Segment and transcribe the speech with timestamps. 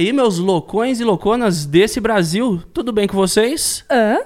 [0.00, 2.62] aí, meus loucões e louconas desse Brasil?
[2.72, 3.84] Tudo bem com vocês?
[3.90, 4.20] Hã?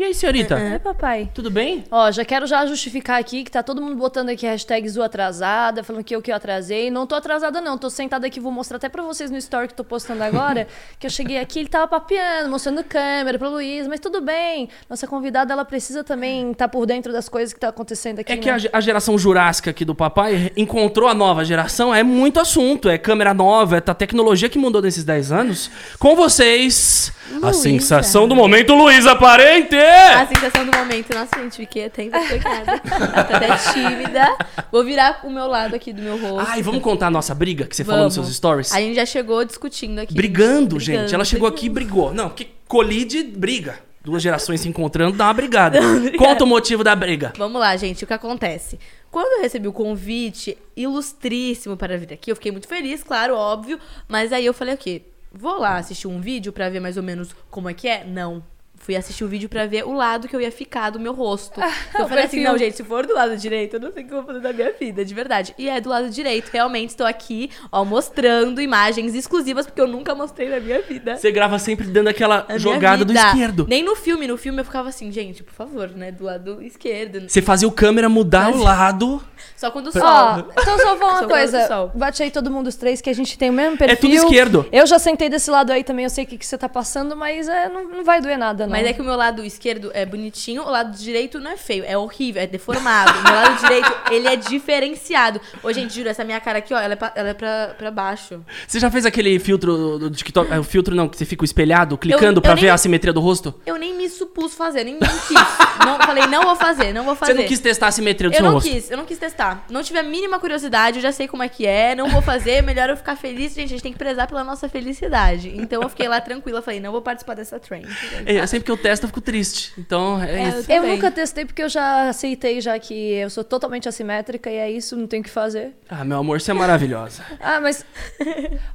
[0.00, 0.58] E aí, senhorita?
[0.58, 1.28] É, papai.
[1.34, 1.84] Tudo bem?
[1.90, 5.84] Ó, já quero já justificar aqui que tá todo mundo botando aqui hashtag Zu atrasada,
[5.84, 6.90] falando que eu que eu atrasei.
[6.90, 7.76] Não tô atrasada, não.
[7.76, 10.66] Tô sentada aqui, vou mostrar até pra vocês no story que tô postando agora.
[10.98, 14.70] que eu cheguei aqui, ele tava papeando, mostrando câmera pra Luiz, mas tudo bem.
[14.88, 18.32] Nossa convidada, ela precisa também estar por dentro das coisas que tá acontecendo aqui.
[18.32, 18.54] É que né?
[18.54, 22.88] a, ge- a geração jurássica aqui do papai encontrou a nova geração, é muito assunto,
[22.88, 25.70] é câmera nova, é a tecnologia que mudou nesses 10 anos.
[25.98, 27.12] Com vocês,
[27.42, 27.52] a Luísa.
[27.52, 29.89] sensação do momento, Luísa Parente!
[29.90, 31.14] A sensação do momento.
[31.14, 32.78] Nossa, gente, fiquei até envergonhada.
[32.78, 34.36] Tô até tímida.
[34.70, 36.50] Vou virar o meu lado aqui do meu rosto.
[36.50, 38.28] Ai, vamos contar a nossa briga que você falou nos Vamos.
[38.28, 38.72] seus stories?
[38.72, 40.14] A gente já chegou discutindo aqui.
[40.14, 41.14] Brigando, gente.
[41.14, 42.12] Ela chegou aqui e brigou.
[42.12, 43.78] Não, porque colide, briga.
[44.02, 45.78] Duas gerações se encontrando, dá uma brigada.
[46.16, 47.34] Conta o motivo da briga.
[47.36, 48.78] Vamos lá, gente, o que acontece?
[49.10, 53.78] Quando eu recebi o convite ilustríssimo para vir aqui, eu fiquei muito feliz, claro, óbvio.
[54.08, 55.02] Mas aí eu falei o quê?
[55.30, 58.02] Vou lá assistir um vídeo pra ver mais ou menos como é que é?
[58.04, 58.42] Não.
[58.80, 61.60] Fui assistir o vídeo pra ver o lado que eu ia ficar do meu rosto.
[61.98, 64.12] eu falei assim, não, gente, se for do lado direito, eu não sei o que
[64.12, 65.54] eu vou fazer da minha vida, de verdade.
[65.58, 70.14] E é do lado direito, realmente estou aqui, ó, mostrando imagens exclusivas, porque eu nunca
[70.14, 71.18] mostrei na minha vida.
[71.18, 73.66] Você grava sempre dando aquela minha jogada do esquerdo.
[73.68, 77.28] Nem no filme, no filme eu ficava assim, gente, por favor, né, do lado esquerdo.
[77.28, 79.22] Você fazia o câmera mudar o lado.
[79.56, 80.48] Só quando o Ó, sol.
[80.52, 81.90] então só vou uma Sou coisa.
[81.94, 83.92] Bate aí todo mundo os três que a gente tem o mesmo perfil.
[83.94, 84.66] É tudo esquerdo.
[84.72, 87.16] Eu já sentei desse lado aí também, eu sei o que, que você tá passando,
[87.16, 88.70] mas é, não, não vai doer nada, não.
[88.72, 91.84] Mas é que o meu lado esquerdo é bonitinho, o lado direito não é feio,
[91.86, 93.18] é horrível, é deformado.
[93.18, 95.40] O meu lado direito, ele é diferenciado.
[95.62, 97.90] Ô, gente, juro, essa minha cara aqui, ó, ela é pra, ela é pra, pra
[97.90, 98.40] baixo.
[98.66, 100.52] Você já fez aquele filtro do TikTok?
[100.52, 103.12] É, o filtro não, que você fica espelhado, clicando eu pra nem- ver a simetria
[103.12, 103.54] do rosto?
[103.66, 105.36] Eu nem me supus fazer, nem, nem quis.
[105.84, 107.32] não, falei, não vou fazer, não vou fazer.
[107.34, 108.70] Você não quis testar a simetria do Eu seu não rosto?
[108.70, 109.29] quis, eu não quis testar.
[109.70, 112.62] Não tive a mínima curiosidade, eu já sei como é que é, não vou fazer,
[112.64, 113.54] melhor eu ficar feliz.
[113.54, 115.52] Gente, a gente tem que prezar pela nossa felicidade.
[115.56, 117.86] Então eu fiquei lá tranquila, falei, não vou participar dessa trend.
[118.26, 119.72] É, sempre que eu testo, eu fico triste.
[119.78, 120.58] Então, é, É, isso.
[120.70, 120.90] Eu também.
[120.96, 124.96] nunca testei porque eu já aceitei já que eu sou totalmente assimétrica e é isso,
[124.96, 125.72] não tem o que fazer.
[125.88, 127.22] Ah, meu amor, você é maravilhosa.
[127.42, 127.84] Ah, mas.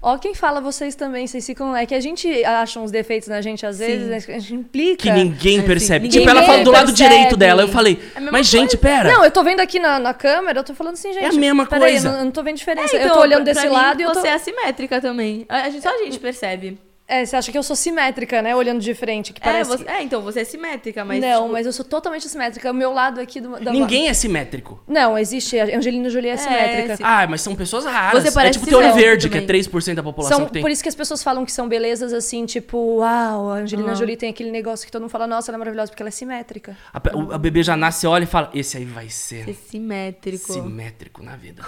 [0.01, 1.75] Ó, quem fala vocês também, vocês ficam.
[1.75, 5.03] É que a gente acha uns defeitos na gente às vezes, né, a gente implica.
[5.03, 6.05] Que ninguém É, percebe.
[6.07, 7.09] Ninguém tipo, ela fala do lado percebe.
[7.09, 7.61] direito dela.
[7.61, 9.11] Eu falei, É mas gente, pera.
[9.11, 11.23] Não, eu tô vendo aqui na, na câmera, eu tô falando assim, gente.
[11.23, 12.07] É a mesma coisa.
[12.07, 12.95] Eu não, eu não tô vendo diferença.
[12.95, 14.19] É, então, eu tô olhando pra- desse pra lado e eu tô.
[14.21, 15.45] Você é assimétrica também.
[15.49, 16.77] A gente, só a gente percebe.
[17.07, 18.55] É, você acha que eu sou simétrica, né?
[18.55, 19.69] Olhando de frente, que É, parece.
[19.69, 21.21] você- é, então, você é simétrica, mas.
[21.21, 22.71] não, tipo, mas eu sou totalmente assimétrica.
[22.71, 23.59] O meu lado aqui do.
[23.59, 23.71] Da...
[23.71, 24.81] Ninguém é simétrico.
[24.87, 25.59] Não, existe.
[25.59, 26.97] A Angelina Jolie é simétrica.
[26.97, 27.03] sim.
[27.05, 28.23] Ah, mas são pessoas raras.
[28.23, 29.61] Você parece é tipo simétrico verde, que é também.
[29.61, 30.61] 3% da população São, que tem.
[30.63, 33.95] por isso que as pessoas falam que são belezas assim, tipo, uau, a Angelina Uhum.
[33.95, 36.11] Jolie tem aquele negócio que todo mundo fala, nossa, ela é maravilhosa porque ela é
[36.11, 36.75] simétrica.
[36.91, 40.51] A, o- a bebê já nasce, olha e fala, esse aí vai Ser ser simétrico.
[40.53, 41.63] simétrico na vida.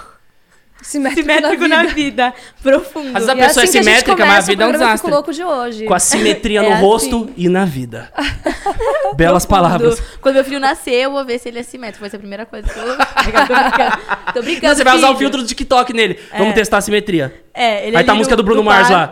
[0.82, 1.94] Simétrico, Simétrico na na vida.
[1.96, 2.34] vida.
[2.62, 3.08] Profundo.
[3.10, 5.12] Às vezes a E pessoa é assim gente simétrica, mas a vida é um desastre.
[5.12, 5.86] louco de hoje.
[5.86, 7.34] Com a simetria no É rosto assim.
[7.36, 8.12] e na vida.
[9.16, 9.48] Belas Profundo.
[9.70, 10.02] palavras.
[10.22, 12.02] Quando meu filho nascer, eu vou ver se ele é simétrico.
[12.02, 12.86] Vai ser a primeira coisa que eu.
[12.86, 13.98] tô brincando.
[14.34, 14.68] Tô brincando.
[14.68, 16.20] Não, você vai usar o filtro do TikTok nele.
[16.38, 17.44] Vamos testar a simetria.
[17.54, 19.12] É, ele Aí tá a música no- do Bruno no Mars lá.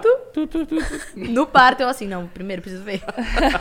[1.16, 3.02] No parto, eu assim, não, primeiro preciso ver.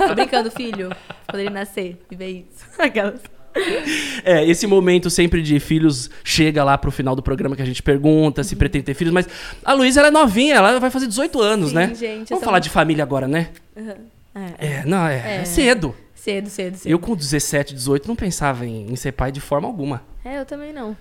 [0.06, 0.91] Tô brincando, filho.
[1.28, 2.65] Quando ele nascer e ver isso.
[2.78, 3.21] Aquelas.
[4.25, 7.82] É, esse momento sempre de filhos chega lá pro final do programa que a gente
[7.82, 8.44] pergunta Uhum.
[8.44, 9.28] se pretende ter filhos, mas
[9.65, 11.87] a Luísa ela é novinha, ela vai fazer 18 anos, Sim, né?
[11.88, 13.48] gente, Vamos sou falar muito- de família agora, né?
[14.34, 15.44] É, É, não, é, é É.
[15.44, 15.94] cedo.
[16.15, 16.91] cedo, cedo, cedo.
[16.91, 20.03] Eu com 17, 18 não pensava em, em ser pai de forma alguma.
[20.25, 20.97] É, eu também não.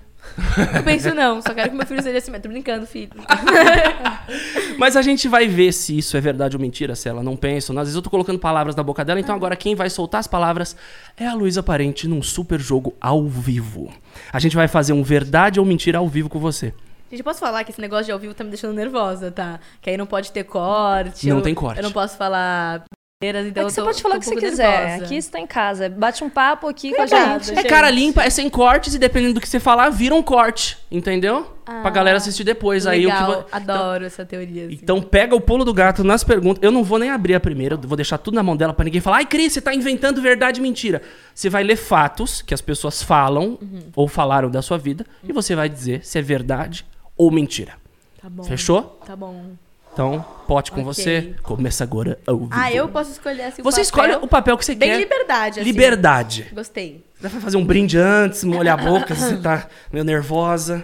[0.75, 2.31] Eu penso não, só quero que meu filho seja assim.
[2.39, 3.11] Tô brincando, filho.
[4.77, 7.71] Mas a gente vai ver se isso é verdade ou mentira, se ela não pensa.
[7.73, 10.27] Às vezes eu tô colocando palavras na boca dela, então agora quem vai soltar as
[10.27, 10.75] palavras
[11.17, 13.91] é a Luísa Parente num super jogo ao vivo.
[14.31, 16.73] A gente vai fazer um verdade ou mentira ao vivo com você.
[17.11, 19.59] Gente, eu posso falar que esse negócio de ao vivo tá me deixando nervosa, tá?
[19.81, 21.27] Que aí não pode ter corte.
[21.29, 21.77] Não eu- tem corte.
[21.77, 22.83] Eu não posso falar
[23.27, 24.79] então É você tô- pode falar o que um você quiser.
[24.87, 25.05] nervosa.
[25.05, 25.89] Aqui você tá em casa.
[25.89, 27.57] Bate um papo aqui com a gente.
[27.57, 30.77] É cara limpa, é sem cortes e dependendo do que você falar, vira um corte,
[30.91, 31.47] entendeu?
[31.63, 32.85] pra galera assistir depois.
[32.85, 34.65] Aí o que Ah, Legal, vo- adoro essa teoria.
[34.65, 34.73] assim.
[34.83, 36.61] Então pega o pulo do gato nas perguntas.
[36.61, 38.83] Eu não vou nem abrir a primeira, eu vou deixar tudo na mão dela pra
[38.83, 39.17] ninguém falar.
[39.17, 41.01] Ai, Cris, você tá inventando verdade e mentira.
[41.33, 43.79] Você vai ler fatos que as pessoas falam Uhum.
[43.95, 47.75] ou falaram da sua vida e você vai dizer se é verdade ou mentira.
[48.21, 48.43] Tá bom.
[48.43, 48.99] Fechou?
[49.05, 49.51] Tá bom.
[49.93, 50.85] Então, pote com Ok.
[50.93, 51.35] você.
[51.43, 52.49] Começa agora ao vivo.
[52.51, 53.83] Ah, eu posso escolher assim o Você papel.
[53.83, 54.97] escolhe o papel que você Bem quer.
[54.97, 55.69] liberdade, assim.
[55.69, 56.47] Liberdade.
[56.51, 57.03] Gostei.
[57.19, 60.83] Você vai fazer um brinde antes, molhar a boca, se você tá meio nervosa.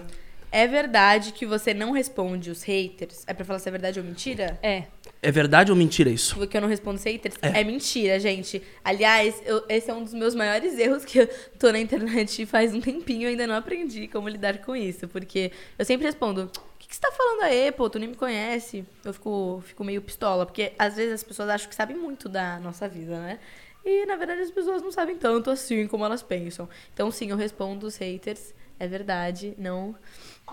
[0.52, 3.22] É verdade que você não responde os haters?
[3.26, 4.58] É pra falar se é verdade ou mentira?
[4.62, 4.84] É.
[5.22, 6.34] É verdade ou mentira isso?
[6.34, 7.36] Porque eu não respondo os haters.
[7.42, 8.60] É, mentira, gente.
[8.84, 11.28] Aliás, eu- esse é um dos meus maiores erros que eu
[11.58, 15.06] tô na internet faz um tempinho e ainda não aprendi como lidar com isso.
[15.06, 16.50] Porque eu sempre respondo.
[16.90, 17.88] O que, você tá falando aí, pô?
[17.88, 18.84] Tu nem me conhece.
[19.04, 22.58] Eu fico, fico meio pistola, porque às vezes as pessoas acham que sabem muito da
[22.58, 23.38] nossa vida, né?
[23.84, 26.68] E na verdade as pessoas não sabem tanto assim como elas pensam.
[26.92, 28.52] Então sim, eu respondo os haters.
[28.76, 29.54] É verdade.
[29.56, 29.94] Não,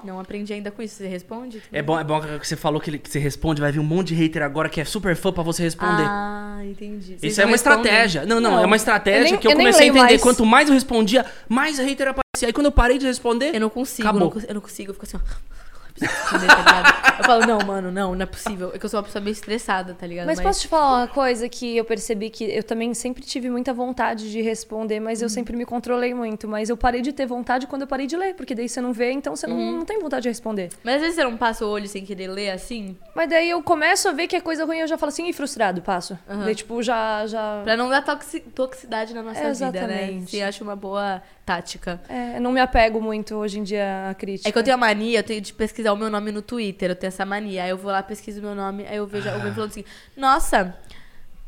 [0.04, 0.98] não aprendi ainda com isso.
[0.98, 1.64] Você responde?
[1.72, 3.84] É bom, é bom que você falou que, ele- que você responde, vai vir um
[3.84, 6.04] monte de hater agora que é super fã pra você responder.
[6.06, 7.18] Ah, entendi.
[7.18, 7.80] Vocês Isso é não uma respondem?
[7.82, 8.26] estratégia.
[8.28, 10.00] Não, não, Não, é uma estratégia eu nem- que eu eu comecei a entender.
[10.06, 10.22] mais.
[10.22, 12.48] Quanto mais eu respondia, mais hater aparecia.
[12.48, 14.20] Aí quando eu parei de responder, Eu não consigo, Acabou.
[14.26, 15.67] não cons- eu não consigo, eu fico assim, ó.
[16.00, 17.18] Preciso tá ligado?
[17.20, 18.72] Eu falo, não, mano, não, não é possível.
[18.74, 20.28] É que eu sou uma pessoa meio estressada, tá ligado?
[20.28, 23.74] Mas posso te falar uma coisa que eu percebi que eu também sempre tive muita
[23.74, 26.48] vontade de responder, mas eu sempre me controlei muito.
[26.48, 28.94] Mas eu parei de ter vontade quando eu parei de ler, porque daí você não
[28.94, 30.70] vê, então você não, não tem vontade de responder.
[30.84, 32.96] Mas às vezes você não passa o olho sem querer ler assim?
[33.16, 35.34] Mas daí eu começo a ver que é coisa ruim, eu já falo assim, e
[35.34, 36.18] frustrado, passo.
[36.28, 37.26] Daí, tipo, já.
[37.28, 37.62] já...
[37.64, 40.22] Pra não dar toxi- toxicidade na nossa É, vida, né?
[40.32, 42.00] eu acho uma boa tática.
[42.10, 44.50] É, eu não me apego muito hoje em dia à crítica.
[44.50, 46.92] É que eu tenho a mania, eu tenho de pesquisar o meu nome no Twitter,
[46.92, 47.64] eu tenho essa mania.
[47.64, 49.86] Aí eu vou lá, pesquiso o meu nome, aí eu vejo alguém falando assim,
[50.16, 50.76] nossa,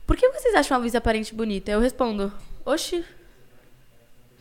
[0.05, 1.71] por que vocês acham a Luísa Parente bonita?
[1.71, 2.31] Eu respondo,
[2.65, 3.05] oxi,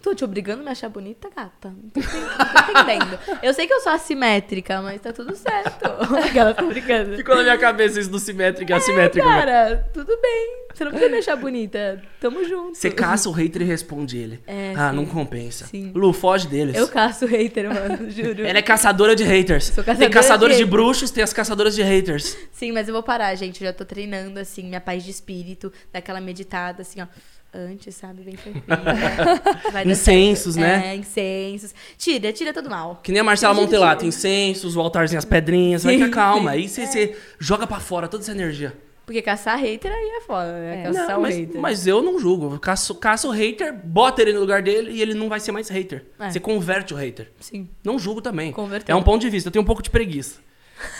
[0.03, 1.69] tô te obrigando a me achar bonita, gata?
[1.71, 3.19] Não tô, entendendo.
[3.43, 5.87] Eu sei que eu sou assimétrica, mas tá tudo certo.
[6.25, 7.17] Aquela tá brincando.
[7.17, 9.27] ficou na minha cabeça isso do simétrico e assimétrico.
[9.27, 9.35] né?
[9.35, 10.69] Cara, tudo bem.
[10.75, 12.03] Você não precisa me achar bonita.
[12.21, 12.77] Tamo junto.
[12.77, 14.41] Você caça o hater e responde ele.
[14.47, 14.97] É, ah, sim.
[14.97, 15.67] não compensa.
[15.67, 15.93] Sim.
[15.95, 16.77] Lu, foge deles.
[16.77, 18.47] Eu caço hater, mano, juro.
[18.47, 19.65] Ela é caçadora de haters.
[19.67, 22.37] Sou caçadora tem caçadores de de, bruxos, tem as caçadoras de haters.
[22.53, 23.63] Sim, mas eu vou parar, gente.
[23.63, 27.07] Eu já tô treinando, assim, minha paz de espírito, daquela meditada, assim, ó.
[27.53, 28.23] Antes, sabe?
[28.23, 29.83] Bem tranquila.
[29.87, 30.93] Incensos, né?
[30.93, 31.75] É, incensos.
[31.97, 33.01] Tira, tira todo mal.
[33.03, 35.83] Que nem a Marcela Montelato, incensos, o altarzinho, as pedrinhas.
[35.83, 36.51] Vai que calma.
[36.51, 38.77] Aí você, você joga pra fora toda essa energia.
[39.07, 40.81] Porque caçar hater aí é foda, né?
[40.81, 40.83] É.
[40.85, 41.61] Caçar Não, o mas, hater.
[41.63, 42.53] mas eu não julgo.
[42.55, 45.51] Eu caço, caço o hater, bota ele no lugar dele e ele não vai ser
[45.51, 46.05] mais hater.
[46.21, 46.31] É.
[46.31, 47.31] Você converte o hater.
[47.41, 47.67] Sim.
[47.83, 48.53] Não julgo também.
[48.53, 48.95] Converteu.
[48.95, 49.49] É um ponto de vista.
[49.49, 50.41] Eu tenho um pouco de preguiça.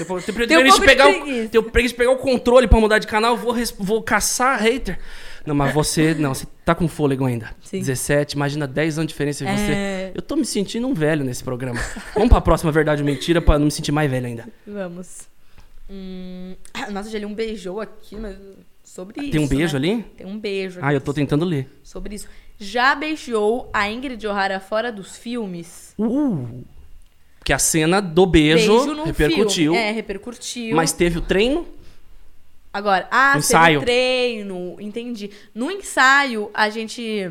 [0.01, 1.45] Eu tenho, Tem um preguiça pouco de de pegar preguiça.
[1.45, 3.37] o, tenho preguiça de pegar o controle pra mudar de canal.
[3.37, 4.99] Vou, vou caçar hater.
[5.47, 6.15] Não, mas você.
[6.15, 7.55] Não, você tá com fôlego ainda.
[7.63, 7.79] Sim.
[7.81, 9.73] 17, imagina 10 anos de diferença em você.
[9.73, 10.13] É.
[10.15, 11.81] Eu tô me sentindo um velho nesse programa.
[12.15, 14.49] Vamos pra próxima verdade ou mentira pra não me sentir mais velho ainda.
[14.67, 15.29] Vamos.
[15.91, 16.55] Hum...
[16.91, 18.37] Nossa, já li um beijou aqui, mas
[18.85, 19.31] sobre isso.
[19.33, 19.89] Tem um beijo né?
[19.93, 20.03] ali?
[20.17, 21.69] Tem um beijo Ah, eu tô tentando ler.
[21.83, 22.29] sobre isso.
[22.59, 25.95] Já beijou a Ingrid O'Hara fora dos filmes?
[25.99, 26.65] Uh!
[27.45, 29.73] Que a cena do beijo, num repercutiu.
[29.73, 29.79] filme.
[29.79, 30.77] É, repercutiu.
[30.77, 31.67] Mas teve o treino?
[32.73, 33.81] Agora, ah, Ensaio.
[33.81, 35.31] treino, entendi.
[35.55, 37.31] No ensaio, a gente.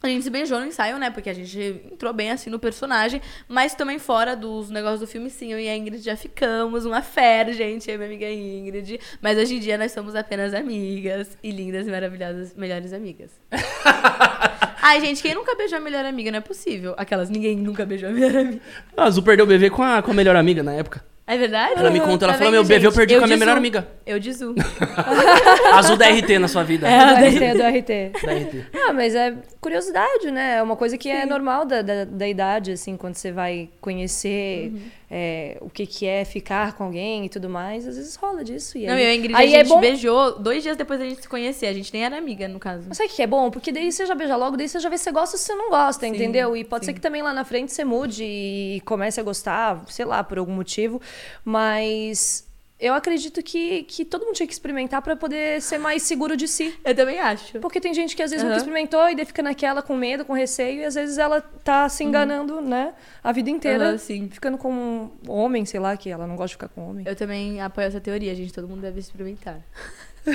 [0.00, 1.10] A gente se beijou no ensaio, né?
[1.10, 1.58] Porque a gente
[1.92, 3.20] entrou bem assim no personagem.
[3.48, 5.52] Mas também fora dos negócios do filme, sim.
[5.52, 6.84] Eu e a Ingrid já ficamos.
[6.84, 7.90] Uma fera, gente.
[7.90, 9.00] Eu e minha amiga Ingrid.
[9.20, 11.36] Mas hoje em dia nós somos apenas amigas.
[11.42, 13.32] E lindas e maravilhosas, melhores amigas.
[14.80, 16.30] Ai, gente, quem nunca beijou a melhor amiga?
[16.30, 16.94] Não é possível.
[16.96, 18.60] Aquelas, ninguém nunca beijou a melhor amiga.
[18.96, 21.04] A Azul perdeu o bebê com a, com a melhor amiga na época.
[21.28, 21.74] É verdade?
[21.76, 23.86] Ela me contou, ela Tá falou: meu bebê eu perdi com a minha melhor amiga.
[24.06, 24.54] Eu de Zu.
[25.70, 26.88] A Azul da RT na sua vida.
[26.88, 28.26] É, do RT, do RT.
[28.26, 28.66] Da RT.
[28.74, 30.56] Ah, mas é curiosidade, né?
[30.56, 34.72] É uma coisa que é normal da, da, da idade, assim, quando você vai conhecer
[34.72, 34.80] Uhum.
[35.10, 37.86] É, o que, que é ficar com alguém e tudo mais.
[37.86, 38.76] Às vezes rola disso.
[38.76, 39.80] E Não, aí, eu e a Ingrid, aí a é gente bom.
[39.80, 41.66] beijou dois dias depois da gente se conhecer.
[41.66, 42.84] A gente nem era amiga, no caso.
[42.88, 43.50] Mas sabe o que é bom?
[43.50, 45.46] Porque daí você já beija logo, daí você já vê se você gosta ou se
[45.46, 46.56] você não gosta, Sim, entendeu?
[46.56, 46.90] E pode sim.
[46.90, 50.38] ser que também lá na frente você mude e comece a gostar, sei lá, por
[50.38, 51.00] algum motivo.
[51.44, 52.47] Mas
[52.80, 56.46] eu acredito que, que todo mundo tinha que experimentar pra poder ser mais seguro de
[56.46, 56.78] si.
[56.84, 57.58] Eu também acho.
[57.58, 58.50] Porque tem gente que às vezes Aham.
[58.50, 61.88] nunca experimentou e daí fica naquela com medo, com receio, e às vezes ela tá
[61.88, 62.94] se enganando, né?
[63.22, 63.92] A vida inteira.
[63.92, 63.98] Uhum.
[63.98, 64.28] Sim.
[64.30, 67.04] Ficando com um homem, sei lá, que ela não gosta de ficar com homem.
[67.06, 68.52] Eu também apoio essa teoria, gente.
[68.52, 69.60] Todo mundo deve experimentar.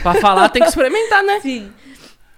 [0.02, 1.40] Pra falar tem que experimentar, né?
[1.42, 1.72] Sim.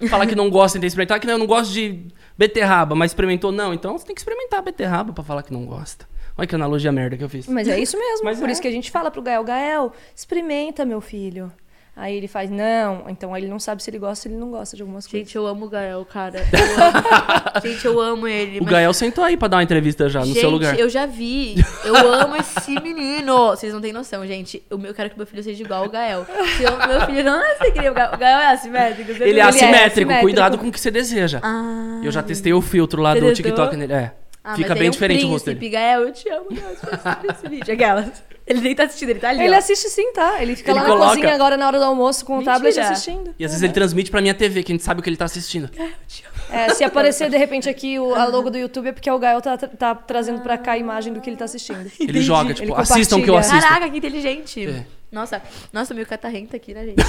[0.07, 2.05] Falar que não gosta tem que experimentar, que não, eu não gosto de
[2.37, 3.73] beterraba, mas experimentou não.
[3.73, 6.05] Então você tem que experimentar a beterraba pra falar que não gosta.
[6.37, 7.47] Olha que analogia merda que eu fiz.
[7.47, 8.25] Mas é isso mesmo.
[8.25, 8.51] Mas Por é.
[8.51, 11.51] isso que a gente fala pro Gael, Gael, experimenta, meu filho.
[11.97, 13.05] Aí ele faz, não.
[13.07, 15.25] Então aí ele não sabe se ele gosta ou ele não gosta de algumas coisas.
[15.29, 16.39] Gente, eu amo o Gael, cara.
[16.51, 17.61] Eu amo.
[17.63, 18.59] gente, eu amo ele.
[18.59, 20.77] O mas- Gael sentou aí pra dar uma entrevista já, no gente, seu lugar.
[20.77, 21.55] eu já vi.
[21.85, 23.47] Eu amo esse menino.
[23.51, 24.61] Vocês não têm noção, gente.
[24.69, 26.25] Eu, eu quero que meu filho seja igual ao Gael.
[26.57, 28.11] Se eu- meu filho não nasce que nem o Gael.
[28.13, 29.11] O Gael é assimétrico.
[29.23, 30.21] Ele é assimétrico, assimétrico.
[30.21, 31.39] cuidado com o que você deseja.
[31.41, 33.33] Ah, Eu já testei o filtro lá do?
[33.33, 33.93] TikTok nele.
[33.93, 34.11] É.
[34.47, 35.71] Ah, Fica mas bem aí diferente o o rosto príncipe, dele.
[35.71, 37.73] Gael, eu te amo, esse vídeo.
[37.73, 38.23] Aquelas.
[38.45, 39.41] Ele nem tá assistindo, ele tá ali.
[39.43, 39.57] Ele ó.
[39.57, 40.39] assiste sim, tá?
[40.39, 42.53] Ele fica Ele lá coloca- na cozinha agora na hora do almoço com o Mentira.
[42.53, 43.33] tablet assistindo.
[43.39, 45.17] E às vezes ele transmite pra minha TV, que a gente sabe o que ele
[45.17, 45.67] tá assistindo.
[45.75, 46.35] Eu te amo.
[46.55, 49.41] É, se aparecer de repente aqui o, a logo do YouTube é porque o Gael
[49.41, 51.91] tá, tá trazendo pra cá a imagem do que ele tá assistindo.
[51.99, 53.67] Ele joga, tipo, Ele assistam o que eu assisto.
[53.67, 54.67] Caraca, que inteligente.
[54.67, 54.85] É.
[55.11, 55.41] Nossa,
[55.73, 57.01] nossa, meio catarrenta aqui, né, gente?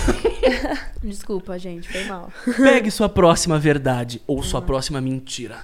[1.05, 2.33] Desculpa, gente, foi mal.
[2.57, 5.59] Pegue sua próxima verdade ou sua próxima mentira.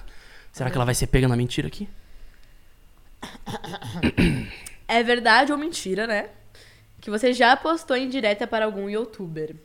[0.53, 1.89] Será que ela vai ser pega na mentira aqui?
[4.87, 6.29] É verdade ou mentira, né?
[7.01, 9.55] Que você já postou em direta para algum youtuber.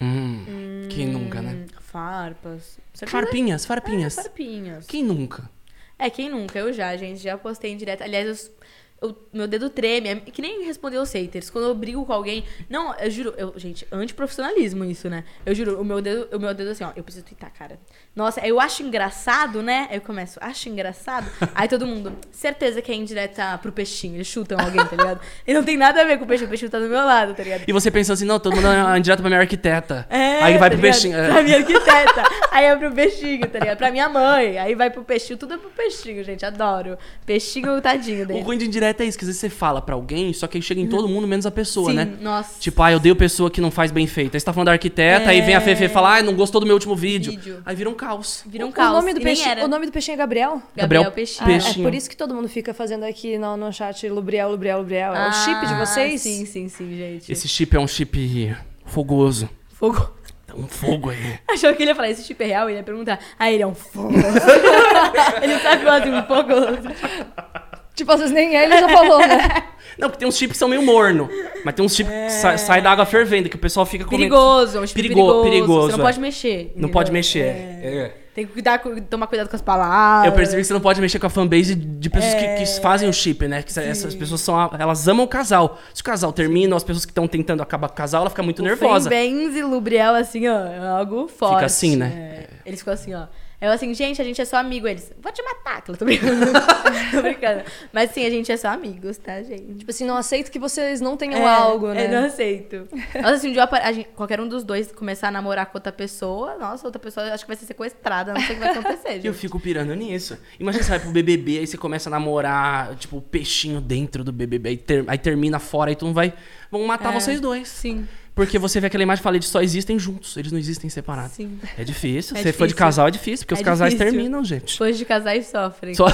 [0.00, 1.52] Hum, quem nunca, né?
[1.52, 2.78] Hum, Farpas.
[2.94, 3.10] Certeza?
[3.10, 4.16] Farpinhas, farpinhas.
[4.18, 4.86] É, farpinhas.
[4.86, 5.50] Quem nunca?
[5.98, 6.58] É, quem nunca?
[6.58, 7.20] Eu já, gente.
[7.20, 8.04] Já postei em direta.
[8.04, 8.52] Aliás, eu-
[9.02, 10.08] eu- meu dedo treme.
[10.10, 11.48] É que nem responder os haters.
[11.50, 12.44] Quando eu brigo com alguém.
[12.68, 13.34] Não, eu juro.
[13.36, 15.24] Eu, gente, antiprofissionalismo isso, né?
[15.46, 16.90] Eu juro, o meu dedo, o meu dedo assim, ó.
[16.94, 17.78] Eu preciso twittar, cara.
[18.14, 19.86] Nossa, eu acho engraçado, né?
[19.90, 21.30] Aí eu começo, acho engraçado.
[21.54, 24.16] Aí todo mundo, certeza que é indireta pro peixinho.
[24.16, 25.20] Eles chutam alguém, tá ligado?
[25.46, 26.46] E não tem nada a ver com o peixinho.
[26.46, 27.62] O peixinho tá do meu lado, tá ligado?
[27.66, 30.06] E você pensou assim, não, todo mundo é direto pra minha arquiteta.
[30.20, 30.92] É, Aí vai tá pro ligado?
[30.92, 31.16] peixinho.
[31.18, 31.28] é.
[31.28, 32.22] Pra minha arquiteta.
[32.50, 33.76] Aí é pro peixinho, tá ligado?
[33.78, 34.58] Pra minha mãe.
[34.58, 35.38] Aí vai pro peixinho.
[35.38, 36.44] Tudo é pro peixinho, gente.
[36.46, 36.96] Adoro.
[37.26, 38.40] Peixinho, tadinho O dele.
[38.42, 40.62] ruim de indireta é isso, que às vezes você fala pra alguém, só que aí
[40.62, 42.16] chega em todo mundo, menos a pessoa, Sim, né?
[42.20, 42.58] nossa.
[42.58, 44.34] Tipo, ah, eu dei pessoa que não faz bem feito.
[44.34, 46.60] Aí você tá falando da arquiteta, aí vem a Fefe e fala, ah, não gostou
[46.60, 47.32] do meu último vídeo.
[47.32, 47.62] Vídeo.
[47.66, 48.42] Aí vira um caos.
[48.46, 48.92] Vira um O caos.
[48.92, 49.64] nome, do era.
[49.64, 50.62] o nome do peixinho é Gabriel?
[50.74, 51.46] Gabriel, Gabriel Peixinho.
[51.48, 51.84] Ah, é Peixinho.
[51.84, 55.14] por isso que todo mundo fica fazendo aqui no, no chat Lubriel, Lubriel, Lubriel.
[55.14, 56.20] É o chip de Ah, vocês?
[56.22, 57.30] Sim, sim, sim, gente.
[57.30, 58.56] Esse chip é um chip
[58.86, 59.48] fogoso.
[59.74, 60.10] Fogo.
[60.46, 61.38] Tá um fogo aí.
[61.48, 62.68] Achou que ele ia falar, esse chip é real?
[62.68, 64.12] Ele ia perguntar, ah, ele é um fogo.
[65.42, 67.69] ele sabe fazer um fogo.
[67.94, 69.64] Tipo, às vezes nem ele já falou, né?
[69.98, 71.28] Não, porque tem uns chips que são meio morno.
[71.64, 74.22] Mas tem uns chips que sa sai da água fervendo, que o pessoal fica comendo.
[74.34, 75.42] Perigoso, é um chip Perigo- perigoso.
[75.44, 76.08] perigoso, Você não é.
[76.08, 76.56] pode mexer.
[76.56, 76.90] Não entendeu?
[76.90, 77.44] pode mexer.
[77.44, 78.16] É.
[78.32, 80.30] Tem que cuidar, com- tomar cuidado com as palavras.
[80.30, 83.08] Eu percebi que você não pode mexer com a fanbase de pessoas que, que fazem
[83.08, 83.62] o chip, né?
[83.62, 84.58] Que essas pessoas são.
[84.58, 85.78] a- Elas amam o casal.
[85.92, 88.42] Se o casal termina, as pessoas que estão tentando acabar com o casal, ela fica
[88.42, 89.10] muito nervosa.
[89.10, 91.64] Benz e Lubriel, assim, ó, é algo forte.
[91.64, 92.12] assim, né?
[92.16, 92.46] É.
[92.64, 93.24] Eles ficam assim, ó.
[93.60, 94.88] Eu assim, gente, a gente é só amigo.
[94.88, 95.82] Eles, vou te matar.
[95.82, 96.46] Que eu tô brincando.
[97.12, 97.62] tô brincando.
[97.92, 99.74] Mas sim, a gente é só amigos, tá, gente?
[99.74, 102.06] Tipo assim, não aceito que vocês não tenham É, algo, né?
[102.06, 102.88] Eu não aceito.
[103.14, 105.92] Nossa, assim, um dia a gente- qualquer um dos dois começar a namorar com outra
[105.92, 109.10] pessoa, nossa, outra pessoa acho que vai ser sequestrada, não sei o que vai acontecer,
[109.12, 109.34] E eu gente.
[109.34, 110.38] fico pirando nisso.
[110.58, 114.32] Imagina você vai pro BBB, aí você começa a namorar, tipo, o peixinho dentro do
[114.32, 116.32] BBB, aí, ter- aí termina fora, aí tu não vai.
[116.70, 117.20] Vão matar É.
[117.20, 117.68] vocês dois.
[117.68, 120.88] Sim, Porque você vê aquela imagem e fala, eles só existem juntos, eles não existem
[120.88, 121.32] separados.
[121.32, 121.58] sim.
[121.76, 122.36] É difícil.
[122.36, 124.12] É Se for de casal, é difícil, porque É os casais difícil.
[124.12, 124.78] terminam, gente.
[124.78, 125.94] Fãs de casais sofrem.
[125.94, 126.06] Só...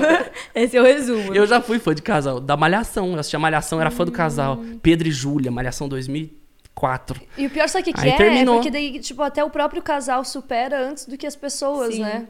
[0.54, 1.34] Esse é o resumo.
[1.34, 3.12] Eu já fui fã de casal, da Malhação.
[3.12, 4.58] Eu assistia Malhação, era fã do casal.
[4.58, 4.78] Hum.
[4.82, 7.20] Pedro e Júlia, Malhação 2004.
[7.38, 8.16] E o pior, sabe o que, que Aí é?
[8.16, 8.54] terminou.
[8.54, 12.02] É porque daí, tipo, até o próprio casal supera antes do que as pessoas, Sim.
[12.02, 12.26] né?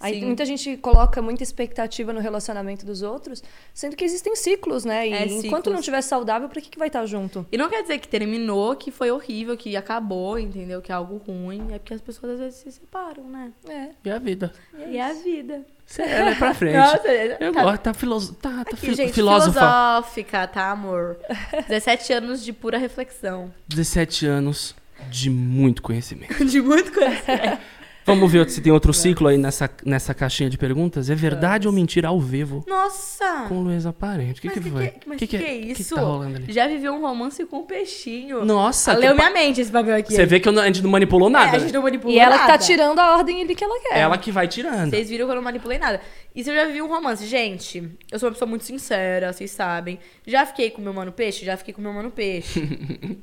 [0.00, 0.24] Aí Sim.
[0.26, 3.42] muita gente coloca muita expectativa no relacionamento dos outros,
[3.74, 5.06] sendo que existem ciclos, né?
[5.06, 5.66] E É, enquanto ciclos.
[5.66, 7.46] não estiver saudável, pra que, que vai estar junto?
[7.52, 10.80] E não quer dizer que terminou, que foi horrível, que acabou, entendeu?
[10.80, 11.68] Que é algo ruim.
[11.72, 13.52] É porque as pessoas às vezes se separam, né?
[13.68, 13.88] É.
[14.02, 14.52] E a vida.
[14.88, 15.66] E é a vida.
[15.84, 16.76] Você é pra frente.
[16.76, 18.32] Nossa, Eu tá- gosto, tá, filoso...
[18.34, 19.52] tá, tá Aqui, fi- gente, filósofa.
[19.60, 21.18] filosófica, tá, amor?
[21.68, 23.52] 17 anos de pura reflexão.
[23.68, 24.74] 17 anos
[25.10, 26.42] de muito conhecimento.
[26.46, 27.58] De muito conhecimento.
[28.14, 31.08] Vamos ver se tem outro ciclo aí nessa, nessa caixinha de perguntas.
[31.10, 33.46] É verdade ou mentira ao vivo Nossa!
[33.48, 34.38] com Luísa Parente?
[34.38, 34.86] O que, Mas que, que foi?
[34.88, 35.94] que- mas que que é O que, isso?
[35.94, 36.52] tá rolando ali?
[36.52, 38.44] Já viveu um romance com um peixinho.
[38.44, 40.12] Nossa, Leu que minha mente esse papel aqui.
[40.14, 41.56] Você vê que eu não- a gente não manipulou É, nada.
[41.56, 42.64] a gente não manipulou E ela que tá nada.
[42.64, 43.98] tirando a ordem ali que ela quer.
[43.98, 44.90] Ela que vai tirando.
[44.90, 46.00] Vocês viram que eu não manipulei nada.
[46.34, 47.26] E se eu já vivi um romance?
[47.26, 49.98] Gente, eu sou uma pessoa muito sincera, vocês sabem.
[50.26, 51.44] Já fiquei com meu mano peixe?
[51.44, 52.60] Já fiquei com meu mano peixe.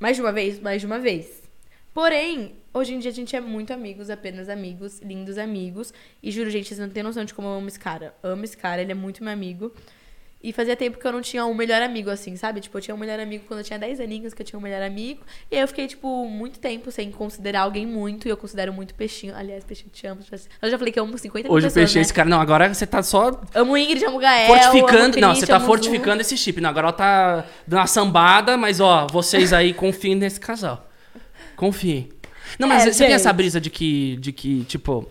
[0.00, 0.60] mais de uma vez?
[0.60, 1.45] Mais de uma vez.
[1.96, 5.94] Porém, hoje em dia a gente é muito amigos, apenas amigos, lindos amigos.
[6.22, 8.14] E juro, gente, vocês não têm noção de como eu amo esse cara.
[8.22, 9.72] Amo esse cara, ele é muito meu amigo.
[10.42, 12.60] E fazia tempo que eu não tinha um melhor amigo, assim, sabe?
[12.60, 14.62] Tipo, eu tinha um melhor amigo quando eu tinha 10 aninhos, que eu tinha um
[14.62, 15.22] melhor amigo.
[15.50, 18.28] E aí eu fiquei, tipo, muito tempo sem considerar alguém muito.
[18.28, 19.34] E eu considero muito peixinho.
[19.34, 20.20] Aliás, peixinho, te amo.
[20.60, 22.02] Eu já falei que eu amo 50 mil Hoje o pessoas, peixe é né?
[22.02, 22.28] esse cara.
[22.28, 25.18] Não, agora você tá só Amo Ingrid, amo Gael, fortificando.
[25.18, 26.60] Não, você tá fortificando esse chip.
[26.60, 30.85] Não, agora ela tá dando uma sambada, mas ó, vocês aí confiem nesse casal.
[31.56, 32.08] Confiem.
[32.58, 33.36] Não, mas É, você tem essa gente.
[33.36, 35.06] brisa de que, de que, tipo,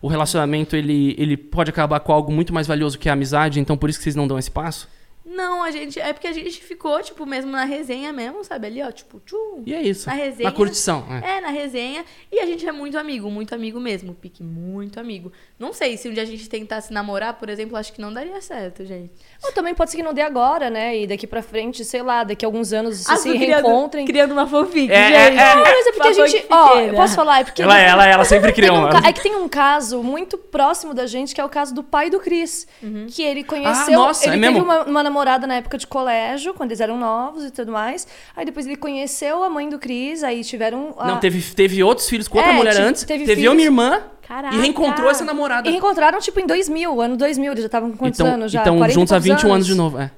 [0.00, 3.76] o relacionamento ele, ele pode acabar com algo muito mais valioso que a amizade, então
[3.76, 4.88] por isso que vocês não dão esse passo?
[5.38, 6.00] Não, a gente.
[6.00, 8.66] É porque a gente ficou, tipo, mesmo na resenha mesmo, sabe?
[8.66, 9.62] Ali, ó, tipo, tchum.
[9.64, 10.08] E é isso.
[10.08, 10.50] Na resenha.
[10.50, 11.06] Na curtição.
[11.22, 11.36] É.
[11.36, 12.04] É, na resenha.
[12.32, 14.14] E a gente é muito amigo, muito amigo mesmo.
[14.14, 15.30] Pique, muito amigo.
[15.58, 18.40] Não sei, se um dia a gente tentasse namorar, por exemplo, acho que não daria
[18.40, 19.12] certo, gente.
[19.44, 20.96] Ou também pode ser que não dê agora, né?
[20.98, 24.06] E daqui pra frente, sei lá, daqui a alguns anos se, Ah, se criando- reencontrem.
[24.06, 25.38] Criando uma fanfic, É, é, gente.
[25.40, 25.54] é.
[25.54, 26.46] Não, mas é porque a gente.
[26.50, 27.62] Ó, eu posso falar, é porque.
[27.62, 31.34] Ela, ela, ela sempre criou um é que tem um caso muito próximo da gente,
[31.34, 32.66] que é o caso do pai do Cris.
[33.08, 33.94] Que ele conheceu.
[33.94, 34.64] Ah, nossa, ele é teve mesmo?
[34.64, 38.06] uma, uma namorada na época de colégio, quando eles eram novos e tudo mais.
[38.36, 40.94] Aí depois ele conheceu a mãe do Cris, aí tiveram.
[40.98, 43.02] a- Não, teve, teve outros filhos com outra É, mulher tipo, antes.
[43.04, 44.02] teve Teve, eu, filhos- minha irmã.
[44.26, 44.54] Caraca.
[44.54, 45.66] E reencontrou essa namorada.
[45.68, 47.52] E reencontraram, tipo, em 2000, ano 2000.
[47.52, 48.60] Eles já estavam com quantos então, anos já?
[48.60, 49.98] então 40 juntos há poucos 21 anos de novo.
[49.98, 50.10] É.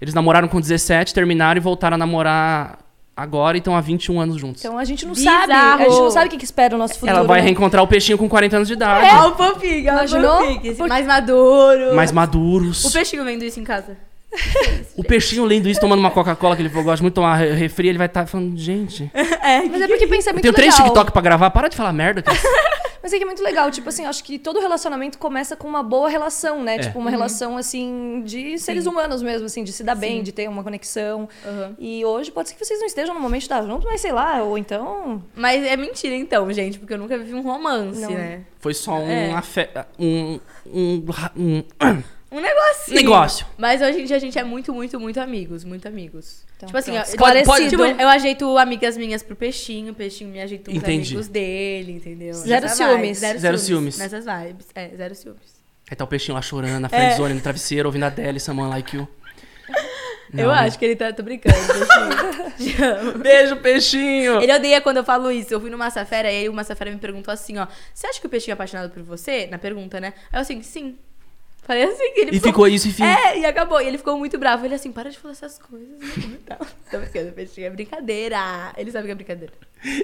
[0.00, 2.78] Eles namoraram com 17, terminaram e voltaram a namorar
[3.16, 4.62] agora e estão há 21 anos juntos.
[4.62, 5.46] Então a gente não Bizarro.
[5.46, 5.82] sabe.
[5.82, 7.10] A gente não sabe o que, que espera o nosso futuro.
[7.16, 7.46] Ela vai né?
[7.46, 9.08] reencontrar o peixinho com 40 anos de idade.
[9.14, 10.38] Ó, o fofinho, ó, o Imaginou?
[10.44, 10.76] fofinho.
[10.76, 11.94] Por- Mais maduro.
[11.94, 12.84] Mais maduros.
[12.84, 13.96] O peixinho vendo isso em casa.
[14.96, 17.88] O peixinho lendo isso, tomando uma Coca-Cola, que ele gosta muito de tomar re- refri,
[17.88, 19.10] ele vai estar falando, gente.
[19.44, 20.86] É, Mas é porque pensa é Eu muito tenho três legal.
[20.88, 22.22] TikTok pra gravar, para de falar merda.
[22.22, 22.40] Cris.
[23.02, 25.82] Mas é que é muito legal, tipo assim, acho que todo relacionamento começa com uma
[25.82, 26.76] boa relação, né?
[26.76, 26.78] É.
[26.78, 30.48] Tipo, uma relação, assim, de seres humanos mesmo, assim, de se dar bem, de ter
[30.48, 31.28] uma conexão.
[31.44, 31.74] Uhum.
[31.78, 34.12] E hoje pode ser que vocês não estejam no momento de estar juntos, mas sei
[34.12, 35.22] lá, ou então.
[35.36, 38.10] Mas é mentira então, gente, porque eu nunca vivi um romance, Não.
[38.10, 38.40] né?
[38.58, 39.44] Foi só um, É.
[39.98, 41.04] um, um,
[41.36, 41.62] um
[42.36, 42.96] Um negocinho.
[42.96, 43.46] negócio.
[43.56, 45.62] Mas hoje em dia a gente é muito, muito, muito amigos.
[45.64, 46.42] Muito amigos.
[46.56, 47.06] Então, tipo assim, pronto.
[47.06, 47.46] ó, Esclarecido.
[47.50, 51.08] pode- tipo, eu ajeito amigas minhas pro peixinho, o peixinho me ajeita os Entendi.
[51.10, 52.34] amigos dele, entendeu?
[52.34, 52.96] Zero Nessa ciúmes.
[52.98, 53.14] vibe.
[53.14, 53.94] Zero, Zero ciúmes.
[53.94, 54.12] ciúmes.
[54.12, 54.66] Nessas vibes.
[54.74, 55.54] É, zero ciúmes.
[55.90, 56.90] Aí tá o peixinho lá chorando, na É.
[56.90, 59.06] friendzone, no travesseiro, ouvindo a Adele, Someone Like You.
[60.32, 60.60] eu Não, né?
[60.60, 61.12] acho que ele tá.
[61.12, 62.74] Tô brincando, peixinho.
[62.76, 63.12] Te amo.
[63.18, 64.40] Beijo, peixinho!
[64.40, 65.52] Ele odeia quando eu falo isso.
[65.52, 67.66] Eu fui no Massafera e aí o Massafera me perguntou assim, ó.
[67.92, 69.46] Você acha que o peixinho é apaixonado por você?
[69.46, 70.12] Na pergunta, né?
[70.32, 70.96] Aí eu assim, sim.
[71.66, 73.02] Falei assim, que ele E ficou isso, enfim.
[73.04, 73.80] É, e acabou.
[73.80, 74.64] E ele ficou muito bravo.
[74.66, 75.98] Ele assim, para de falar essas coisas.
[75.98, 76.66] né, e.
[76.90, 77.66] Tô brincando, peixinho.
[77.66, 78.38] É brincadeira.
[78.76, 79.52] Ele sabe que é brincadeira.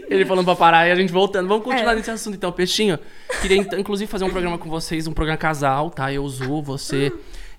[0.08, 1.48] Ele falando pra parar e a gente voltando.
[1.48, 1.96] Vamos continuar É.
[1.96, 2.98] nesse assunto então, Peixinho.
[3.40, 6.12] Queria então, inclusive fazer um programa com vocês, um programa casal, tá?
[6.12, 7.12] Eu, Zu, você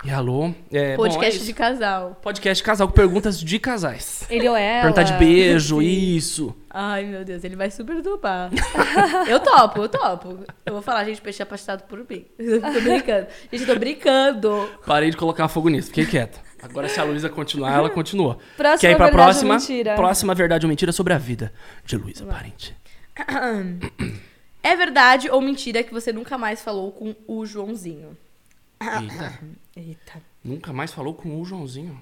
[0.03, 0.51] e Alô.
[0.71, 2.19] É, bom, é Podcast de casal.
[2.21, 4.25] Podcast casal com perguntas de casais.
[4.29, 4.81] Ele ou ela.
[4.81, 5.85] Perguntar de beijo, Sim.
[5.85, 6.55] isso.
[6.69, 8.49] Ai, meu Deus, ele vai super topar.
[9.29, 10.39] eu topo, eu topo.
[10.65, 12.25] Eu vou falar, gente, peixe é apaixonado por mim.
[12.37, 13.27] tô brincando.
[13.51, 14.69] Gente, eu tô brincando.
[14.85, 16.39] Parei de colocar fogo nisso, fiquei quieto.
[16.63, 18.37] Agora, se a Luísa continuar, ela continua.
[18.57, 19.53] Próxima Quer ir pra verdade ou próxima?
[19.55, 19.95] mentira?
[19.95, 21.53] Próxima verdade ou mentira sobre a vida
[21.85, 22.75] de Luísa Parente.
[24.63, 28.15] É verdade ou mentira que você nunca mais falou com o Joãozinho?
[28.81, 29.39] Eita,
[29.75, 30.21] Eita.
[30.43, 31.97] nunca mais falou com o Joãozinho.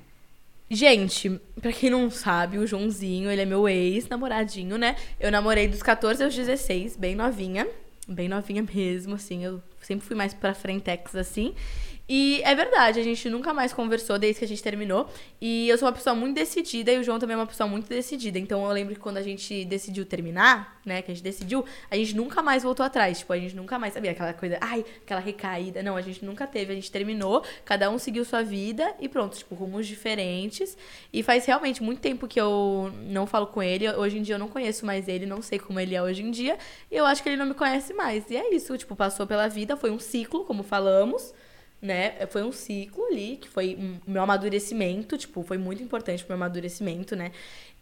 [0.72, 4.96] Gente, pra quem não sabe, o Joãozinho, ele é meu ex-namoradinho, né?
[5.20, 7.68] Eu namorei dos 14 aos 16, bem novinha.
[8.08, 9.44] Bem novinha mesmo, assim.
[9.44, 11.56] Eu sempre fui mais pra frentex, assim.
[12.12, 15.08] E é verdade, a gente nunca mais conversou desde que a gente terminou.
[15.40, 17.88] E eu sou uma pessoa muito decidida e o João também é uma pessoa muito
[17.88, 18.40] decidida.
[18.40, 21.96] Então eu lembro que quando a gente decidiu terminar, né, que a gente decidiu, a
[21.96, 23.20] gente nunca mais voltou atrás.
[23.20, 25.84] Tipo, a gente nunca mais sabia aquela coisa, ai, aquela recaída.
[25.84, 26.72] Não, a gente nunca teve.
[26.72, 30.76] A gente terminou, cada um seguiu sua vida e pronto, tipo, rumos diferentes.
[31.14, 33.88] E faz realmente muito tempo que eu não falo com ele.
[33.88, 36.32] Hoje em dia eu não conheço mais ele, não sei como ele é hoje em
[36.32, 36.58] dia.
[36.90, 38.28] E eu acho que ele não me conhece mais.
[38.32, 41.36] E é isso, tipo, passou pela vida, foi um ciclo, como falamos
[41.82, 42.26] né?
[42.28, 46.44] Foi um ciclo ali, que foi um- meu amadurecimento, tipo, foi muito importante pro meu
[46.46, 47.32] amadurecimento, né?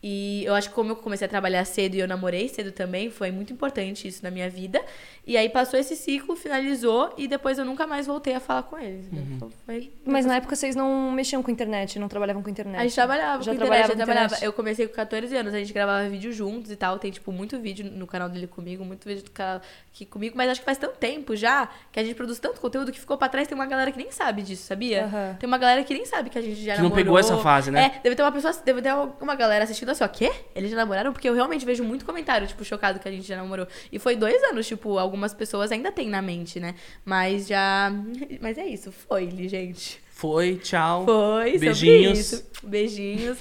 [0.02, 3.10] E eu acho que como eu comecei a trabalhar cedo e eu namorei cedo também,
[3.10, 4.80] foi muito importante isso na minha vida.
[5.26, 8.78] E aí passou esse ciclo, finalizou e depois eu nunca mais voltei a falar com
[8.78, 9.08] eles.
[9.12, 9.26] Uhum.
[9.36, 9.92] Então, foi...
[10.06, 12.80] Mas na época vocês não mexiam com internet, não trabalhavam com internet.
[12.80, 14.26] A gente trabalhava Já com internet, trabalhava já com trabalhava.
[14.28, 14.46] internet.
[14.46, 17.00] Eu comecei com 14 anos, a gente gravava vídeo juntos e tal.
[17.00, 20.38] Tem, tipo, muito vídeo no canal dele comigo, muito vídeo do canal aqui comigo.
[20.38, 23.18] Mas acho que faz tanto tempo já que a gente produz tanto conteúdo que ficou
[23.18, 23.48] pra trás.
[23.48, 25.06] Tem uma galera que nem sabe disso, sabia?
[25.06, 25.36] Aham.
[25.40, 27.04] Tem uma galera que nem sabe que a gente já Que não namorou.
[27.04, 27.94] pegou essa fase, né?
[27.98, 30.32] É, deve ter uma pessoa, deve ter uma galera assistindo assim, ó, quê?
[30.56, 31.12] Eles já namoraram?
[31.14, 33.68] Porque eu realmente vejo muito comentário, tipo, chocado que a gente já namorou.
[33.92, 36.76] E foi dois anos, tipo, algumas pessoas ainda têm na mente, né?
[37.06, 37.92] Mas já...
[38.42, 40.02] Mas é isso, foi, gente.
[40.12, 41.06] Foi, tchau.
[41.06, 42.18] Foi, Beijinhos.
[42.20, 42.46] isso.
[42.64, 43.38] Beijinhos.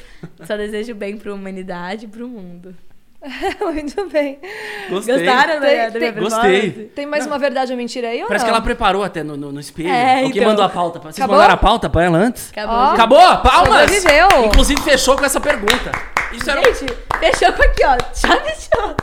[0.47, 2.75] Só desejo bem pra humanidade e pro mundo.
[3.61, 4.39] Muito bem.
[4.91, 5.17] Gostei.
[5.17, 6.71] Gostaram da, Tem- da minha tem- Gostei.
[6.95, 8.51] Tem mais uma verdade ou mentira aí ou Parece não?
[8.53, 9.89] que ela preparou até no, no, no espelho.
[9.89, 10.45] É, Alguém então.
[10.49, 11.01] mandou a pauta.
[11.01, 11.37] pra- Vocês Acabou?
[11.37, 12.51] mandaram a pauta pra ela antes?
[12.51, 12.85] Acabou.
[12.85, 12.95] Gente.
[12.95, 13.37] Acabou?
[13.39, 14.05] Palmas!
[14.47, 15.91] Inclusive fechou com essa pergunta.
[16.33, 16.63] Isso era...
[16.63, 17.99] Gente, fechou com aqui, ó.
[18.15, 18.97] Chave de ouro.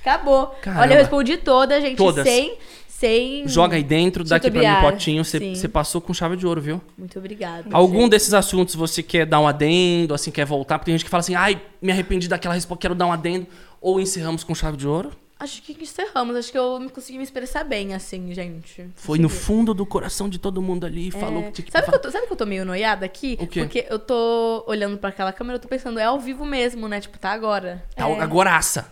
[0.00, 0.46] Acabou.
[0.62, 0.82] Caramba.
[0.82, 1.96] Olha, eu respondi toda, gente.
[1.96, 2.26] Todas.
[2.26, 2.58] Sem.
[2.88, 3.48] Sem.
[3.48, 5.24] Joga aí dentro, daqui pra mim potinho.
[5.24, 6.80] Você passou com chave de ouro, viu?
[6.96, 7.64] Muito obrigada.
[7.72, 8.10] Algum gente.
[8.10, 10.78] desses assuntos você quer dar um adendo, assim, quer voltar?
[10.78, 13.46] Porque tem gente que fala assim, ai, me arrependi daquela resposta, quero dar um adendo.
[13.80, 15.10] Ou encerramos com chave de ouro?
[15.42, 16.36] Acho que encerramos.
[16.36, 18.88] Acho que eu consegui me expressar bem, assim, gente.
[18.94, 21.94] Foi no fundo do coração de todo mundo ali, falou que tinha que Sabe que,
[21.96, 23.36] eu tô, sabe que eu tô meio noiada aqui?
[23.40, 23.60] O quê?
[23.62, 27.00] Porque eu tô olhando pra aquela câmera, eu tô pensando, é ao vivo mesmo, né?
[27.00, 27.84] Tipo, tá agora.
[27.96, 28.86] Tá, agoraça.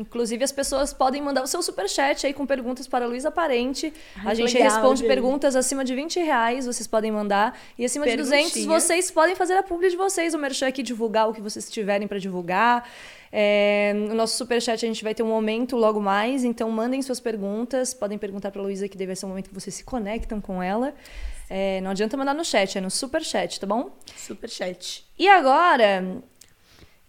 [0.00, 3.92] Inclusive, as pessoas podem mandar o seu superchat aí com perguntas para a Luísa Parente.
[4.16, 5.08] Ai, a gente legal, responde gente.
[5.08, 7.58] perguntas acima de 20 reais, vocês podem mandar.
[7.78, 8.82] E acima de 200, Perguntinhas.
[8.82, 12.08] vocês podem fazer a publi de vocês, o merchan aqui, divulgar o que vocês tiverem
[12.08, 12.88] para divulgar.
[13.30, 17.20] É, no nosso superchat a gente vai ter um momento logo mais, então mandem suas
[17.20, 17.92] perguntas.
[17.92, 20.62] Podem perguntar para a Luísa, que deve ser um momento que vocês se conectam com
[20.62, 20.94] ela.
[21.48, 23.90] É, não adianta mandar no chat, é no superchat, tá bom?
[24.16, 25.04] Super chat.
[25.18, 26.22] E agora,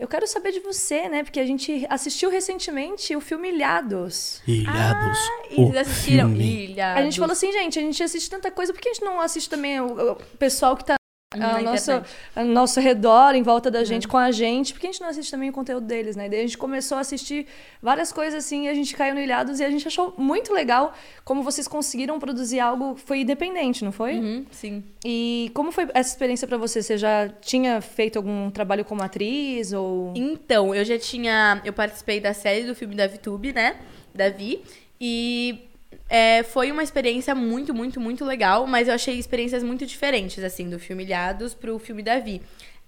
[0.01, 1.23] eu quero saber de você, né?
[1.23, 4.41] Porque a gente assistiu recentemente o filme Ilhados.
[4.47, 5.19] Ilhados.
[5.51, 6.29] E o vocês assistiram?
[6.29, 6.63] filme.
[6.65, 6.95] Ilha.
[6.95, 9.21] A gente falou assim, gente, a gente assiste tanta coisa, por que a gente não
[9.21, 10.95] assiste também o, o pessoal que tá
[11.39, 12.15] ao nosso, internet.
[12.35, 15.31] ao nosso redor, em volta da gente, com a gente, porque a gente não assiste
[15.31, 16.27] também o conteúdo deles, né?
[16.27, 17.47] Daí a gente começou a assistir
[17.81, 20.93] várias coisas assim, e a gente caiu no Ilhados e a gente achou muito legal
[21.23, 24.15] como vocês conseguiram produzir algo foi independente, não foi?
[24.15, 24.83] Uhum, sim.
[25.05, 26.81] E como foi essa experiência pra você?
[26.81, 31.61] Você já tinha feito algum trabalho como atriz ou Então, eu já tinha.
[31.63, 33.77] Eu participei da série do filme da VTube, né?
[34.13, 34.61] Davi.
[34.99, 35.70] E
[36.13, 40.69] é, foi uma experiência muito, muito, muito legal, mas eu achei experiências muito diferentes, assim,
[40.69, 42.41] do filme Ilhados pro filme Davi.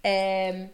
[0.03, 0.67] É,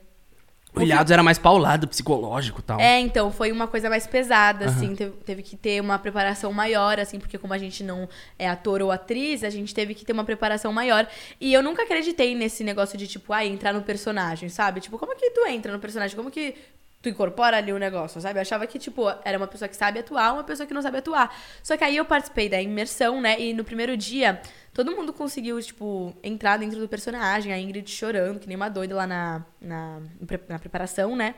[0.74, 2.80] O Ilhados era mais paulado, psicológico e tal.
[2.80, 7.00] É, então, foi uma coisa mais pesada, assim, teve, teve que ter uma preparação maior,
[7.00, 8.10] assim, porque como a gente não
[8.40, 11.08] é ator ou atriz, a gente teve que ter uma preparação maior.
[11.40, 14.80] E eu nunca acreditei nesse negócio de, tipo, ah, entrar no personagem, sabe?
[14.80, 16.16] Tipo, como que tu entra no personagem?
[16.16, 16.56] Como que
[17.02, 18.40] tu incorpora ali o negócio, sabe?
[18.40, 20.98] Eu achava que, tipo, era uma pessoa que sabe atuar, uma pessoa que não sabe
[20.98, 21.34] atuar.
[21.64, 23.40] Só que aí eu participei da imersão, né?
[23.40, 24.42] E no primeiro dia,
[24.74, 27.54] todo mundo conseguiu, tipo, entrar dentro do personagem.
[27.54, 30.02] A Ingrid chorando, que nem uma doida lá na, na,
[30.48, 31.36] na preparação, né?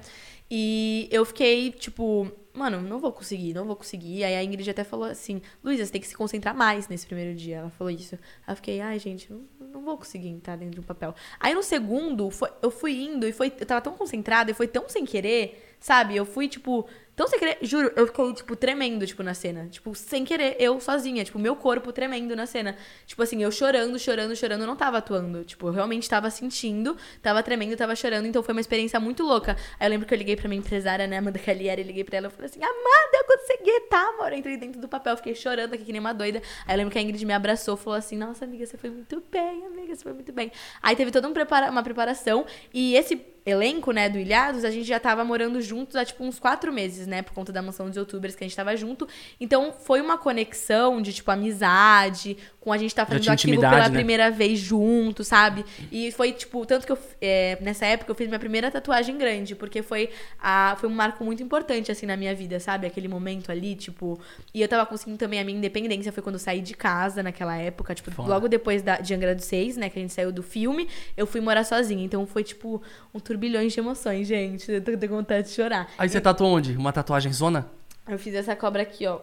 [0.49, 4.23] E eu fiquei, tipo, mano, não vou conseguir, não vou conseguir.
[4.23, 7.35] Aí a Ingrid até falou assim, Luísa, você tem que se concentrar mais nesse primeiro
[7.35, 7.57] dia.
[7.57, 8.15] Ela falou isso.
[8.45, 11.13] Aí eu fiquei, ai, gente, não, não vou conseguir entrar dentro de um papel.
[11.39, 13.51] Aí no segundo, foi- eu fui indo e foi.
[13.59, 16.15] Eu tava tão concentrada e foi tão sem querer, sabe?
[16.15, 19.67] Eu fui, tipo, tão sem querer, juro, eu fiquei, tipo, tremendo, tipo, na cena.
[19.69, 22.75] Tipo, sem querer, eu sozinha, tipo, meu corpo tremendo na cena.
[23.05, 25.43] Tipo assim, eu chorando, chorando, chorando, não tava atuando.
[25.43, 29.55] Tipo, eu realmente tava sentindo, tava tremendo, tava chorando, então foi uma experiência muito louca.
[29.79, 32.27] Aí eu lembro que eu liguei pra minha empresária, né, Amanda Calieri, liguei pra ela
[32.27, 34.31] e falei assim, Amanda, eu consegui, tá, amor?
[34.31, 36.41] Eu entrei dentro do papel, fiquei chorando aqui que nem uma doida.
[36.65, 39.21] Aí eu lembro que a Ingrid me abraçou, falou assim, nossa, amiga, você foi muito
[39.31, 40.51] bem, amiga, você foi muito bem.
[40.81, 44.85] Aí teve toda um prepara uma preparação, e esse elenco, né, do Ilhados, a gente
[44.85, 47.95] já tava morando juntos há, tipo, uns quatro meses, né, por conta da mansão dos
[47.95, 49.07] youtubers que a gente tava junto.
[49.39, 53.89] Então, foi uma conexão de, tipo, amizade, com a gente tá fazendo aquilo pela né?
[53.89, 55.65] primeira vez junto, sabe?
[55.91, 59.55] E foi, tipo, tanto que eu, é, nessa época eu fiz minha primeira tatuagem grande,
[59.55, 62.85] porque foi, a, foi um marco muito importante, assim, na minha vida, sabe?
[62.85, 64.19] Aquele momento ali, tipo.
[64.53, 67.57] E eu tava conseguindo também a minha independência, foi quando eu saí de casa naquela
[67.57, 68.29] época, tipo, Foda.
[68.29, 71.25] logo depois da, de Angra dos Seis, né, que a gente saiu do filme, eu
[71.25, 72.05] fui morar sozinha.
[72.05, 72.79] Então foi, tipo,
[73.11, 74.69] um turbilhões de emoções, gente.
[74.71, 75.87] Eu tô com vontade de chorar.
[75.97, 76.75] Aí você tatuou onde?
[76.75, 77.65] Uma tatuagem zona?
[78.07, 79.19] Eu fiz essa cobra aqui, ó.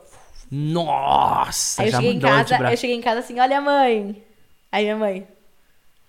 [0.51, 4.23] Nossa, Aí eu cheguei em casa, eu cheguei em casa assim, olha, mãe.
[4.73, 5.29] Aí minha mãe.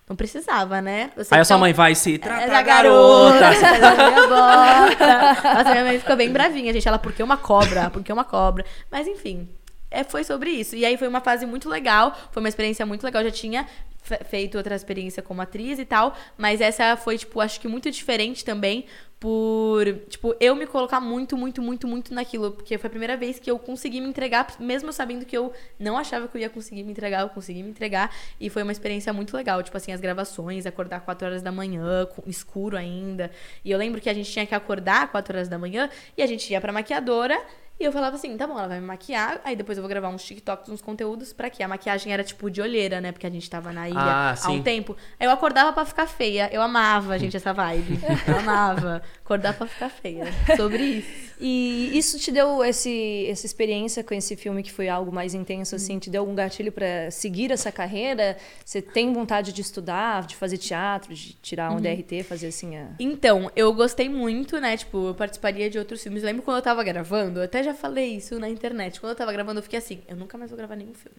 [0.08, 1.10] Não precisava, né?
[1.16, 3.38] Você Aí a sua tão- mãe vai se tratar É da garota.
[3.38, 4.10] garota.
[4.10, 5.54] minha bota.
[5.54, 6.88] Nossa, minha mãe ficou bem bravinha, gente.
[6.88, 7.90] Ela, por que uma cobra?
[7.90, 8.64] Por que uma cobra?
[8.90, 9.48] Mas enfim,
[9.90, 10.76] é, foi sobre isso.
[10.76, 13.22] E aí foi uma fase muito legal, foi uma experiência muito legal.
[13.22, 13.66] Eu já tinha
[14.02, 17.90] fe- feito outra experiência como atriz e tal, mas essa foi, tipo, acho que muito
[17.90, 18.86] diferente também
[19.18, 23.38] por, tipo, eu me colocar muito, muito, muito, muito naquilo, porque foi a primeira vez
[23.38, 26.82] que eu consegui me entregar, mesmo sabendo que eu não achava que eu ia conseguir
[26.84, 30.00] me entregar, eu consegui me entregar, e foi uma experiência muito legal, tipo assim, as
[30.00, 33.30] gravações, acordar 4 horas da manhã, escuro ainda,
[33.62, 36.26] e eu lembro que a gente tinha que acordar 4 horas da manhã, e a
[36.26, 37.38] gente ia pra maquiadora,
[37.80, 40.08] e eu falava assim, tá bom, ela vai me maquiar, aí depois eu vou gravar
[40.10, 41.62] uns TikToks, uns conteúdos pra quê?
[41.62, 43.10] A maquiagem era tipo de olheira, né?
[43.10, 44.58] Porque a gente tava na ilha Ah, há sim.
[44.58, 44.96] um tempo.
[45.18, 46.50] Aí eu acordava pra ficar feia.
[46.52, 47.98] Eu amava, gente, essa vibe.
[48.28, 49.02] Eu amava.
[49.24, 50.26] Acordar pra ficar feia.
[50.56, 51.30] Sobre isso.
[51.42, 55.74] E isso te deu esse, essa experiência com esse filme que foi algo mais intenso,
[55.74, 55.98] assim?
[55.98, 58.36] Te deu algum gatilho pra seguir essa carreira?
[58.62, 62.88] Você tem vontade de estudar, de fazer teatro, de tirar um DRT, fazer assim a...
[62.98, 64.76] Então, eu gostei muito, né?
[64.76, 66.22] Tipo, eu participaria de outros filmes.
[66.22, 69.00] Lembro quando eu tava gravando, eu até já falei isso na internet.
[69.00, 71.16] Quando eu tava gravando, eu fiquei assim, eu nunca mais vou gravar nenhum filme.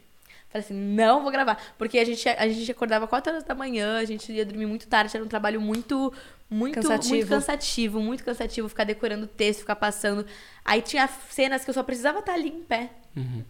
[0.49, 1.57] Falei assim, não vou gravar.
[1.77, 4.87] Porque a gente, a gente acordava 4 horas da manhã, a gente ia dormir muito
[4.87, 6.13] tarde, era um trabalho muito,
[6.49, 7.15] muito, Cansativo.
[7.15, 10.25] muito cansativo, muito cansativo, ficar decorando texto, ficar passando.
[10.65, 12.89] Aí tinha cenas que eu só precisava estar ali em pé.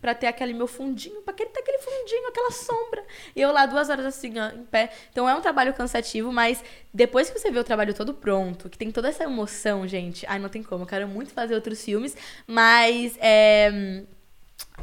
[0.02, 3.04] Pra ter aquele meu fundinho, pra aquele, ter aquele fundinho, aquela sombra.
[3.36, 4.91] E eu lá duas horas assim, ó, em pé.
[5.12, 8.78] Então é um trabalho cansativo, mas depois que você vê o trabalho todo pronto, que
[8.78, 10.84] tem toda essa emoção, gente, ai, não tem como.
[10.84, 14.04] Eu quero muito fazer outros filmes, mas é,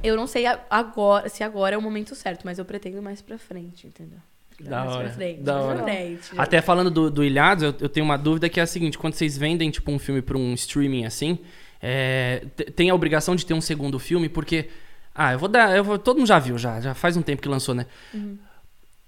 [0.02, 3.38] eu não sei agora se agora é o momento certo, mas eu pretendo mais pra
[3.38, 4.18] frente, entendeu?
[4.60, 5.76] Da mais hora, pra frente, da mais hora.
[5.76, 6.30] pra frente.
[6.36, 9.14] Até falando do, do Ilhados, eu, eu tenho uma dúvida que é a seguinte: quando
[9.14, 11.38] vocês vendem tipo um filme pra um streaming assim,
[11.80, 14.68] é, te- tem a obrigação de ter um segundo filme, porque.
[15.14, 15.76] Ah, eu vou dar.
[15.76, 17.86] Eu vou, todo mundo já viu, já, já faz um tempo que lançou, né?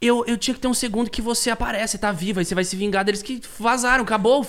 [0.00, 2.64] Eu, eu tinha que ter um segundo que você aparece, tá viva, e você vai
[2.64, 4.44] se vingar deles que vazaram, acabou.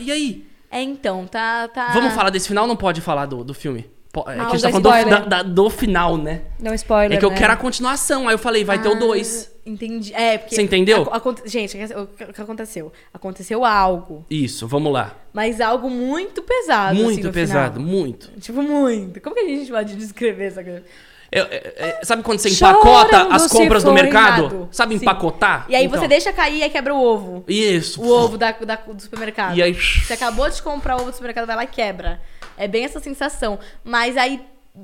[0.00, 0.46] E aí?
[0.70, 1.68] É, então, tá.
[1.68, 1.92] tá...
[1.92, 3.88] Vamos falar desse final ou não pode falar do, do filme?
[4.20, 6.42] É que a gente tá falando do, da- da- do final, né?
[6.60, 7.36] Não spoiler, É que eu né?
[7.36, 9.54] quero a continuação, aí eu falei, vai ter o Ah, 2.
[9.66, 10.14] Entendi.
[10.14, 10.54] É, porque.
[10.54, 11.02] Você entendeu?
[11.02, 12.92] aco- aconte- Gente, o que aconteceu?
[13.12, 15.14] Aconteceu algo, Isso, vamos lá.
[15.32, 16.94] mas algo muito pesado.
[16.94, 17.88] assim, muito no pesado, final.
[17.88, 18.30] muito.
[18.40, 19.20] Tipo, muito.
[19.20, 20.84] Como que a gente pode descrever essa coisa?
[21.32, 24.42] É, é, é, sabe quando você Chorando empacota as se compras do mercado?
[24.44, 24.68] Errado.
[24.70, 25.02] Sabe Sim.
[25.02, 25.66] empacotar?
[25.68, 27.42] E aí Então, você deixa cair e quebra o ovo.
[27.48, 28.00] Isso.
[28.00, 29.56] O ovo da, da- do supermercado.
[29.58, 29.74] E aí.
[29.74, 32.20] Você acabou de comprar o ovo do supermercado, vai lá e quebra.
[32.56, 33.58] É bem essa sensação.
[33.84, 34.40] Mas aí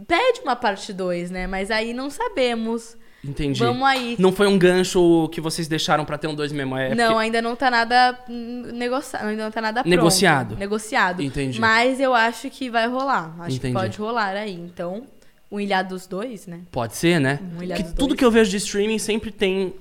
[0.07, 1.47] pede uma parte 2, né?
[1.47, 2.97] Mas aí não sabemos.
[3.25, 3.61] Entendi.
[3.61, 4.17] Vamos aí.
[4.19, 6.77] Não foi um gancho que vocês deixaram pra ter um dois mesmo.
[6.77, 9.91] É não, porque- ainda não tá nada negociado, ainda não tá nada pronto.
[9.95, 10.57] Negociado.
[10.57, 11.23] Negociado.
[11.23, 11.61] Entendi.
[11.61, 13.35] Mas eu acho que vai rolar.
[13.41, 13.75] Acho Entendi.
[13.75, 14.53] que pode rolar aí.
[14.55, 15.05] Então,
[15.51, 16.61] o ilhado dos dois, né?
[16.71, 17.39] Pode ser, né?
[17.59, 18.19] Um ilhado Que dos tudo dois.
[18.19, 19.73] que eu vejo de streaming sempre tem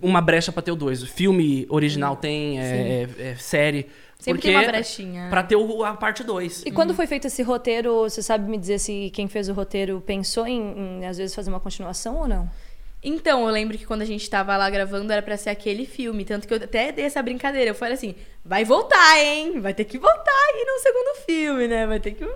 [0.00, 1.02] uma brecha pra ter o dois.
[1.02, 3.86] O filme original tem, é, é- é série.
[4.20, 5.26] Sempre tem uma brechinha.
[5.30, 6.62] Pra ter o- a parte 2.
[6.66, 10.00] E quando foi feito esse roteiro, você sabe me dizer se quem fez o roteiro
[10.06, 10.60] pensou em,
[11.00, 12.48] em, às vezes, fazer uma continuação ou não?
[13.02, 16.22] Então, eu lembro que quando a gente tava lá gravando era pra ser aquele filme.
[16.22, 17.70] Tanto que eu até dei essa brincadeira.
[17.70, 19.58] Eu falei assim: vai voltar, hein?
[19.58, 21.86] Vai ter que voltar aí no segundo filme, né?
[21.86, 22.28] Vai ter que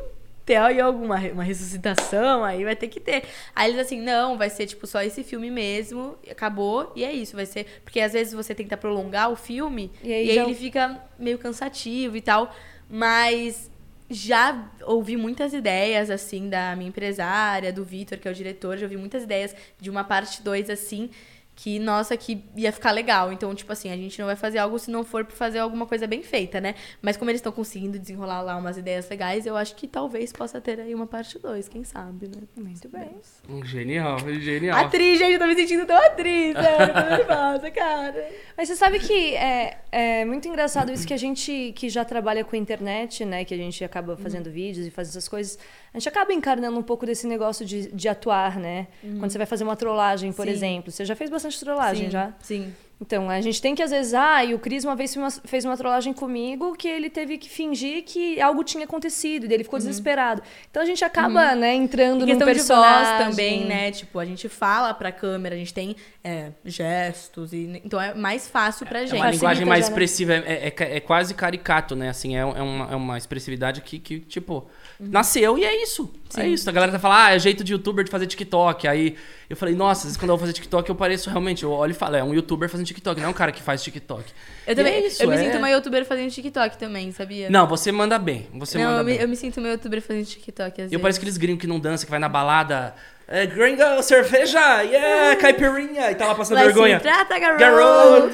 [0.45, 3.25] ter aí alguma uma ressuscitação, aí vai ter que ter.
[3.55, 7.35] Aí eles assim: não, vai ser tipo só esse filme mesmo, acabou, e é isso.
[7.37, 7.67] Vai ser.
[7.85, 11.01] Porque às vezes você tenta prolongar o filme E e aí aí, já- ele fica
[11.19, 12.55] meio cansativo e tal.
[12.89, 13.71] Mas
[14.11, 18.85] já ouvi muitas ideias, assim, da minha empresária, do Vitor, que é o diretor, já
[18.85, 21.09] ouvi muitas ideias de uma parte 2, assim,
[21.57, 23.33] que, nossa, que ia ficar legal.
[23.33, 25.87] Então, tipo assim, a gente não vai fazer algo se não for pra fazer alguma
[25.87, 26.75] coisa bem feita, né?
[27.01, 30.61] Mas como eles estão conseguindo desenrolar lá umas ideias legais, eu acho que talvez possa
[30.61, 32.43] ter aí uma parte 2, quem sabe, né?
[32.57, 33.11] Muito bem.
[33.49, 34.85] Um Genial, genial.
[34.85, 38.29] Atriz, gente, eu tô me sentindo tão atriz, sério, tô nervosa, cara.
[38.57, 42.45] Mas você sabe que é, é muito engraçado isso que a gente que já trabalha
[42.45, 43.45] com internet, né?
[43.45, 45.59] Que a gente acaba fazendo vídeos e faz essas coisas.
[45.95, 48.89] A gente acaba encarnando um pouco desse negócio de, de atuar, né?
[49.01, 50.51] Quando você vai fazer uma trollagem, por Sim.
[50.53, 50.91] exemplo.
[50.91, 52.33] Você já fez bastante trollagem, sim, já?
[52.41, 52.75] Sim.
[53.01, 55.31] Então, a gente tem que, às vezes, ah, e o Cris uma vez fez uma,
[55.45, 59.63] fez uma trollagem comigo que ele teve que fingir que algo tinha acontecido, e ele
[59.65, 60.43] ficou desesperado.
[60.71, 63.17] Então a gente acaba, né, entrando de personagem.
[63.19, 63.91] voz também, né?
[63.91, 68.49] Tipo, a gente fala pra câmera, a gente tem é, gestos, e então é mais
[68.49, 69.17] fácil pra É gente.
[69.17, 69.89] uma linguagem mais né?
[69.91, 72.09] expressiva, é, é- é quase caricato, né?
[72.09, 74.67] Assim, é, é uma, é uma expressividade que, que tipo,
[74.99, 76.13] nasceu e é isso.
[76.37, 76.53] É Sim.
[76.53, 76.69] isso.
[76.69, 78.89] A galera tá falando, ah, é jeito de youtuber de fazer TikTok.
[78.89, 79.17] Aí
[79.49, 81.93] eu falei, nossa, às vezes quando eu vou fazer TikTok, eu pareço realmente, eu olho
[81.93, 84.25] e falo, é um youtuber fazendo TikTok, não é um cara que faz TikTok.
[84.67, 87.49] Eu também, é isso, eu me é- sinto uma youtuber fazendo TikTok também, sabia?
[87.51, 88.49] Não, você manda bem.
[88.55, 89.21] Você Não, manda eu me, bem.
[89.23, 91.01] eu me sinto uma youtuber fazendo TikTok às Eu vezes.
[91.03, 92.95] pareço aqueles gringos que não dançam, que vai na balada.
[93.27, 96.11] É, gringa, cerveja, yeah, caipirinha.
[96.11, 96.99] E tá lá passando Vai vergonha.
[96.99, 97.65] se trata, Garota.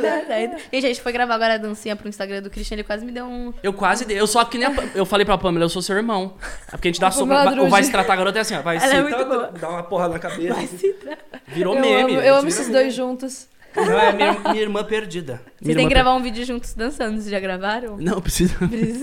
[0.02, 0.56] garota.
[0.72, 3.12] Gente, a gente foi gravar agora a dancinha pro Instagram do Christian, ele quase me
[3.12, 3.54] deu um...
[3.62, 4.18] Eu quase dei.
[4.20, 6.34] Eu só que nem a, Eu falei pra Pamela, eu sou seu irmão.
[6.66, 7.28] É porque a gente dá soco.
[7.28, 8.62] Pamela Vai, se tratar a garota é assim, ó.
[8.62, 9.52] Vai Ela se é muito tra- boa.
[9.60, 10.54] Dá uma porra na cabeça.
[10.54, 11.40] Vai se tratar.
[11.46, 12.14] Virou Eu meme.
[12.14, 13.46] amo, eu amo esses dois juntos.
[13.76, 15.34] Não, é minha, minha irmã perdida.
[15.34, 17.96] Minha Vocês têm que gravar um vídeo juntos dançando, vocês já gravaram?
[17.98, 18.54] Não, precisa.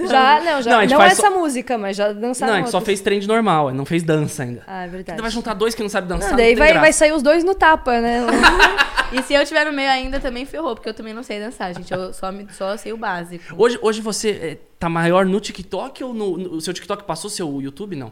[0.09, 0.71] Já, não, já.
[0.81, 2.85] Não, Não, é essa música, mas já dançaram Não, a gente só outras.
[2.85, 4.63] fez trend normal, não fez dança ainda.
[4.67, 5.11] Ah, é verdade.
[5.11, 6.31] Ainda vai juntar dois que não sabem dançar.
[6.31, 6.81] Não, daí não vai, graça.
[6.81, 8.19] vai sair os dois no tapa, né?
[9.09, 11.73] E se eu tiver no meio ainda, também ferrou, porque eu também não sei dançar,
[11.73, 11.93] gente.
[11.93, 13.41] Eu só, me- só sei o básico.
[13.57, 17.29] Hoje, hoje você é, tá maior no TikTok ou no, no- O seu TikTok passou
[17.29, 17.95] seu YouTube?
[17.95, 18.11] Não.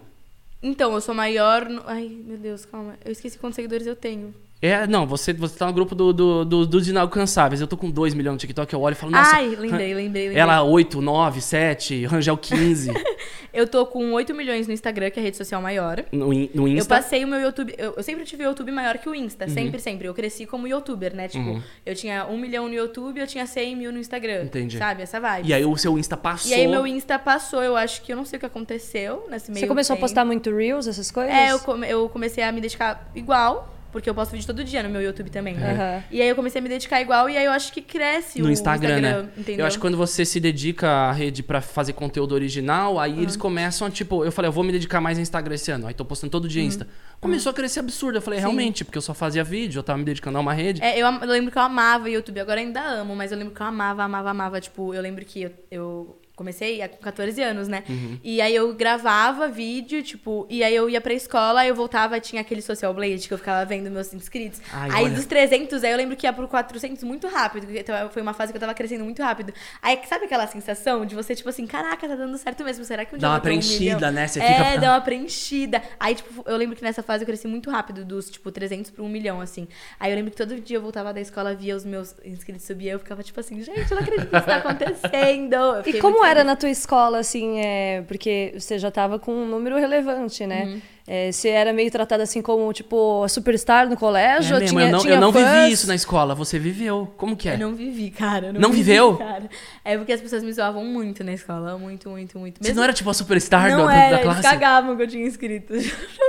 [0.63, 1.67] Então, eu sou maior.
[1.67, 1.83] No...
[1.85, 2.93] Ai, meu Deus, calma.
[3.03, 4.33] Eu esqueci quantos seguidores eu tenho.
[4.61, 7.61] É, não, você, você tá no grupo do, do, do, dos inalcançáveis.
[7.61, 9.35] Eu tô com 2 milhões no TikTok, eu olho e falo, nossa.
[9.35, 10.37] Ai, lembrei, lembrei, lembrei.
[10.37, 12.91] Ela 8, 9, 7, Rangel 15
[13.53, 16.03] Eu tô com 8 milhões no Instagram, que é a rede social maior.
[16.11, 16.95] no, no Eu Insta.
[16.95, 17.73] passei o meu YouTube.
[17.77, 19.45] Eu, eu sempre tive o YouTube maior que o Insta.
[19.45, 19.51] Uhum.
[19.53, 20.07] Sempre, sempre.
[20.09, 21.27] Eu cresci como youtuber, né?
[21.29, 24.43] Tipo, eu tinha 1 milhão no YouTube, eu tinha 100 mil no Instagram.
[24.43, 24.77] Entendi.
[24.77, 25.03] Sabe?
[25.03, 25.47] Essa vibe.
[25.47, 26.51] E aí o seu Insta passou.
[26.51, 29.49] E aí meu Insta passou, eu acho que eu não sei o que aconteceu nesse
[29.51, 30.01] meio Você começou a tempo.
[30.05, 31.33] postar muito Reels, essas coisas?
[31.33, 34.83] É, eu, come- eu comecei a me dedicar igual, porque eu posto vídeo todo dia
[34.83, 36.03] no meu YouTube também, né?
[36.11, 38.49] E aí eu comecei a me dedicar igual, e aí eu acho que cresce no
[38.49, 39.29] o Instagram, né?
[39.37, 39.61] entendeu?
[39.63, 43.21] Eu acho que quando você se dedica à rede pra fazer conteúdo original, aí Uhum.
[43.21, 45.87] eles começam a, tipo, eu falei, eu vou me dedicar mais a Instagram esse ano.
[45.87, 46.49] Aí tô postando todo Uhum.
[46.49, 46.85] dia Insta.
[47.21, 48.17] Começou a crescer absurdo.
[48.17, 50.83] Eu falei, realmente, porque eu só fazia vídeo, eu tava me dedicando a uma rede.
[50.83, 53.61] É, eu, eu lembro que eu amava YouTube, agora ainda amo, mas eu lembro que
[53.61, 54.59] eu amava, amava, amava.
[54.59, 57.83] Tipo, eu lembro que eu, eu comecei com 14 anos, né?
[57.87, 58.19] Uhum.
[58.23, 62.19] E aí eu gravava vídeo, tipo, e aí eu ia pra escola, aí eu voltava,
[62.19, 64.61] tinha aquele social blade que eu ficava vendo meus inscritos.
[64.71, 65.15] Ai, aí olha.
[65.15, 68.33] dos 300, aí eu lembro que ia pro 400 muito rápido, porque então foi uma
[68.33, 69.53] fase que eu tava crescendo muito rápido.
[69.81, 73.15] Aí sabe aquela sensação de você, tipo assim, caraca, tá dando certo mesmo, será que
[73.15, 74.11] um dia Dá eu uma um preenchida, milhão?
[74.11, 74.27] né?
[74.27, 75.81] Você é, fica- dá uma preenchida.
[75.99, 79.03] Aí, tipo, eu lembro que nessa fase eu cresci muito rápido, dos, tipo, 300 pra
[79.03, 79.67] 1 milhão, assim.
[79.99, 82.89] Aí eu lembro que todo dia eu voltava da escola, via os meus inscritos subir,
[82.89, 85.55] eu ficava tipo assim, gente, eu não acredito que isso tá acontecendo.
[85.85, 89.77] E como era na tua escola, assim, é, porque você já tava com um número
[89.77, 90.65] relevante, né?
[90.65, 90.81] Uhum.
[91.07, 94.55] É, você era meio tratada assim como, tipo, a superstar no colégio?
[94.55, 96.33] É mesmo, tinha, eu não, tinha eu não vivi isso na escola.
[96.33, 97.13] Você viveu.
[97.15, 97.53] Como que é?
[97.53, 98.47] Eu não vivi, cara.
[98.47, 99.15] eu Não vivi, viveu?
[99.17, 99.47] Cara.
[99.83, 101.77] É porque as pessoas me zoavam muito na escola.
[101.77, 102.57] Muito, muito, muito.
[102.59, 104.41] Você não era tipo a superstar não da, era, da eles classe?
[104.41, 105.73] cagavam que eu tinha inscrito.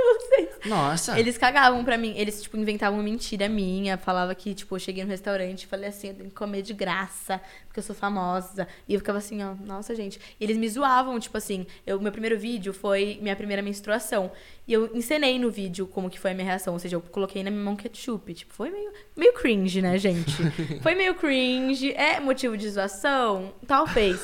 [0.67, 1.19] Nossa.
[1.19, 2.13] Eles cagavam pra mim.
[2.15, 3.97] Eles, tipo, inventavam uma mentira minha.
[3.97, 6.73] Falava que, tipo, eu cheguei no restaurante e falei assim, eu tenho que comer de
[6.73, 8.67] graça, porque eu sou famosa.
[8.87, 10.19] E eu ficava assim, ó, nossa, gente.
[10.39, 14.31] E eles me zoavam, tipo assim, eu, meu primeiro vídeo foi minha primeira menstruação.
[14.67, 16.73] E eu encenei no vídeo como que foi a minha reação.
[16.73, 18.33] Ou seja, eu coloquei na minha mão ketchup.
[18.33, 20.35] Tipo, foi meio, meio cringe, né, gente?
[20.83, 21.93] foi meio cringe.
[21.93, 23.53] É motivo de zoação?
[23.65, 24.21] Talvez.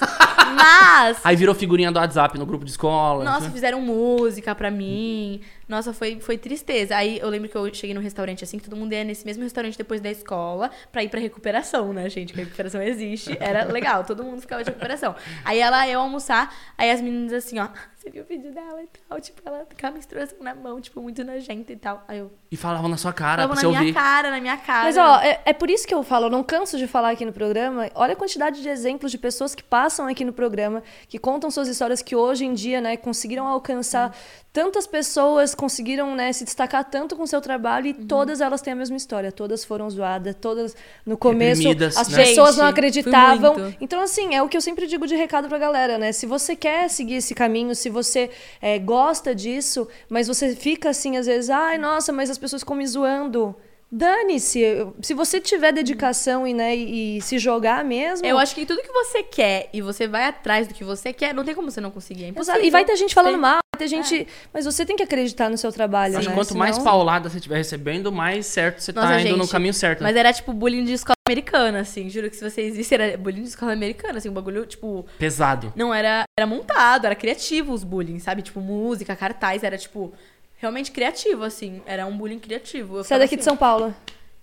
[0.53, 1.21] Mas.
[1.23, 3.23] Aí virou figurinha do WhatsApp no grupo de escola.
[3.23, 3.51] Nossa, né?
[3.51, 5.41] fizeram música pra mim.
[5.67, 6.95] Nossa, foi, foi tristeza.
[6.95, 9.43] Aí eu lembro que eu cheguei no restaurante assim, que todo mundo ia nesse mesmo
[9.43, 12.33] restaurante depois da escola pra ir pra recuperação, né, gente?
[12.33, 13.35] Que a recuperação existe.
[13.39, 15.15] Era legal, todo mundo ficava de recuperação.
[15.45, 17.67] Aí ela ia almoçar, aí as meninas assim, ó.
[17.97, 19.21] Você viu o vídeo dela e tal?
[19.21, 22.03] Tipo, ela com a menstruação na mão, tipo, muito nojenta e tal.
[22.05, 22.29] Aí eu.
[22.51, 23.93] E falavam na sua cara, Tava pra na você minha ouvir.
[23.93, 24.83] cara, na minha cara.
[24.83, 27.23] Mas, ó, é, é por isso que eu falo, eu não canso de falar aqui
[27.23, 27.89] no programa.
[27.95, 31.69] Olha a quantidade de exemplos de pessoas que passam aqui no programa, que contam suas
[31.69, 34.13] histórias, que hoje em dia, né, conseguiram alcançar
[34.51, 38.73] tantas pessoas, conseguiram, né, se destacar tanto com o seu trabalho e todas elas têm
[38.73, 39.31] a mesma história.
[39.31, 42.23] Todas foram zoadas, todas no começo Reprimidas, as né?
[42.23, 43.73] pessoas Gente, não acreditavam.
[43.79, 46.11] Então, assim, é o que eu sempre digo de recado pra galera, né?
[46.11, 48.29] Se você quer seguir esse caminho, se você
[48.61, 52.75] é, gosta disso, mas você fica assim, às vezes, ai, nossa, mas as pessoas ficam
[52.75, 53.55] me zoando.
[53.95, 54.87] Dane-se.
[55.03, 58.25] Se você tiver dedicação e, né, e, e se jogar mesmo.
[58.25, 61.31] Eu acho que tudo que você quer e você vai atrás do que você quer,
[61.31, 62.25] não tem como você não conseguir.
[62.25, 62.65] É.
[62.65, 64.27] E vai ter gente falando mal, ter gente.
[64.53, 66.35] Mas você tem que acreditar no seu trabalho, Acho que né?
[66.35, 69.51] quanto mais Senão- paulada você estiver recebendo, mais certo você Nossa, tá indo no gente,
[69.51, 70.01] caminho certo.
[70.01, 70.09] né?
[70.09, 72.09] Mas era tipo bullying de escola americana, assim.
[72.09, 75.05] Juro que se vocês vissem, era bullying de escola americana, assim, um bagulho, tipo.
[75.17, 75.71] Pesado.
[75.75, 76.23] Não era.
[76.37, 78.41] Era montado, era criativo os bullying, sabe?
[78.41, 80.13] Tipo, música, cartaz, era tipo.
[80.57, 81.81] Realmente criativo, assim.
[81.85, 82.97] Era um bullying criativo.
[82.97, 83.93] Eu Você é daqui de assim, São Paulo.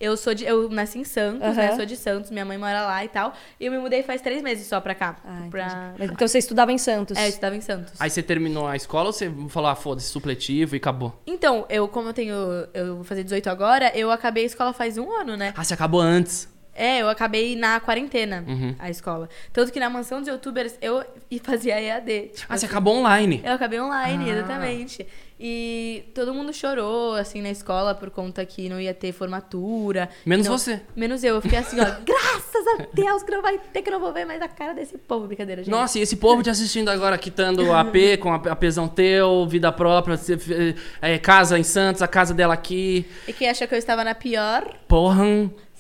[0.00, 0.46] Eu sou de.
[0.46, 1.66] Eu nasci em Santos, né?
[1.68, 1.76] Aham.
[1.76, 3.34] Sou de Santos, minha mãe mora lá e tal.
[3.60, 5.16] E eu me mudei faz três meses só pra cá.
[5.22, 5.94] Ah, pra...
[5.98, 7.18] Mas, então você estudava em Santos.
[7.18, 7.92] É, eu estudava em Santos.
[8.00, 11.20] Aí você terminou a escola ou você falou, ah, foda-se, supletivo e acabou?
[11.26, 12.34] Então, eu, como eu tenho.
[12.72, 15.52] Eu vou fazer 18 agora, eu acabei a escola faz um ano, né?
[15.54, 16.48] Ah, você acabou antes.
[16.72, 18.74] É, eu acabei na quarentena Uhum.
[18.78, 19.28] a escola.
[19.52, 22.30] Tanto que na mansão dos youtubers eu e fazia EAD.
[22.32, 22.66] Tipo, Ah, você assim.
[22.66, 23.42] acabou online.
[23.44, 24.32] Eu acabei online, Ah.
[24.32, 25.06] exatamente.
[25.42, 30.10] E todo mundo chorou, assim, na escola por conta que não ia ter formatura.
[30.26, 30.82] Menos Não- você.
[30.94, 31.36] Menos eu.
[31.36, 34.12] Eu fiquei assim, ó, graças a Deus que não vai ter, que eu não vou
[34.12, 35.26] ver mais a cara desse povo.
[35.26, 35.70] Brincadeira, gente.
[35.70, 40.18] Nossa, e esse povo te assistindo agora, quitando AP com a apesão teu, vida própria,
[40.18, 43.06] você, é, casa em Santos, a casa dela aqui.
[43.26, 45.24] E quem achou que eu estava na pior, Porra,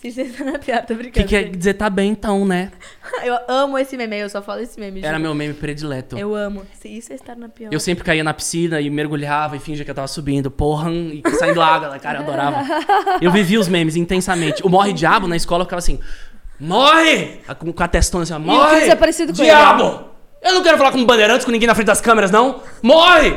[0.00, 1.26] se você está na pior, tô o brincando.
[1.26, 2.72] que quer dizer tá bem então, né?
[3.22, 5.00] Eu amo esse meme, eu só falo esse meme.
[5.00, 5.20] Era juro.
[5.22, 6.16] meu meme predileto.
[6.16, 6.62] Eu amo.
[6.80, 7.70] Se isso é estar na pior.
[7.70, 11.22] Eu sempre caía na piscina e mergulhava e fingia que eu tava subindo, porra, e
[11.38, 12.64] saindo água, cara, eu adorava.
[13.20, 14.64] Eu vivia os memes intensamente.
[14.64, 15.98] O Morre Diabo na escola eu ficava assim,
[16.58, 17.40] morre!
[17.58, 18.88] Com com a testona assim, ó, morre!
[18.88, 20.04] É parecido com Diabo!
[20.40, 22.62] Eu não quero falar com bandeirantes, com ninguém na frente das câmeras, não!
[22.82, 23.36] Morre!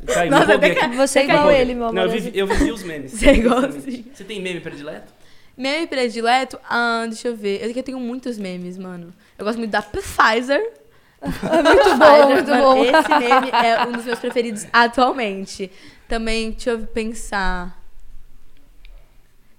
[0.00, 0.88] Me Nossa, até.
[0.88, 1.60] Você é igual empolguei.
[1.60, 1.94] ele, meu amor.
[1.94, 3.12] Não, eu vivi, eu vivi os memes.
[3.12, 4.04] Você é igualzinho.
[4.12, 5.17] Você tem meme predileto?
[5.58, 6.58] Meme predileto?
[6.70, 7.60] Ah, deixa eu ver.
[7.60, 9.12] Eu, eu tenho muitos memes, mano.
[9.36, 10.72] Eu gosto muito da Pfizer.
[11.20, 12.84] Muito bom, muito Mano, bom.
[12.84, 15.68] Esse meme é um dos meus preferidos atualmente.
[16.06, 17.76] Também, deixa eu pensar.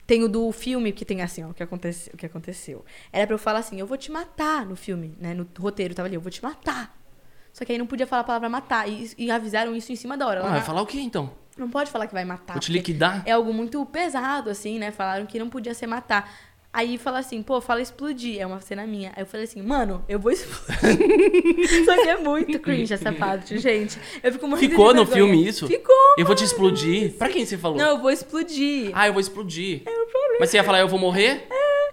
[0.08, 2.14] Tem o do filme que tem assim, ó, o que aconteceu.
[2.14, 2.86] O que aconteceu.
[3.12, 5.34] Era pra eu falar assim, eu vou te matar no filme, né?
[5.34, 6.98] No roteiro tava ali, eu vou te matar.
[7.52, 8.88] Só que aí não podia falar a palavra matar.
[8.88, 10.40] E, e avisaram isso em cima da hora.
[10.46, 11.30] Ah, vai falar o que então?
[11.60, 12.54] Não pode falar que vai matar.
[12.54, 13.22] Vou te liquidar?
[13.26, 14.92] É algo muito pesado, assim, né?
[14.92, 16.32] Falaram que não podia ser matar.
[16.72, 18.40] Aí fala assim, pô, fala explodir.
[18.40, 19.12] É uma cena minha.
[19.16, 20.78] Aí eu falei assim, mano, eu vou explodir.
[21.86, 24.00] Só que é muito cringe essa parte, gente.
[24.22, 25.68] Eu fico muito Ficou no filme isso?
[25.68, 25.96] Ficou.
[26.18, 27.14] Eu vou te explodir?
[27.18, 27.78] Pra quem você falou?
[27.78, 28.92] Não, eu vou explodir.
[28.94, 29.82] Ah, eu vou explodir.
[30.40, 31.48] Mas você ia falar, eu vou morrer?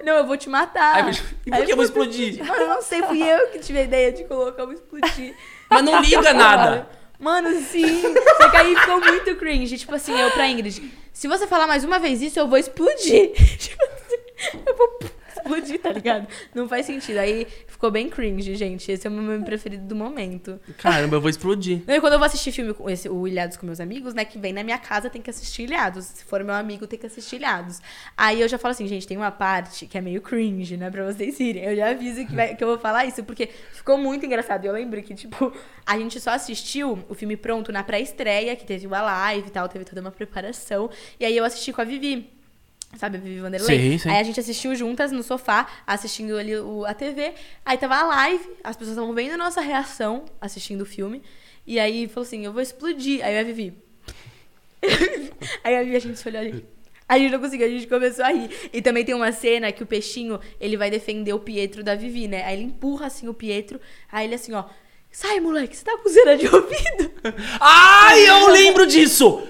[0.04, 0.94] Não, eu vou te matar.
[0.94, 2.38] Aí eu vou- E por que eu vou explodir?
[2.46, 5.34] Mano, eu não sei, fui eu que tive a ideia de colocar o explodir.
[5.70, 6.88] Mas não liga nada.
[7.18, 8.02] Mano, sim.
[8.36, 9.78] Só que aí ficou muito cringe.
[9.78, 13.32] Tipo assim, eu pra Ingrid, se você falar mais uma vez isso, eu vou explodir.
[13.58, 14.98] Tipo assim, eu vou
[15.46, 16.26] explodir, tá ligado?
[16.54, 17.18] Não faz sentido.
[17.18, 18.90] Aí ficou bem cringe, gente.
[18.90, 20.60] Esse é o meu meme preferido do momento.
[20.78, 21.82] Caramba, eu vou explodir.
[21.86, 24.24] E quando eu vou assistir filme com esse, o Ilhados com meus amigos, né?
[24.24, 26.04] Que vem na minha casa, tem que assistir Ilhados.
[26.06, 27.80] Se for meu amigo, tem que assistir Ilhados.
[28.16, 30.90] Aí eu já falo assim, gente, tem uma parte que é meio cringe, né?
[30.90, 31.64] Pra vocês irem.
[31.64, 34.64] Eu já aviso que, vai- que eu vou falar isso, porque ficou muito engraçado.
[34.64, 35.52] Eu lembro que, tipo,
[35.84, 39.68] a gente só assistiu o filme pronto na pré-estreia, que teve uma live e tal,
[39.68, 40.90] teve toda uma preparação.
[41.20, 42.35] E aí eu assisti com a Vivi.
[42.96, 43.66] Sabe, a Vivi Vanderlei?
[43.66, 44.12] Sei, sei.
[44.12, 47.34] Aí a gente assistiu juntas no sofá, assistindo ali o, a TV.
[47.64, 51.22] Aí tava a live, as pessoas estavam vendo a nossa reação assistindo o filme.
[51.66, 53.24] E aí falou assim: eu vou explodir.
[53.24, 53.74] Aí a Vivi.
[55.62, 56.66] aí a Vivi a gente se olhou ali.
[57.08, 58.50] A gente não conseguiu, a gente começou a rir.
[58.72, 62.26] E também tem uma cena que o peixinho, ele vai defender o Pietro da Vivi,
[62.26, 62.44] né?
[62.44, 63.80] Aí ele empurra assim o Pietro,
[64.10, 64.64] aí ele assim, ó.
[65.10, 67.12] Sai, moleque, você tá com cera de ouvido?
[67.60, 69.46] Ai, eu lembro disso!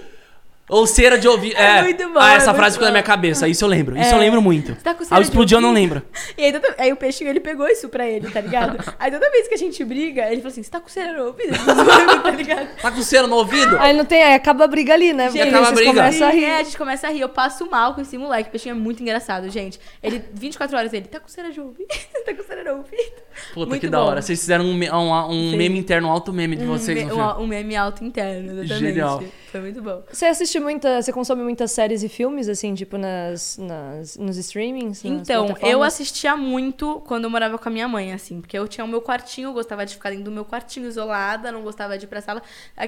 [0.68, 1.56] Ou cera de ouvido.
[1.56, 3.46] É É, muito bom, Ah, é essa frase ficou na minha cabeça.
[3.46, 3.96] Isso eu lembro.
[3.96, 4.14] Isso É.
[4.14, 4.74] eu lembro muito.
[4.74, 6.02] Você tá com Aí cera o de explodiu, eu não lembro.
[6.36, 8.76] E aí, toda- aí o peixinho, ele pegou isso pra ele, tá ligado?
[8.98, 11.26] Aí toda vez que a gente briga, ele falou assim, você tá com cera no
[11.26, 11.52] ouvido?
[12.22, 12.68] tá ligado?
[12.82, 13.76] Tá com cera no ouvido?
[13.78, 15.26] Aí não tem, aí acaba a briga ali, né?
[15.26, 15.92] Porque acaba a vocês briga.
[16.02, 16.44] começam a rir.
[16.44, 17.20] É, a gente começa a rir.
[17.20, 18.48] Eu passo mal com esse moleque.
[18.48, 19.78] O peixinho é muito engraçado, gente.
[20.02, 21.86] Ele, 24 horas, ele tá com cera de ouvido.
[22.26, 23.26] tá com cera no ouvido.
[23.54, 24.06] Puta, Muito que da bom.
[24.06, 24.20] hora.
[24.22, 27.40] Vocês fizeram um, um, um meme interno, um alto meme de vocês um, me- um,
[27.42, 28.78] um meme alto interno, exatamente.
[28.78, 29.22] Genial.
[29.56, 30.02] Foi muito bom.
[30.12, 35.02] Você assiste muita, você consome muitas séries e filmes, assim, tipo, nas, nas, nos streamings?
[35.02, 38.68] nas Então, eu assistia muito quando eu morava com a minha mãe, assim, porque eu
[38.68, 41.96] tinha o meu quartinho, eu gostava de ficar dentro do meu quartinho isolada, não gostava
[41.96, 42.42] de ir pra sala.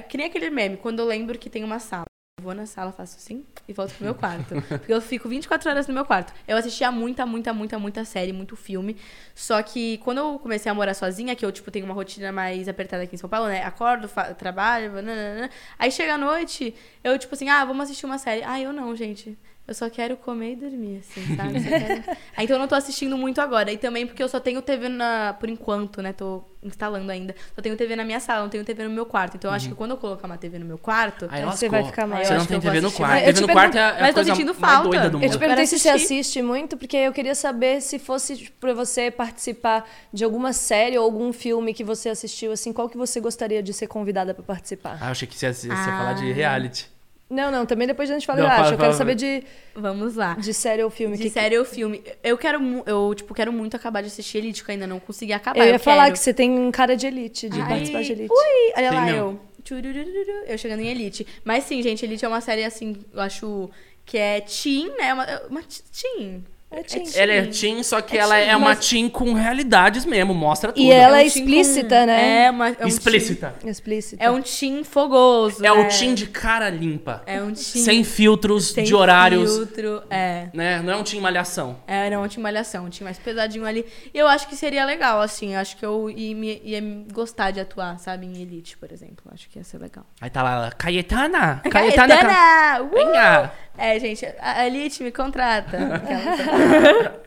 [0.07, 2.08] Que nem aquele meme, quando eu lembro que tem uma sala.
[2.39, 4.55] Vou na sala, faço assim e volto pro meu quarto.
[4.67, 6.33] Porque eu fico 24 horas no meu quarto.
[6.47, 8.97] Eu assistia muita, muita, muita, muita série, muito filme.
[9.35, 12.67] Só que quando eu comecei a morar sozinha, que eu, tipo, tenho uma rotina mais
[12.67, 13.63] apertada aqui em São Paulo, né?
[13.63, 15.49] Acordo, trabalho, nananana.
[15.77, 16.73] aí chega a noite,
[17.03, 18.43] eu, tipo assim, ah, vamos assistir uma série.
[18.43, 19.37] Ah, eu não, gente.
[19.69, 21.61] Eu só quero comer e dormir, assim, sabe?
[21.63, 22.03] Quero-
[22.35, 23.71] Ah, então eu não tô assistindo muito agora.
[23.71, 25.35] E também porque eu só tenho TV na.
[25.39, 26.11] Por enquanto, né?
[26.11, 27.35] Tô instalando ainda.
[27.55, 29.37] Só tenho TV na minha sala, não tenho TV no meu quarto.
[29.37, 31.27] Então eu acho que quando eu colocar uma TV no meu quarto.
[31.29, 31.57] Aí lascou.
[31.57, 33.19] você vai ficar mais- Você eu não tem TV no quarto.
[33.25, 34.89] TV no te quarto é, a Mas tô coisa sentindo mais falta.
[34.89, 35.29] doida do Eu mundo.
[35.29, 38.57] te Eu perguntei quero se você assiste muito, porque eu queria saber se fosse tipo,
[38.59, 42.97] pra você participar de alguma série ou algum filme que você assistiu, assim, qual que
[42.97, 44.97] você gostaria de ser convidada pra participar?
[44.99, 45.85] Ah, eu achei que você ia, você ia Ah.
[45.85, 46.89] falar de reality.
[47.29, 48.97] Não, não, também depois a gente fala, Não, eu fala, acho, eu quero fala.
[48.97, 49.43] saber de,
[49.75, 50.33] Vamos lá.
[50.33, 51.15] de série ou filme.
[51.15, 52.01] De que- série ou filme.
[52.23, 55.31] Eu quero, eu, tipo, quero muito acabar de assistir Elite, que eu ainda não consegui
[55.33, 55.59] acabar.
[55.59, 56.13] Eu ia falar quero.
[56.13, 58.31] que você tem um cara de elite, de Ai, participar de elite.
[58.33, 59.39] Ui, olha lá, eu.
[59.63, 60.09] Tchurururu,
[60.47, 61.27] Eu chegando em Elite.
[61.43, 63.69] Mas sim, gente, Elite é uma série, assim, eu acho
[64.05, 65.13] que é teen, né?
[65.13, 66.43] Uma, uma t- teen.
[66.71, 67.03] É teen.
[67.15, 70.35] Ela é teen, só que É ela teen, é uma mas- teen com realidades mesmo,
[70.35, 70.83] mostra tudo.
[70.83, 72.43] E ela é um teen explícita, com- né?
[72.45, 73.55] É, uma, é um Explícita.
[73.65, 74.17] Explícita.
[74.17, 75.65] teen- é um teen fogoso.
[75.65, 75.85] É o né?
[75.85, 77.23] teen de cara limpa.
[77.25, 79.51] É um teen Sem filtros, sem de horários.
[79.55, 80.49] filtro, é.
[80.53, 80.79] Né?
[80.83, 81.79] Não é um teen malhação.
[81.87, 83.83] É, não, tinha malhação, tinha mais pesadinho ali.
[84.13, 85.55] E eu acho que seria legal, assim.
[85.55, 89.23] Eu acho que eu ia, me- ia gostar de atuar, sabe, em Elite, por exemplo.
[89.33, 90.05] Acho que ia ser legal.
[90.21, 91.61] Aí tá lá, Caetana!
[91.69, 92.15] Caetana!
[92.17, 92.83] Ca- Caetana!
[92.83, 92.89] Uh!
[92.93, 93.51] Venha!
[93.79, 95.77] É, gente, a Elite me contrata.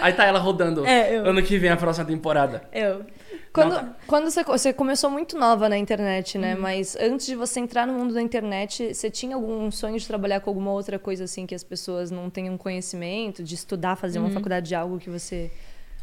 [0.00, 0.86] Aí tá ela rodando.
[0.86, 1.26] É, eu.
[1.26, 2.62] Ano que vem, a próxima temporada.
[2.72, 3.04] eu.
[3.52, 3.96] Quando, tá.
[4.06, 6.54] quando você, você começou muito nova na internet, né?
[6.54, 6.60] Uhum.
[6.60, 10.38] Mas antes de você entrar no mundo da internet, você tinha algum sonho de trabalhar
[10.38, 14.26] com alguma outra coisa assim que as pessoas não tenham conhecimento, de estudar, fazer Uhum.
[14.26, 15.50] uma faculdade de algo que você.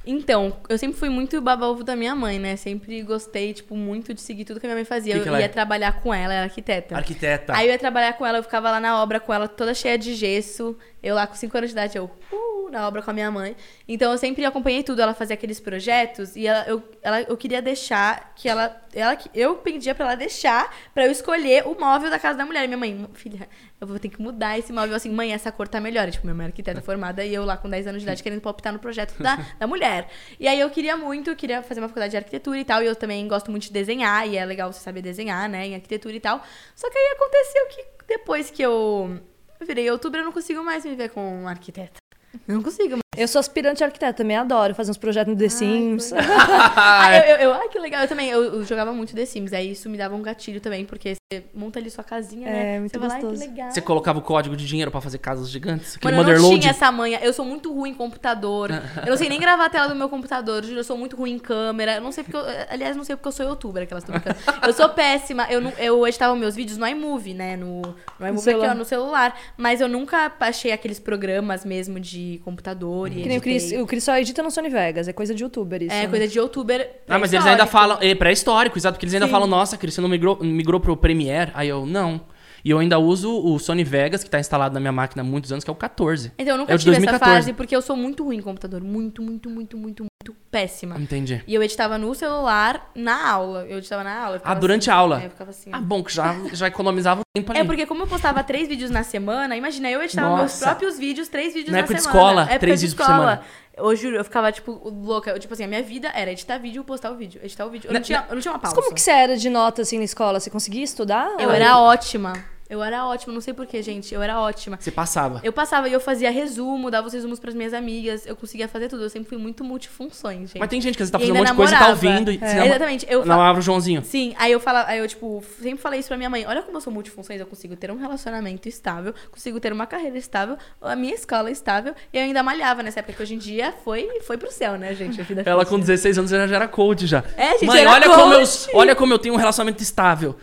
[0.09, 2.55] Então, eu sempre fui muito baba-ovo da minha mãe, né?
[2.55, 5.15] Sempre gostei, tipo, muito de seguir tudo que a minha mãe fazia.
[5.15, 5.47] Que que eu ia é?
[5.49, 6.95] trabalhar com ela, ela é arquiteta.
[6.95, 7.53] Arquiteta.
[7.53, 9.97] Aí eu ia trabalhar com ela, eu ficava lá na obra com ela, toda cheia
[9.97, 10.77] de gesso.
[11.03, 13.55] Eu lá com 5 anos de idade, eu uh, na obra com a minha mãe.
[13.87, 15.01] Então eu sempre acompanhei tudo.
[15.01, 19.17] Ela fazia aqueles projetos e ela, eu, ela, eu queria deixar que ela, ela.
[19.33, 22.67] Eu pedia pra ela deixar pra eu escolher o móvel da casa da mulher.
[22.67, 23.47] Minha mãe, filha,
[23.79, 26.07] eu vou ter que mudar esse móvel assim, mãe, essa cor tá melhor.
[26.07, 28.23] E, tipo, minha mãe é arquiteta formada e eu lá com 10 anos de idade
[28.23, 30.09] querendo palpitar no projeto da, da mulher.
[30.39, 32.81] E aí eu queria muito, queria fazer uma faculdade de arquitetura e tal.
[32.81, 35.75] E eu também gosto muito de desenhar, e é legal você saber desenhar, né, em
[35.75, 36.43] arquitetura e tal.
[36.75, 39.19] Só que aí aconteceu que depois que eu
[39.65, 41.99] virei youtuber, eu não consigo mais me ver como uma arquiteta.
[42.47, 43.01] Eu não consigo mais.
[43.15, 46.13] Eu sou aspirante arquiteta, também adoro fazer uns projetos no The Sims.
[46.13, 48.01] Ah, eu, eu, eu- ai, que legal.
[48.03, 50.85] Eu também, eu, eu jogava muito The Sims, aí isso me dava um gatilho também,
[50.85, 52.75] porque você monta ali sua casinha, né?
[52.75, 53.49] É, muito você vai lá, ai, que gostoso.
[53.51, 53.71] legal.
[53.71, 55.95] Você colocava o código de dinheiro pra fazer casas gigantes?
[55.97, 57.19] Aquele Mano, eu não tinha essa manha.
[57.23, 58.69] Eu sou muito ruim em computador.
[59.03, 60.63] Eu não sei nem gravar a tela do meu computador.
[60.65, 61.95] Eu sou muito ruim em câmera.
[61.95, 64.35] Eu não sei porque eu, Aliás, não sei porque eu sou youtuber, aquelas tô brincando.
[64.65, 65.47] Eu sou péssima.
[65.49, 67.55] Eu, não, eu editava meus vídeos no iMovie, né?
[67.55, 68.71] No, no iMovie aqui, celular.
[68.71, 69.39] ó, no celular.
[69.57, 73.81] Mas eu nunca achei aqueles programas mesmo de computador e Que nem o Cris, editei.
[73.81, 75.93] o Cris só edita no Sony Vegas, é coisa de youtuber isso.
[75.93, 76.07] É, né?
[76.07, 76.89] coisa de youtuber.
[77.07, 77.97] Ah, mas eles ainda falam.
[78.01, 79.31] É pré-histórico, exato, porque eles ainda Sim.
[79.31, 81.51] falam, nossa, Cris, você não migrou, migrou pro Premiere?
[81.53, 82.21] Aí eu, não.
[82.67, 85.53] E eu ainda uso o Sony Vegas, que tá instalado na minha máquina há muitos
[85.53, 86.33] anos, que é o 14.
[86.37, 87.35] Então, eu nunca É tive essa 2014.
[87.37, 88.81] fase porque eu sou muito ruim em computador.
[88.83, 90.99] Muito, muito, muito, muito, muito péssima.
[90.99, 91.41] Entendi.
[91.47, 93.65] E eu editava no celular na aula.
[93.69, 94.41] Eu editava na aula.
[94.43, 95.21] Ah, durante assim, a aula?
[95.21, 95.69] É, eu ficava assim.
[95.71, 97.61] Ah, bom, que já, já economizava o tempo ali.
[97.61, 100.65] É porque como eu postava três vídeos na semana, imagina, eu editava meus Nossa.
[100.65, 102.19] próprios vídeos, três vídeos Na na, época de semana.
[102.19, 103.29] escola, Época três de vídeos por escola.
[103.37, 103.41] semana.
[103.77, 105.29] Eu juro, eu ficava, tipo, louca.
[105.31, 107.39] Eu, tipo assim, a minha vida era editar vídeo e postar o vídeo.
[107.41, 107.87] Editar o vídeo.
[107.87, 108.75] Eu não, Na- tinha, eu não tinha uma Mas pausa.
[108.81, 110.37] como que você era de nota assim na escola?
[110.41, 111.29] Você conseguia estudar?
[111.39, 112.33] Eu Ou- era ótima.
[112.69, 114.13] Eu era ótima, não sei porquê, gente.
[114.13, 114.77] Eu era ótima.
[114.79, 115.39] Você passava.
[115.43, 118.25] Eu passava e eu fazia resumo, dava os resumos pras minhas amigas.
[118.25, 119.03] Eu conseguia fazer tudo.
[119.03, 120.59] Eu sempre fui muito multifunções, gente.
[120.59, 122.31] Mas tem gente que vezes tá fazendo um monte de coisa e tá ouvindo.
[122.31, 122.67] E É.
[122.67, 123.05] Exatamente.
[123.09, 124.03] Eu namorava o Joãozinho.
[124.03, 126.45] Sim, aí eu falo, aí eu, tipo, sempre falei isso pra minha mãe.
[126.45, 130.17] Olha como eu sou multifunções, eu consigo ter um relacionamento estável, consigo ter uma carreira
[130.17, 133.73] estável, a minha escola estável, e eu ainda malhava nessa época que hoje em dia
[133.83, 135.25] foi, foi pro céu, né, gente?
[135.45, 137.23] Ela com 16 anos já era coach já.
[137.37, 138.69] É, gente, Mãe, olha como, eu, coach.
[138.73, 140.35] olha como eu tenho um relacionamento estável.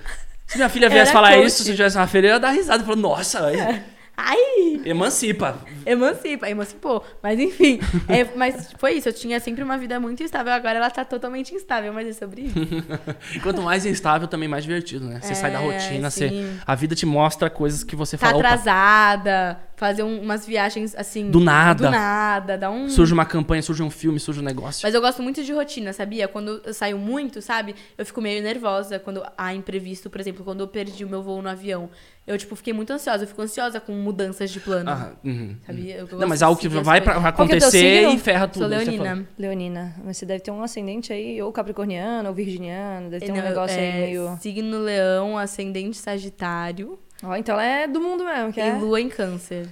[0.54, 1.46] Se minha filha viesse falar coach.
[1.46, 2.82] isso, se tivesse uma filha, eu ia dar risada.
[2.82, 3.82] Eu falo, nossa, aí,
[4.16, 4.80] Ai!
[4.84, 5.58] emancipa.
[5.84, 7.04] Emancipa, emancipou.
[7.20, 9.08] Mas enfim, é, mas foi isso.
[9.08, 10.52] Eu tinha sempre uma vida muito estável.
[10.52, 12.54] Agora ela tá totalmente instável, mas é sobre isso.
[13.42, 15.18] Quanto mais instável, também mais divertido, né?
[15.20, 16.30] Você sai da É, rotina, você,
[16.64, 20.94] a vida te mostra coisas que você Tá fala, opa, atrasada, fazer um- umas viagens
[20.94, 21.30] assim.
[21.30, 21.84] Do nada.
[21.86, 22.88] Do nada, dá um.
[22.88, 24.80] surge uma campanha, surge um filme, surge um negócio.
[24.82, 26.26] Mas eu gosto muito de rotina, sabia?
[26.26, 27.74] Quando eu saio muito, sabe?
[27.98, 31.42] Eu fico meio nervosa quando há imprevisto, por exemplo, quando eu perdi o meu voo
[31.42, 31.90] no avião.
[32.26, 33.24] Eu, tipo, fiquei muito ansiosa.
[33.24, 34.88] Eu fico ansiosa com mudanças de plano.
[34.90, 35.54] Ah, uhum.
[35.66, 35.96] Sabia?
[35.96, 38.62] Eu gosto Não, mas algo que vai pra, é acontecer e ferra tudo.
[38.66, 39.28] Sou você leonina.
[39.38, 43.36] Leonina, mas você deve ter um ascendente aí, ou capricorniano, ou virginiano, deve ter um
[43.36, 44.38] Não, negócio aí é, meio.
[44.40, 48.74] Signo leão, ascendente sagitário Ó, então ela é do mundo mesmo, que e é.
[48.74, 49.68] lua em câncer.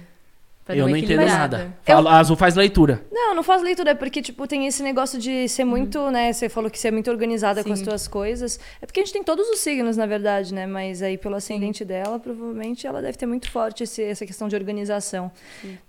[0.69, 1.75] Eu não entendo nada.
[1.83, 3.03] Fala- A Azul faz leitura.
[3.11, 6.31] Não, não faz leitura, é porque, tipo, tem esse negócio de ser muito, né?
[6.31, 7.85] Você falou que você é muito organizada com as Sim.
[7.85, 8.59] tuas coisas.
[8.81, 10.65] É porque a gente tem todos os signos, na verdade, né?
[10.65, 14.55] Mas aí, pelo ascendente dela, provavelmente ela deve ter muito forte esse- essa questão de
[14.55, 15.31] organização.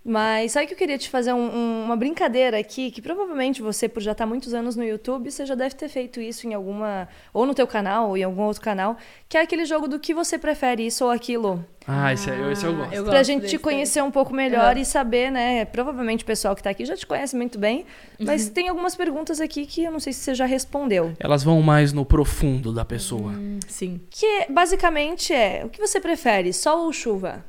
[0.04, 3.88] Mas sabe que eu queria te fazer um- um- uma brincadeira aqui, que provavelmente você,
[3.88, 7.08] por já estar muitos anos no YouTube, você já deve ter feito isso em alguma.
[7.32, 8.96] Ou no teu canal, ou em algum outro canal,
[9.28, 11.64] que é aquele jogo do que você prefere, isso ou aquilo.
[11.86, 12.94] Ah, esse, é- esse eu gosto.
[12.94, 14.78] eu Pra gosto gente te conhecer um pouco melhor Aham.
[14.80, 15.66] e saber, né?
[15.66, 17.84] Provavelmente o pessoal que tá aqui já te conhece muito bem,
[18.18, 18.52] mas Uhum.
[18.54, 21.12] tem algumas perguntas aqui que eu não sei se você já respondeu.
[21.20, 23.32] Elas vão mais no profundo da pessoa.
[23.32, 24.00] Hum, Sim.
[24.08, 27.44] Que basicamente é: o que você prefere, sol ou chuva?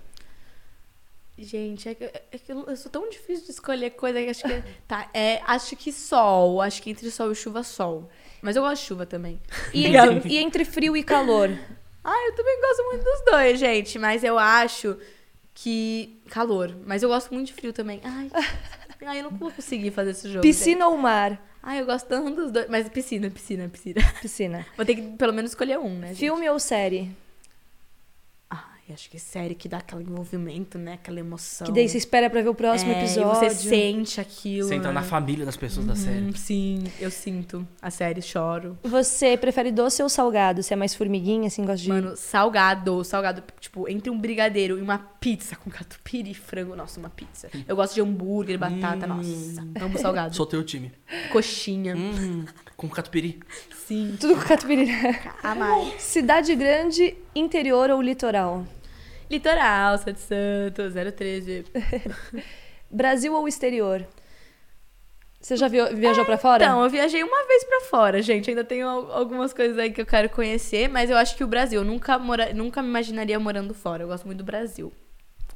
[1.37, 4.41] Gente, é que, é que eu eu sou tão difícil de escolher coisa que acho
[4.43, 4.63] que.
[4.87, 6.61] Tá, é, acho que sol.
[6.61, 8.09] Acho que entre sol e chuva, sol.
[8.41, 9.39] Mas eu gosto de chuva também.
[9.73, 11.49] E entre, e entre frio e calor?
[12.07, 13.97] Ah, eu também gosto muito dos dois, gente.
[13.97, 14.97] Mas eu acho
[15.55, 16.21] que.
[16.29, 16.75] Calor.
[16.85, 17.99] Mas eu gosto muito de frio também.
[18.03, 18.29] Ai.
[19.05, 20.43] Ai, eu não vou conseguir fazer esse jogo.
[20.43, 20.53] gente.
[20.53, 21.39] Piscina ou mar?
[21.61, 22.67] Ai, eu gosto tanto dos dois.
[22.69, 24.01] Mas piscina, piscina, piscina.
[24.21, 24.65] Piscina.
[24.77, 26.09] Vou ter que pelo menos escolher um, né?
[26.09, 26.19] gente?
[26.19, 27.11] Filme ou série?
[28.87, 30.93] Ai, acho que série que dá aquele envolvimento, né?
[30.93, 31.65] Aquela emoção.
[31.65, 33.31] Que daí você espera pra ver o próximo É, episódio.
[33.31, 34.67] E você sente aquilo.
[34.67, 34.95] Você entra né?
[34.95, 36.19] na família das pessoas da série.
[36.25, 38.77] Hum, sim, eu sinto a série, choro.
[38.83, 40.61] Você prefere doce ou salgado?
[40.61, 41.89] Você é mais formiguinha, assim, gosta de.
[41.89, 46.99] Mano, salgado, salgado, tipo, entre um brigadeiro e uma pizza com catupiry e frango, nossa,
[46.99, 47.49] uma pizza.
[47.67, 50.35] Eu gosto de hambúrguer, batata, nossa, amo salgado.
[50.35, 50.91] Sou teu time.
[51.31, 52.45] Coxinha, Hum,
[52.77, 53.39] com catupiry.
[53.87, 54.15] sim.
[54.19, 54.87] Tudo com catupiry.
[55.41, 55.95] Amai.
[55.97, 58.63] Cidade grande, interior ou litoral?
[59.29, 61.65] Litoral, de Santos, 013.
[62.89, 64.05] Brasil ou exterior?
[65.41, 66.63] Você já viajou pra fora?
[66.63, 68.49] Então, eu viajei uma vez pra fora, gente.
[68.49, 71.47] Ainda tenho al- algumas coisas aí que eu quero conhecer, mas eu acho que o
[71.47, 74.03] Brasil, eu nunca, mora, nunca me imaginaria morando fora.
[74.03, 74.91] Eu gosto muito do Brasil.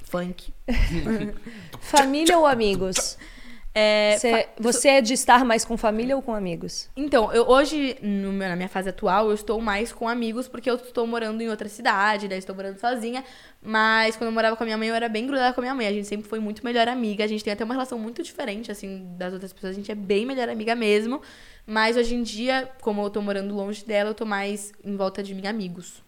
[0.03, 0.53] Funk.
[1.82, 3.17] Família ou amigos?
[3.82, 6.90] É, Você, você é de estar mais com família ou com amigos?
[6.98, 10.70] Então, eu hoje, no meu- na minha fase atual, eu estou mais com amigos, porque
[10.70, 13.24] eu estou morando em outra cidade, daí estou morando sozinha.
[13.62, 15.76] Mas quando eu morava com a minha mãe, eu era bem grudada com a minha
[15.76, 15.88] mãe.
[15.88, 17.24] A gente sempre foi muito melhor amiga.
[17.24, 19.72] A gente tem até uma relação muito diferente, assim, das outras pessoas.
[19.72, 21.22] A gente é bem melhor amiga mesmo.
[21.66, 25.22] Mas hoje em dia, como eu tô morando longe dela, eu tô mais em volta
[25.24, 26.04] de mim, amigos.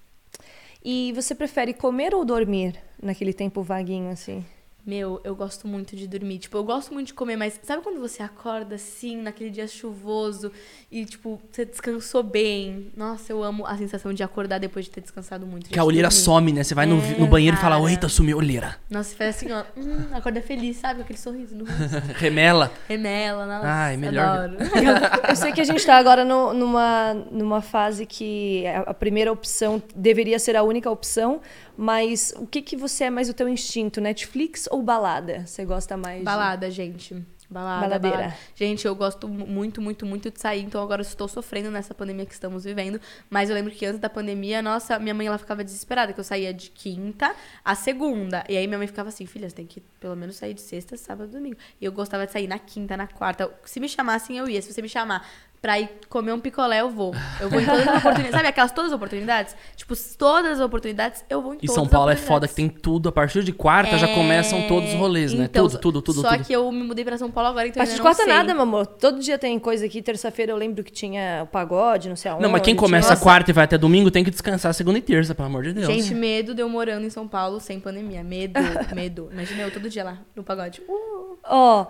[0.83, 4.43] E você prefere comer ou dormir naquele tempo vaguinho, assim?
[4.85, 6.39] Meu, eu gosto muito de dormir.
[6.39, 10.51] Tipo, eu gosto muito de comer, mas sabe quando você acorda assim, naquele dia chuvoso
[10.91, 12.91] e, tipo, você descansou bem?
[12.97, 15.69] Nossa, eu amo a sensação de acordar depois de ter descansado muito.
[15.69, 16.23] Que a olheira dormir.
[16.23, 16.63] some, né?
[16.63, 17.91] Você vai no, É, no banheiro e fala, cara.
[17.91, 18.77] eita, sumiu a olheira.
[18.89, 19.63] Nossa, você faz assim, ó.
[19.77, 21.01] Hum, acorda feliz, sabe?
[21.01, 21.81] Aquele sorriso no rosto.
[22.17, 22.71] Remela.
[22.89, 23.67] Remela, nossa.
[23.67, 24.25] Ai, melhor.
[24.49, 24.57] Adoro.
[25.29, 29.31] Eu sei que a gente tá agora no- numa, numa fase que a, a primeira
[29.31, 31.39] opção deveria ser a única opção,
[31.77, 34.01] mas o que, que você é mais o teu instinto?
[34.01, 35.45] Netflix ou balada?
[35.45, 36.25] Você gosta mais de...
[36.25, 37.23] Balada, gente.
[37.49, 38.17] Balada, Baladeira.
[38.17, 38.37] balada.
[38.55, 41.93] Gente, eu gosto mu- muito, muito, muito de sair, então agora eu estou sofrendo nessa
[41.93, 42.99] pandemia que estamos vivendo.
[43.29, 46.23] Mas eu lembro que antes da pandemia, nossa, minha mãe ela ficava desesperada, que eu
[46.23, 48.45] saía de quinta a segunda.
[48.47, 50.95] E aí minha mãe ficava assim, filha, você tem que pelo menos sair de sexta,
[50.95, 51.57] sábado, domingo.
[51.81, 53.51] E eu gostava de sair na quinta, na quarta.
[53.65, 54.61] Se me chamassem, eu ia.
[54.61, 55.27] Se você me chamar
[55.61, 57.13] pra ir comer um picolé, eu vou.
[57.39, 58.31] Eu vou em todas as oportunidades.
[58.31, 59.55] Sabe aquelas todas as oportunidades?
[59.75, 62.55] Tipo, todas as oportunidades, eu vou em E todas São as Paulo é foda que
[62.55, 63.09] tem tudo.
[63.09, 65.45] A partir de quarta já É, começam todos os rolês, né?
[65.45, 66.43] então, tudo, tudo, tudo, Só tudo.
[66.45, 68.33] que eu me mudei pra São Paulo agora, então A eu gente corta sei.
[68.33, 68.87] nada, meu amor.
[68.87, 70.01] Todo dia tem coisa aqui.
[70.01, 72.41] Terça-feira eu lembro que tinha o pagode, não sei aonde.
[72.43, 73.21] Não, mas quem tinha- começa Nossa.
[73.21, 75.87] quarta e vai até domingo tem que descansar segunda e terça, pelo amor de Deus.
[75.87, 78.23] Gente, medo de eu morando em São Paulo sem pandemia.
[78.23, 78.59] Medo,
[78.95, 79.29] medo.
[79.31, 80.81] Imagina eu todo dia lá, no pagode.
[80.89, 81.21] Uh.
[81.43, 81.87] Ó,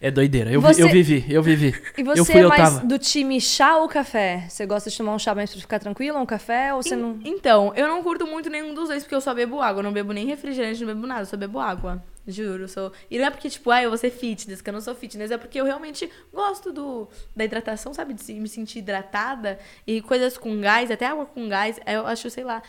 [0.00, 0.50] É doideira.
[0.50, 1.74] Eu, vi- Você- eu vivi, eu vivi.
[1.98, 2.86] e você eu fui, é eu mais tava.
[2.86, 4.46] do time chá ou café?
[4.48, 6.74] Você gosta de tomar um chá mais pra ficar tranquila, um café?
[6.74, 7.18] Ou você não...
[7.24, 9.80] Então, eu não curto muito nenhum dos dois, porque eu só bebo água.
[9.80, 12.02] Eu não bebo nem refrigerante, não bebo nada, eu só bebo água.
[12.28, 12.92] Juro, sou.
[13.08, 15.30] E não é porque, tipo, ah, eu vou ser fitness, que eu não sou fitness,
[15.30, 18.14] é porque eu realmente gosto do, da hidratação, sabe?
[18.14, 19.60] De me sentir hidratada.
[19.86, 22.62] E coisas com gás, até água com gás, eu acho, sei lá.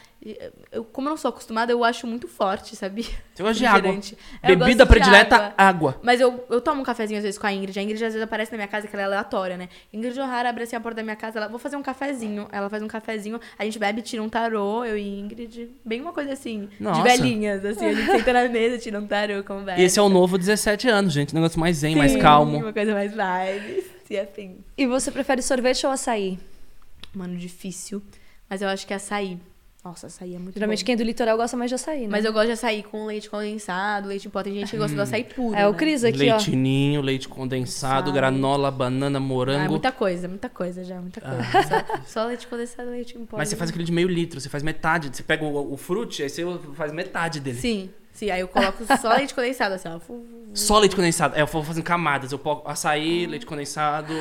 [0.72, 3.06] Eu, como eu não sou acostumada, eu acho muito forte, sabia?
[3.34, 4.00] Você gosta de água.
[4.42, 5.54] É, eu Bebida predileta, água.
[5.58, 6.00] água.
[6.04, 7.78] Mas eu, eu tomo um cafezinho às vezes com a Ingrid.
[7.78, 9.70] A Ingrid às vezes aparece na minha casa, que ela é aleatória, né?
[9.94, 12.48] Ingrid O'Hara abre assim a porta da minha casa, ela, vou fazer um cafezinho.
[12.52, 15.70] Ela faz um cafezinho, a gente bebe, tira um tarô, eu e Ingrid.
[15.86, 17.02] Bem uma coisa assim, Nossa.
[17.02, 17.86] de velhinhas, assim.
[17.86, 19.80] A gente senta na mesa, tira um tarô, conversa.
[19.82, 21.34] E esse é o novo 17 anos, gente.
[21.34, 22.58] Um negócio mais zen, mais Sim, calmo.
[22.58, 24.58] Uma coisa mais vibes, e afim.
[24.78, 26.40] E você prefere sorvete ou açaí?
[27.14, 28.02] Mano, difícil.
[28.50, 29.38] Mas eu acho que açaí.
[29.88, 30.86] Nossa, açaí é muito Geralmente bom.
[30.86, 32.08] quem é do litoral gosta mais de açaí, né?
[32.10, 34.44] Mas eu gosto de açaí com leite condensado, leite em pó.
[34.44, 35.78] Tem gente que gosta do açaí puro, É o né?
[35.78, 36.36] Cris aqui, ó.
[36.36, 38.12] Leitinho, leite condensado, Sabe.
[38.12, 39.72] granola, banana, Ah, é morango.
[39.72, 41.42] muita coisa, muita coisa já, muita coisa.
[42.06, 43.38] Só, só leite condensado, leite em pó.
[43.38, 45.10] Mas você faz aquele de meio litro, você faz metade.
[45.14, 46.44] Você pega o, o frute, aí você
[46.76, 47.58] faz metade dele.
[47.58, 48.30] Sim, sim.
[48.30, 50.00] Aí eu coloco só leite condensado, assim, ó.
[50.54, 51.34] Só leite condensado.
[51.36, 52.32] É, eu vou fazendo camadas.
[52.34, 54.14] Eu ponho açaí, leite condensado,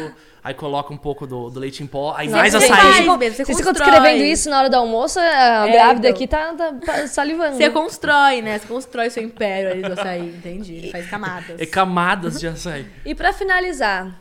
[0.47, 2.69] aí coloco um pouco do, do leite em pó, aí mais açaí.
[2.69, 6.11] faz, você vocês ficam descrevendo isso na hora do almoço, a É, grávida então.
[6.17, 7.57] aqui tá, tá- tá salivando.
[7.57, 8.57] Você constrói, né?
[8.57, 10.75] Você constrói seu império ali do açaí, entendi.
[10.75, 11.61] Ele faz camadas.
[11.61, 12.87] É camadas de açaí.
[13.05, 14.15] E pra finalizar,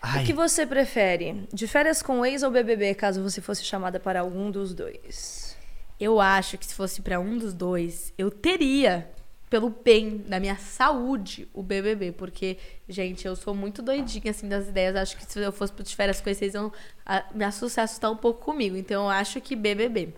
[0.00, 1.46] Ai, o que você prefere?
[1.52, 5.54] De férias com ex ou BBB, caso você fosse chamada para algum dos dois?
[6.00, 9.06] Eu acho que se fosse pra um dos dois, eu teria,
[9.52, 12.12] pelo bem da minha saúde, o BBB.
[12.12, 12.56] Porque,
[12.88, 14.96] gente, eu sou muito doidinha, assim, das ideias.
[14.96, 16.72] Acho que se eu fosse de férias com vocês, iam
[17.04, 18.78] ah, me assustar, assustar um pouco comigo.
[18.78, 20.14] Então, eu acho que BBB.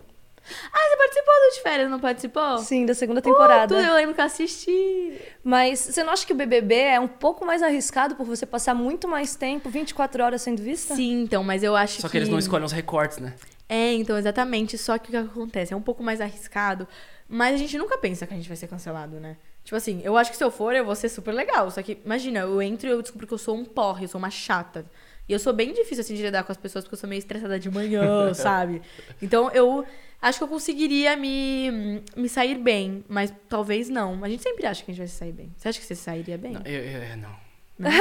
[0.71, 2.57] Ah, você participou do de férias, não participou?
[2.59, 3.75] Sim, da segunda temporada.
[3.75, 5.19] Puta, eu lembro que eu assisti.
[5.43, 8.73] Mas você não acha que o BBB é um pouco mais arriscado por você passar
[8.73, 10.95] muito mais tempo, 24 horas sendo vista?
[10.95, 12.11] Sim, então, mas eu acho só que...
[12.13, 13.33] que eles não escolhem os recortes, né?
[13.67, 14.77] É, então, exatamente.
[14.77, 15.73] Só que o que acontece?
[15.73, 16.87] É um pouco mais arriscado.
[17.27, 19.37] Mas a gente nunca pensa que a gente vai ser cancelado, né?
[19.63, 21.71] Tipo assim, eu acho que se eu for, eu vou ser super legal.
[21.71, 24.19] Só que, imagina, eu entro e eu descubro que eu sou um porre, eu sou
[24.19, 24.85] uma chata.
[25.27, 27.17] E eu sou bem difícil, assim, de lidar com as pessoas, porque eu sou meio
[27.17, 28.83] estressada de manhã, sabe?
[29.19, 29.83] Então, eu
[30.21, 33.03] acho que eu conseguiria me, me sair bem.
[33.09, 34.23] Mas talvez não.
[34.23, 35.51] A gente sempre acha que a gente vai se sair bem.
[35.57, 36.51] Você acha que você sairia bem?
[36.53, 37.44] Não, eu, eu- eu- não.
[37.77, 37.91] Não?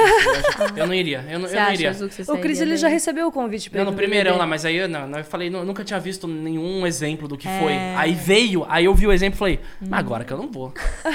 [0.76, 1.24] Eu não iria.
[1.28, 1.92] Eu, não- Você eu não iria.
[2.28, 4.88] O Cris ele já recebeu o convite pra Não, no primeirão lá, mas aí eu,
[4.88, 7.58] não, não, eu falei, nu- nunca tinha visto nenhum exemplo do que É.
[7.58, 7.72] foi.
[7.96, 10.72] Aí veio, aí eu vi o exemplo e falei, mas agora que eu não vou.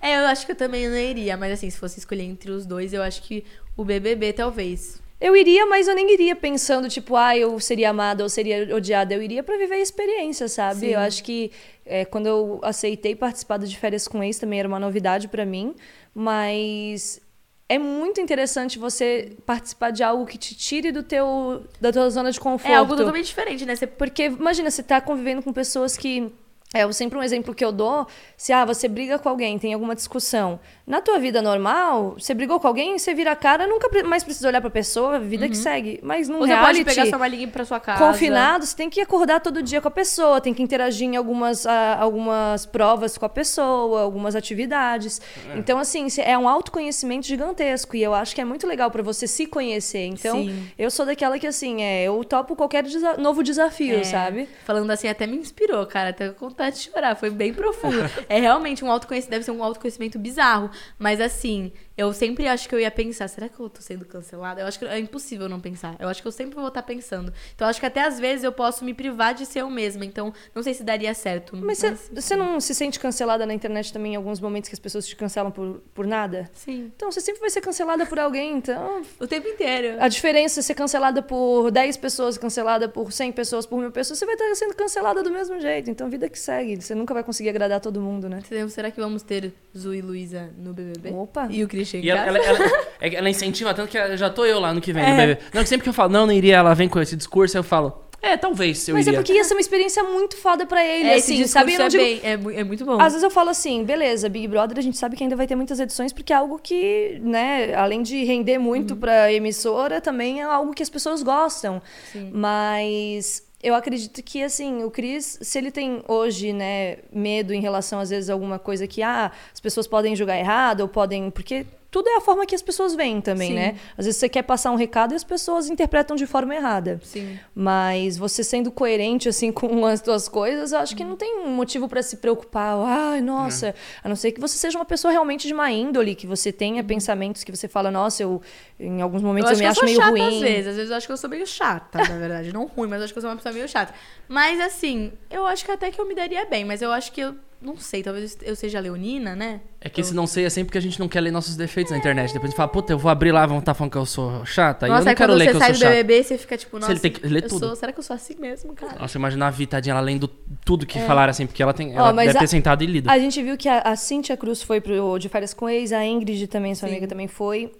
[0.00, 1.36] É, eu acho que eu também não iria.
[1.36, 3.44] Mas assim, se fosse escolher entre os dois, eu acho que
[3.76, 5.00] o BBB talvez.
[5.20, 9.14] Eu iria, mas eu nem iria pensando, tipo, ah, eu seria amada ou seria odiada.
[9.14, 10.80] Eu iria pra viver a experiência, sabe?
[10.80, 10.86] Sim.
[10.88, 11.52] Eu acho que
[11.86, 15.72] é, quando eu aceitei participar de férias com ex, também era uma novidade pra mim.
[16.12, 17.20] Mas
[17.68, 22.30] é muito interessante você participar de algo que te tire do teu, da tua zona
[22.30, 22.72] de conforto.
[22.72, 23.74] É algo totalmente diferente, né?
[23.74, 26.32] Você Porque, imagina, você tá convivendo com pessoas que.
[26.74, 28.06] É eu- sempre um exemplo que eu dou,
[28.36, 30.58] se ah, você briga com alguém, tem alguma discussão.
[30.86, 34.48] Na tua vida normal, você brigou com alguém, você vira a cara, nunca mais precisa
[34.48, 36.00] olhar pra pessoa, a vida que segue.
[36.02, 38.04] Mas num Ou você reality, pode pegar sua malinha pra sua casa.
[38.04, 41.66] confinado, você tem que acordar todo dia com a pessoa, tem que interagir em algumas,
[41.66, 45.20] ah, algumas provas com a pessoa, algumas atividades.
[45.56, 47.96] Então, assim, é um autoconhecimento gigantesco.
[47.96, 50.06] E eu acho que é muito legal pra você se conhecer.
[50.06, 50.68] Então, Sim.
[50.78, 54.48] eu sou daquela que, assim, é, eu topo qualquer desa- novo desafio, É, sabe?
[54.64, 56.10] Falando assim, até me inspirou, cara.
[56.10, 57.16] Até com vontade de chorar.
[57.16, 57.98] Foi bem profundo.
[58.28, 60.70] é realmente um autoconhecimento, deve ser um autoconhecimento bizarro.
[60.98, 64.60] Mas assim, eu sempre acho que eu ia pensar, será que eu tô sendo cancelada?
[64.60, 65.96] Eu acho que é impossível não pensar.
[65.98, 67.32] Eu acho que eu sempre vou estar pensando.
[67.54, 70.04] Então acho que até às vezes eu posso me privar de ser eu mesma.
[70.04, 71.56] Então, não sei se daria certo.
[71.56, 71.82] Mas
[72.14, 75.14] você- não se sente cancelada na internet também em alguns momentos que as pessoas te
[75.14, 76.50] cancelam por, por nada?
[76.54, 76.90] Sim.
[76.96, 79.02] Então, você sempre vai ser cancelada por alguém, então...
[79.20, 79.96] O tempo inteiro.
[80.00, 84.18] A diferença é ser cancelada por 10 pessoas, cancelada por 100 pessoas, por mil pessoas,
[84.18, 85.90] você vai estar sendo cancelada do mesmo jeito.
[85.90, 86.80] Então, vida que segue.
[86.80, 88.40] Você nunca vai conseguir agradar todo mundo, né?
[88.70, 91.10] Será que vamos ter Zu e Luísa no BBB?
[91.10, 91.48] Opa.
[91.50, 92.58] E o Christian E ela, ela, ela-
[93.00, 95.16] é- ela incentiva tanto que ela- já tô eu lá no que vem, É.
[95.16, 95.40] bebê.
[95.52, 98.02] Não, sempre que eu falo, não, não iria, ela vem com esse discurso, eu falo,
[98.20, 99.18] é, talvez eu Mas iria.
[99.18, 101.74] é porque ia ser uma experiência muito foda pra ele, É, assim, sabe?
[101.74, 102.92] É, digo- bem, é, é muito bom.
[103.00, 105.56] Às vezes eu falo assim, beleza, Big Brother, a gente sabe que ainda vai ter
[105.56, 110.44] muitas edições, porque é algo que, né, além de render muito pra emissora, também é
[110.44, 111.82] algo que as pessoas gostam.
[112.12, 112.30] Sim.
[112.32, 118.00] Mas eu acredito que, assim, o Cris, se ele tem hoje, né, medo em relação,
[118.00, 121.30] às vezes, a alguma coisa que, ah, as pessoas podem julgar errado, ou podem.
[121.30, 123.54] Porque tudo é a forma que as pessoas veem também, Sim.
[123.54, 123.76] né?
[123.98, 126.98] Às vezes você quer passar um recado e as pessoas interpretam de forma errada.
[127.04, 127.38] Sim.
[127.54, 131.50] Mas você sendo coerente, assim, com as tuas coisas, eu acho que não tem um
[131.50, 132.78] motivo pra se preocupar.
[132.78, 133.74] Ai, nossa.
[134.02, 136.82] A não ser que você seja uma pessoa realmente de má índole, que você tenha
[136.82, 138.40] pensamentos que você fala, nossa, eu,
[138.80, 140.34] em alguns momentos eu, me que acho sou meio chata ruim.
[140.34, 140.66] às vezes.
[140.68, 142.54] Às vezes eu acho que eu sou meio chata, na verdade.
[142.54, 143.92] Não ruim, mas eu acho que eu sou uma pessoa meio chata.
[144.26, 146.64] Mas assim, eu acho que até que eu me daria bem.
[146.64, 149.60] Mas eu acho que eu Não sei, talvez eu seja leonina, né?
[149.80, 151.92] É que esse não sei é sempre porque a gente não quer ler nossos defeitos
[151.92, 152.32] na internet.
[152.32, 154.44] Depois a gente fala, puta, eu vou abrir lá, vão estar falando que eu sou
[154.44, 154.86] chata.
[154.86, 155.94] e eu Nossa, não quero ler você que eu sai sou do chata.
[155.94, 157.66] BBB, você fica tipo, nossa, ele tem que ler tudo.
[157.66, 158.98] sou- será que eu sou assim mesmo, cara?
[158.98, 160.26] Nossa, imagina a Vi, tadinha, ela lendo
[160.64, 161.92] tudo que falaram assim, porque ela tem.
[161.92, 163.08] Ó, Ela mas deve a- ter sentado e lido.
[163.08, 166.04] A gente viu que a, a Cíntia Cruz foi pro De Férias com Ex, a
[166.04, 166.94] Ingrid também, sua Sim.
[166.94, 167.72] amiga, também foi.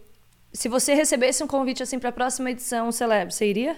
[0.52, 3.76] Se você recebesse um convite assim pra próxima edição, Celebre, você iria?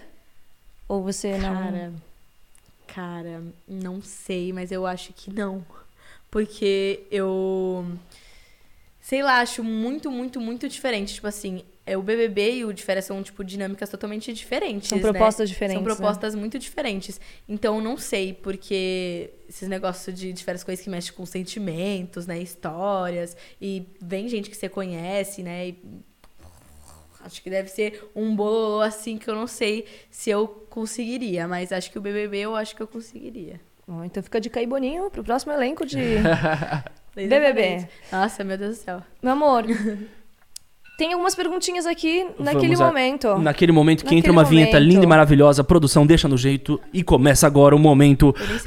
[0.87, 1.55] Ou você não?
[1.55, 1.93] Cara,
[2.89, 5.65] cara, não sei, mas eu acho que não.
[6.35, 7.87] Porque eu.
[9.01, 11.15] Sei lá, acho muito, muito, muito diferente.
[11.15, 14.89] Tipo assim, é, o BBB e o de férias são, tipo, dinâmicas totalmente diferentes.
[14.89, 15.03] São né?
[15.03, 15.95] propostas diferentes, São né?
[15.95, 17.21] propostas muito diferentes.
[17.49, 22.27] Então, eu não sei, porque esses negócios de, de férias coisas que mexem com sentimentos,
[22.27, 22.37] né?
[22.41, 23.37] Histórias.
[23.63, 25.69] E vem gente que você conhece, né?
[25.69, 25.79] E
[27.21, 31.71] Acho que deve ser um bololô assim que eu não sei se eu conseguiria, mas
[31.71, 33.61] acho que o BBB eu acho que eu conseguiria.
[34.05, 35.99] Então fica de cair Boninho pro próximo elenco de
[37.15, 37.87] BBB.
[38.11, 39.03] Nossa, meu Deus do céu.
[39.23, 39.65] Meu amor,
[40.97, 43.37] tem algumas perguntinhas aqui naquele a- momento.
[43.39, 44.89] Naquele momento que Naquele entra uma vinheta momento.
[44.93, 48.59] linda e maravilhosa, a produção deixa no jeito e começa agora o momento Eu nem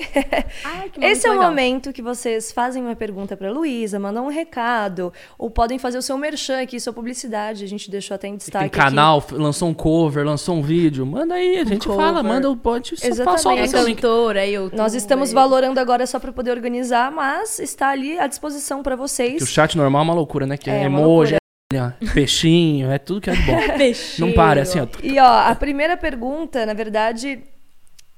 [0.64, 1.48] Ai, Esse é o legal.
[1.50, 6.02] momento que vocês fazem uma pergunta pra Luísa, mandam um recado, ou podem fazer o
[6.02, 7.64] seu merchan aqui, sua publicidade.
[7.64, 11.04] A gente deixou até em destaque Tem canal, f- lançou um cover, lançou um vídeo.
[11.06, 12.04] Manda aí, a gente cover.
[12.04, 13.74] fala, manda o pode Exatamente.
[13.76, 14.76] É cantora, aqui.
[14.76, 19.02] Nós estamos valorando agora só pra poder organizar, mas está ali à disposição pra Que
[19.02, 19.48] o vocês.
[19.48, 20.56] chat normal é uma loucura, né?
[20.56, 21.34] Que é, É, uma emoji,
[21.72, 23.56] é peixinho, é tudo que é de bom.
[24.18, 24.86] Não para, é assim, ó.
[25.02, 27.40] E ó, a primeira pergunta, na verdade,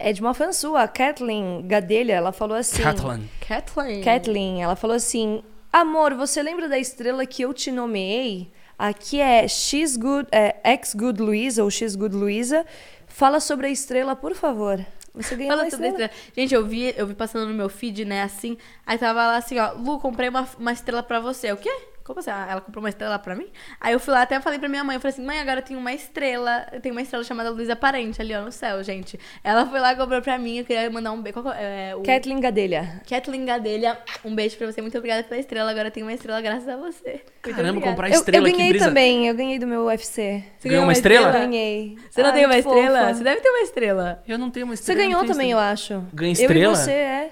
[0.02, 2.14] é de uma fã sua, a Kathleen Gadelha.
[2.14, 2.82] Ela falou assim.
[2.82, 3.20] Catalan.
[3.46, 4.02] Kathleen.
[4.02, 5.42] Kathleen, ela falou assim:
[5.72, 8.50] Amor, você lembra da estrela que eu te nomeei?
[8.78, 12.66] Aqui é X Good, é, X Good Luisa ou X Good Luisa.
[13.06, 14.84] Fala sobre a estrela, por favor.
[15.14, 16.10] Você ganhou Fala uma sobre a estrela.
[16.10, 16.32] estrela.
[16.36, 18.56] Gente, eu vi, eu vi passando no meu feed, né, assim.
[18.86, 21.52] Aí tava lá assim, ó, Lu, comprei uma, uma estrela pra você.
[21.52, 21.70] O quê?
[22.04, 22.30] Como assim?
[22.30, 23.46] Ah, Ela comprou uma estrela pra mim?
[23.80, 25.64] Aí eu fui lá, até falei pra minha mãe, eu falei assim, mãe, agora eu
[25.64, 29.18] tenho uma estrela, eu tenho uma estrela chamada Luísa Parente ali, ó, no céu, gente.
[29.44, 31.42] Ela foi lá e comprou pra mim, eu queria mandar um beijo.
[31.56, 31.90] É?
[31.90, 32.02] É, o...
[32.02, 33.00] Kathleen Gadelha.
[33.08, 36.40] Kathleen Gadelha, um beijo pra você, muito obrigada pela estrela, agora eu tenho uma estrela
[36.40, 37.20] graças a você.
[37.44, 37.90] Muito Caramba, obrigada.
[37.90, 38.84] comprar Eu, eu estrela, que ganhei brisa.
[38.86, 40.44] também, eu ganhei do meu UFC.
[40.58, 41.28] Você Ganhou uma estrela?
[41.28, 41.96] Eu ganhei.
[42.10, 42.98] Você não Ai, tem uma que estrela?
[43.00, 43.14] fofa.
[43.14, 44.22] Você deve ter uma estrela.
[44.28, 45.00] Eu não tenho uma Você estrela.
[45.00, 45.68] ganhou não tenho também, estrela.
[45.68, 46.06] eu acho.
[46.12, 46.72] Ganhei Eu estrela?
[46.72, 47.30] e você, é.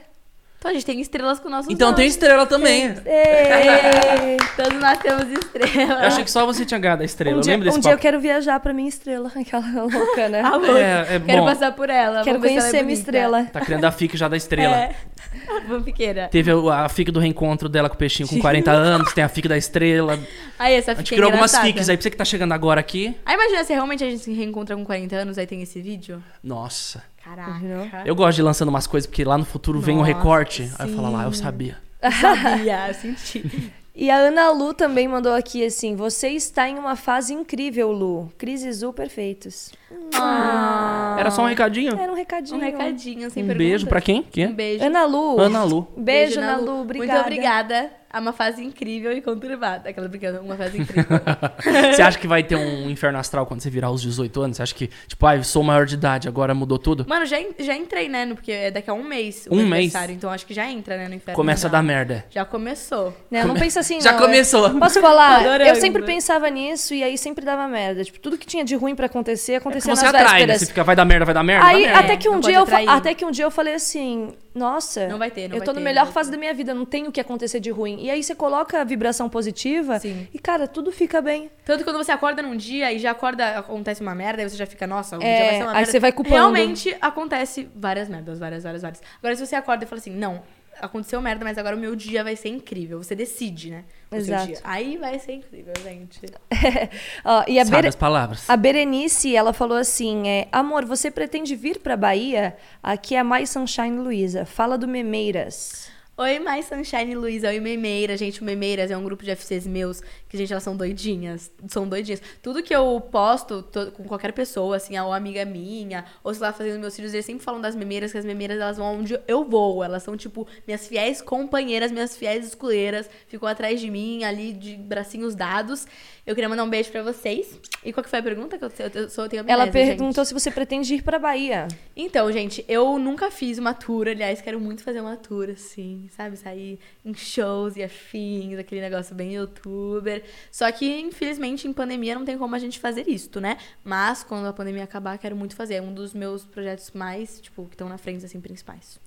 [0.61, 2.13] Então a gente tem estrelas com nossos Então tem nomes.
[2.13, 2.95] estrela também.
[3.07, 4.37] Ei.
[4.55, 6.01] Todos nós temos estrelas.
[6.03, 7.37] Eu achei que só você tinha ganhado a estrela.
[7.37, 10.29] Um eu dia, lembro desse um dia eu quero viajar pra minha estrela, aquela louca,
[10.29, 10.43] né?
[10.43, 10.67] Louco.
[10.77, 11.47] É, é Quero bom.
[11.47, 12.23] passar por ela.
[12.23, 13.45] Quero se ela é conhecer minha estrela.
[13.45, 14.77] Tá criando a FIC já da estrela.
[14.77, 14.95] É.
[15.67, 16.29] Vampiriqueira.
[16.31, 19.29] Teve a, a FIC do reencontro dela com o peixinho com 40 anos, tem a
[19.31, 20.19] FIC da estrela.
[20.59, 21.73] Aí, essa A gente criou algumas engraçada.
[21.73, 23.17] FICs aí pra você que tá chegando agora aqui.
[23.25, 26.23] Aí imagina se realmente a gente se reencontra com 40 anos, aí tem esse vídeo.
[26.45, 27.03] Nossa.
[27.37, 28.03] Caraca.
[28.05, 30.70] Eu gosto de ir lançando umas coisas, porque lá no futuro vem um Nossa, recorte.
[30.78, 31.43] Aí eu falo lá, eu sim.
[31.43, 31.78] sabia.
[32.20, 33.70] Sabia, eu senti.
[33.93, 38.33] E a Ana Lu também mandou aqui assim: Você está em uma fase incrível, Lu.
[38.39, 39.72] Cris e Zu perfeitos.
[40.14, 41.99] Ah, Era só um recadinho.
[41.99, 42.57] Era um recadinho.
[42.57, 43.57] um recadinho, sem Um perguntas.
[43.70, 44.22] beijo pra quem?
[44.22, 44.47] Quem?
[44.47, 44.85] Um beijo.
[44.85, 45.41] Ana Lu.
[45.41, 45.89] Ana Lu.
[45.97, 46.81] Beijo, Ana Lu.
[46.83, 47.12] Obrigada.
[47.12, 47.91] Muito obrigada.
[48.13, 49.89] É uma fase incrível e conturbada.
[49.89, 51.21] Aquela brincando, uma fase incrível.
[51.95, 54.57] Você acha que vai ter um inferno astral quando você virar os 18 anos?
[54.57, 57.07] Você acha que, tipo, ah, eu sou maior de idade, agora mudou tudo?
[57.09, 58.27] Mano, já, já entrei, né?
[58.27, 59.93] Porque é daqui a um mês o Um mês?
[60.11, 61.37] Então acho que já entra, né, no inferno.
[61.37, 62.25] Começa a dar merda.
[62.31, 63.17] Já começou.
[63.31, 64.19] Né, não pensa assim, Já não.
[64.19, 64.71] começou.
[64.79, 65.41] Posso falar?
[65.47, 65.71] Adorando.
[65.71, 68.05] Eu sempre pensava nisso e aí sempre dava merda.
[68.05, 70.47] Tipo, tudo que tinha de ruim pra acontecer, acontecia Você nas atrai, né?
[70.47, 70.61] vésperas.
[70.61, 71.99] Você fica, vai dar merda, vai dar merda, Aí, merda.
[72.01, 75.19] até que, um Não dia eu, até que um dia eu falei assim, nossa, Não
[75.19, 77.21] vai ter, não eu tô na melhor fase da minha vida, não tem o que
[77.21, 77.99] acontecer de ruim.
[78.01, 80.26] E aí você coloca a vibração positiva Sim.
[80.32, 81.51] e, cara, tudo fica bem.
[81.64, 84.57] Tanto que quando você acorda num dia e já acorda, acontece uma merda, aí você
[84.57, 85.90] já fica, nossa, um É, dia vai ser uma aí merda.
[85.92, 86.34] você vai culpando.
[86.36, 89.03] Realmente acontece várias merdas, várias, várias, várias.
[89.18, 90.42] Agora, se você acorda e fala assim, não,
[90.80, 93.03] aconteceu merda, mas agora o meu dia vai ser incrível.
[93.03, 93.84] Você decide, né?
[94.11, 94.46] O Exato.
[94.46, 94.59] dia.
[94.64, 96.18] Aí vai ser incrível, gente.
[97.24, 98.48] Ó, e a, Sabe Bere- as palavras.
[98.48, 102.57] a Berenice, ela falou assim, é, amor, você pretende vir pra Bahia?
[102.82, 104.44] Aqui é a Mais Sunshine Luiza.
[104.46, 105.90] Fala do Memeiras.
[106.23, 107.49] Oi, mais Sunshine Luísa.
[107.49, 108.14] Oi, Memeira.
[108.14, 111.51] Gente, o Memeiras é um grupo de FCs meus que, gente, elas são doidinhas.
[111.66, 112.21] São doidinhas.
[112.43, 116.53] Tudo que eu posto to- com qualquer pessoa, assim, ou amiga minha, ou sei lá,
[116.53, 119.45] fazendo meus filhos, eles sempre falam das memeiras, que as memeiras, elas vão onde eu
[119.45, 119.83] vou.
[119.83, 123.09] Elas são, tipo, minhas fiéis companheiras, minhas fiéis esculeiras.
[123.27, 125.87] Ficam atrás de mim, ali, de bracinhos dados.
[126.31, 127.59] Eu queria mandar um beijo pra vocês.
[127.85, 128.57] E qual que foi a pergunta?
[128.57, 129.97] Que eu, eu, eu, sou- eu tenho Ela amnésia, gente.
[129.99, 131.66] perguntou se você pretende ir pra Bahia.
[131.97, 134.07] Então, gente, eu nunca fiz uma tour.
[134.07, 136.09] Aliás, quero muito fazer uma tour, assim.
[136.16, 136.37] sabe?
[136.37, 140.22] Sair em shows e afins, aquele negócio bem youtuber.
[140.53, 143.57] Só que, infelizmente, em pandemia não tem como a gente fazer isso, né?
[143.83, 145.74] Mas quando a pandemia acabar, quero muito fazer.
[145.74, 149.01] É um dos meus projetos mais, tipo, que estão na frente, assim, principais.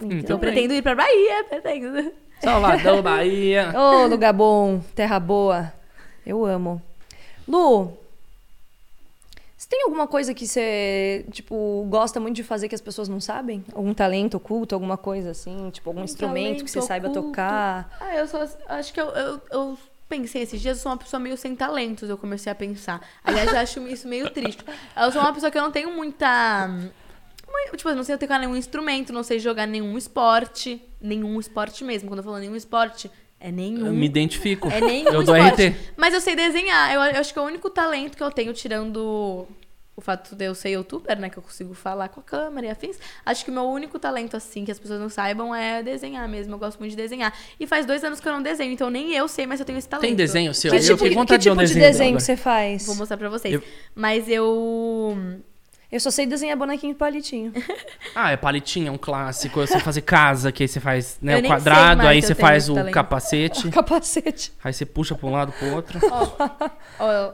[0.00, 2.12] Então, Então, eu pretendo ir pra Bahia, pretendo.
[2.40, 3.72] Salvador, Bahia.
[3.76, 5.72] Ô, lugar bom, terra boa.
[6.24, 6.80] Eu amo.
[7.46, 7.92] Lu,
[9.56, 13.20] você tem alguma coisa que você, tipo, gosta muito de fazer que as pessoas não
[13.20, 13.64] sabem?
[13.74, 15.70] Algum talento oculto, alguma coisa assim?
[15.70, 17.28] Tipo, algum Um instrumento que você talento saiba oculto.
[17.28, 17.96] tocar?
[18.00, 18.46] Ah, eu só.
[18.68, 22.08] Acho que eu, eu, eu pensei esses dias, eu sou uma pessoa meio sem talentos,
[22.10, 23.00] eu comecei a pensar.
[23.24, 24.64] Aliás, eu acho isso meio triste.
[24.96, 26.68] Eu sou uma pessoa que eu não tenho muita.
[26.68, 30.82] mui- Tipo, eu não sei tocar nenhum instrumento, não sei jogar nenhum esporte.
[31.00, 32.08] Nenhum esporte mesmo.
[32.08, 33.10] Quando eu falo nenhum esporte,
[33.42, 33.86] é nenhum.
[33.86, 34.68] Eu me identifico.
[34.70, 35.34] É nenhum Eu dou.
[35.34, 35.74] RT.
[35.96, 36.92] Mas eu sei desenhar.
[36.92, 39.46] Eu, eu acho que é o único talento que eu tenho, tirando
[39.94, 41.28] o fato de eu ser youtuber, né?
[41.28, 42.96] Que eu consigo falar com a câmera e afins.
[43.26, 46.54] Acho que o meu único talento, assim, que as pessoas não saibam, é desenhar mesmo.
[46.54, 47.32] Eu gosto muito de desenhar.
[47.60, 49.78] E faz dois anos que eu não desenho, então nem eu sei, mas eu tenho
[49.78, 50.06] esse talento.
[50.06, 50.70] Tem desenho seu?
[50.70, 52.86] Que Eu tipo, que de tipo de desenho desenho que você faz?
[52.86, 53.52] Vou mostrar pra vocês.
[53.54, 53.62] Eu-
[53.94, 55.16] Mas eu.
[55.92, 57.52] Eu só sei desenhar bonequinho de palitinho.
[58.14, 59.60] Ah, é palitinho, é um clássico.
[59.60, 62.36] Você fazer casa, que aí você faz né, Eu o quadrado, sei aí você eu
[62.36, 62.92] faz o talento.
[62.94, 63.68] capacete.
[63.72, 64.52] Capacete.
[64.64, 65.98] Aí você puxa pra um lado pro outro.
[66.98, 67.32] Ó, eu-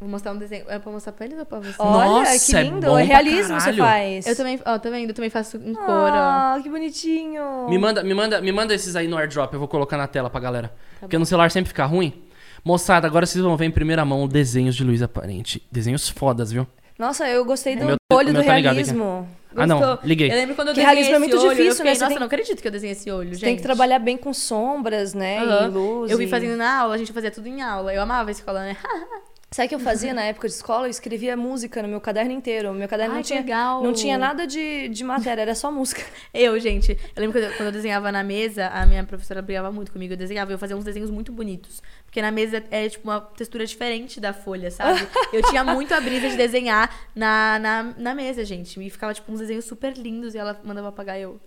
[0.00, 0.64] Vou mostrar um desenho.
[0.68, 1.74] É pra mostrar pra eles ou pra você?
[1.78, 2.86] Olha, Nossa, que é lindo.
[2.86, 4.26] bom É, pra realismo você faz.
[4.28, 5.08] Eu também, ó, tá vendo?
[5.10, 6.14] Eu também faço em cor, ó.
[6.14, 7.68] Ah, que bonitinho.
[7.68, 10.30] Me manda, me, manda, me manda esses aí no airdrop, eu vou colocar na tela
[10.30, 10.68] pra galera.
[10.68, 12.22] Tá Porque no celular sempre fica ruim.
[12.64, 15.60] Moçada, agora vocês vão ver em primeira mão desenhos de Luísa Parente.
[15.72, 16.64] Desenhos fodas, viu?
[16.98, 19.28] Nossa, eu gostei do O meu- olho do tá realismo.
[19.56, 20.30] Ah, não, liguei.
[20.30, 21.98] Eu lembro quando eu Que desenhei realismo é muito olho, difícil, eu fiquei, né?
[21.98, 23.40] Nossa, tem- não acredito que eu desenhei esse olho, gente.
[23.44, 25.38] Tem que trabalhar bem com sombras, né?
[25.38, 25.64] Aham.
[25.66, 26.10] E luz.
[26.10, 27.92] Eu vi fazendo na aula, a gente fazia tudo em aula.
[27.94, 28.76] Eu amava a escola, né?
[29.50, 30.86] Sabe o que eu fazia na época de escola?
[30.86, 32.70] Eu escrevia música no meu caderno inteiro.
[32.74, 33.82] Meu caderno Ai, não que tinha, legal.
[33.82, 36.02] não tinha nada de, de matéria, era só música.
[36.34, 39.90] Eu, gente, eu lembro eu, quando eu desenhava na mesa, a minha professora brigava muito
[39.90, 40.12] comigo.
[40.12, 41.82] Eu desenhava, eu fazia uns desenhos muito bonitos.
[42.04, 45.00] Porque na mesa é, tipo, uma textura diferente da folha, sabe?
[45.32, 48.78] Eu tinha muito a brisa de desenhar na, na, na mesa, gente.
[48.80, 51.40] E ficava, tipo, uns desenhos super lindos e ela mandava apagar eu.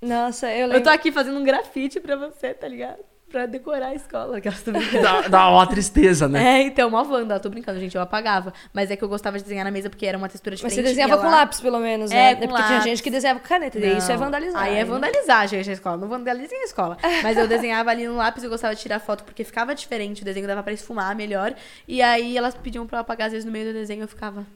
[0.00, 0.82] Nossa, eu Eu lembro.
[0.84, 2.98] tô aqui fazendo um grafite pra você, tá ligado?
[3.30, 4.64] Pra decorar a escola, que elas.
[5.02, 6.60] Dá, dá uma tristeza, né?
[6.60, 8.54] É, então, uma Wanda, tô brincando, gente, eu apagava.
[8.72, 10.76] Mas é que eu gostava de desenhar na mesa porque era uma textura Mas diferente.
[10.76, 12.34] você e desenhava ela- com lápis, pelo menos, É, né?
[12.36, 12.84] com porque tinha lápis.
[12.84, 13.78] gente que desenhava com caneta.
[13.78, 14.24] e Isso é Não.
[14.24, 14.62] vandalizar.
[14.62, 14.84] Aí é né?
[14.86, 15.96] vandalizar, gente, a escola.
[15.98, 16.96] Não vandalizem a escola.
[17.22, 20.24] Mas eu desenhava ali no lápis, eu gostava de tirar foto porque ficava diferente, o
[20.24, 21.52] desenho dava pra esfumar melhor.
[21.86, 24.46] E aí elas pediam pra eu apagar, às vezes no meio do desenho eu ficava.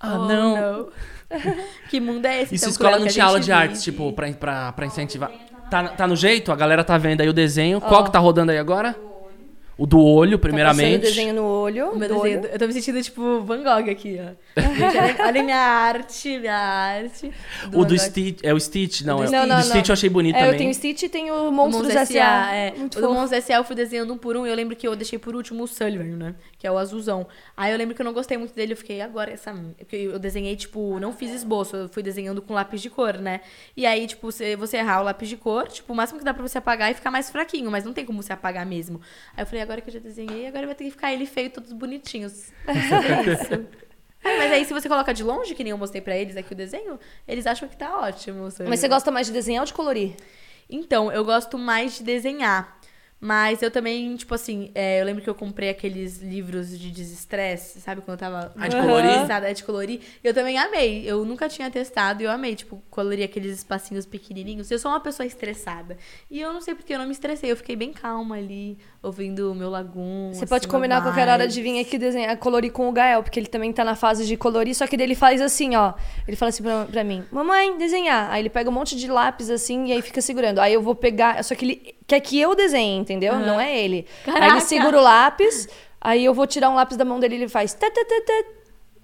[0.00, 0.88] Ah, "Oh, não.
[1.88, 2.54] que mundo é esse?
[2.54, 5.30] E se a escola não tinha aula de artes, vive?" tipo, pra, pra, pra incentivar?
[5.70, 6.50] Tá, tá no jeito?
[6.50, 7.80] A galera tá vendo aí o desenho.
[7.80, 9.09] Qual que tá rodando aí agora?
[9.82, 10.98] O do olho, Tá primeiramente.
[10.98, 11.90] passando desenho no olho.
[11.92, 12.48] O meu do desenho, olho.
[12.52, 14.60] eu tô me sentindo tipo Van Gogh aqui, ó.
[14.60, 17.32] Olha, olha minha arte, minha arte.
[17.72, 17.98] O Van do.
[17.98, 18.40] Stitch.
[18.42, 19.16] É o Stitch, não.
[19.16, 19.88] do é o Não, não, do Stitch não.
[19.88, 20.58] eu achei bonito É, eu também.
[20.58, 22.54] tenho Stitch e tenho O Monstros Monstros S.A.
[22.54, 22.72] é.
[22.76, 23.08] Muito o do.
[23.08, 23.56] Monstros S.A.
[23.56, 25.66] eu fui desenhando um por um e eu lembro que eu deixei por último o
[25.66, 26.34] Sullivan, né?
[26.58, 27.26] Que é o azulzão.
[27.56, 29.50] Aí eu lembro que eu não gostei muito dele, eu fiquei, agora essa...
[29.78, 33.40] Porque eu desenhei, tipo, não fiz esboço, eu fui desenhando com lápis de cor, né?
[33.76, 36.34] E aí, tipo, se você errar o lápis de cor, tipo, o máximo que dá
[36.34, 39.00] pra você apagar é ficar mais fraquinho, mas não tem como você apagar mesmo.
[39.34, 41.50] Aí eu falei, agora que eu já desenhei, agora vai ter que ficar ele feio,
[41.50, 42.50] todos bonitinhos.
[42.66, 43.66] É isso.
[44.22, 46.52] É, mas aí, se você coloca de longe, que nem eu mostrei pra eles aqui
[46.52, 48.48] o desenho, eles acham que tá ótimo.
[48.48, 50.14] o Mas você gosta mais de desenhar ou de colorir?
[50.68, 52.78] então, eu gosto mais de desenhar.
[53.22, 57.78] Mas eu também, tipo assim, é, eu lembro que eu comprei aqueles livros de desestresse,
[57.78, 58.00] sabe?
[58.00, 58.50] Quando eu tava.
[58.56, 59.10] Ah, de colorir?
[59.10, 60.00] estressada, É de colorir.
[60.24, 61.02] Eu também amei.
[61.04, 64.70] Eu nunca tinha testado e eu amei, tipo, colorir aqueles espacinhos pequenininhos.
[64.70, 65.98] Eu sou uma pessoa estressada.
[66.30, 67.52] E eu não sei porque eu não me estressei.
[67.52, 70.32] Eu fiquei bem calma ali, ouvindo o meu lagoon.
[70.32, 73.40] Você assim, pode combinar qualquer hora de vir aqui desenhar, colorir com o Gael, porque
[73.40, 75.94] ele também tá na fase de colorir, só que daí ele faz assim, ó.
[76.28, 78.30] Ele fala assim pra, pra mim, mamãe, desenhar.
[78.30, 80.58] Aí ele pega um monte de lápis assim e aí fica segurando.
[80.58, 83.32] Aí eu vou pegar, só que ele quer que eu desenhe, entendeu?
[83.32, 83.46] Aham.
[83.46, 84.06] Não é ele.
[84.26, 84.52] Aí Caraca.
[84.52, 85.68] ele segura o lápis,
[86.00, 87.72] aí eu vou tirar um lápis da mão dele e ele faz.
[87.72, 88.59] tê, tê, tê.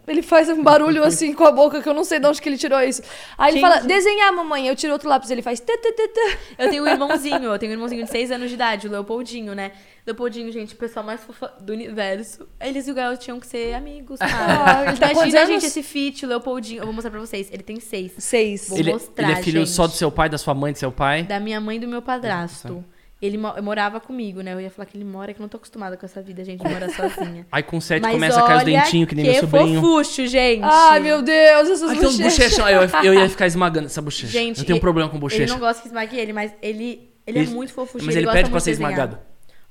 [0.06, 2.48] Ele faz um barulho assim com a boca que eu não sei de onde que
[2.48, 3.02] ele tirou isso.
[3.36, 3.68] Aí ele Gente.
[3.70, 4.68] fala, desenhar, mamãe.
[4.68, 5.58] Eu tiro outro lápis, ele faz.
[5.60, 6.38] tê, tê, tê, tê.
[6.58, 9.54] Eu tenho um irmãozinho, eu tenho um irmãozinho de 6 anos de idade, o Leopoldinho,
[9.54, 9.72] né?
[10.06, 12.46] Leopoldinho, gente, o pessoal mais fofa do universo.
[12.60, 14.88] Eles e o Gael tinham que ser amigos, Ah, cara.
[14.90, 15.50] ele tá Imagina, anos?
[15.50, 16.80] gente, esse fit, o Leopoldinho.
[16.82, 17.48] Eu vou mostrar pra vocês.
[17.52, 18.12] Ele tem seis.
[18.18, 18.68] Seis.
[18.68, 19.70] Vou Ele, mostrar, ele é filho gente.
[19.70, 21.24] só do seu pai, da sua mãe, do seu pai?
[21.24, 22.84] Da minha mãe e do meu padrasto.
[23.20, 24.52] Ele mo- morava comigo, né?
[24.52, 26.62] Eu ia falar que ele mora, que eu não tô acostumada com essa vida, gente,
[26.62, 27.46] de morar sozinha.
[27.50, 29.80] Aí com sete Mas começa a cair os dentinhos, que nem que meu sobrinho.
[29.80, 30.62] fofucho, gente.
[30.62, 32.36] Ai, meu Deus, essas Ai, tem bochechas.
[32.36, 32.68] bochechão.
[32.68, 34.26] Eu, eu ia ficar esmagando essa bochecha.
[34.32, 35.52] Gente, eu tenho um ele- problema com Ele bochecha.
[35.52, 38.04] não gosta que esmague ele, mas ele, ele, Ele- é muito fofucho.
[38.04, 38.92] Mas ele gosta pede pra ser de desenhar.
[38.92, 39.18] esmagado.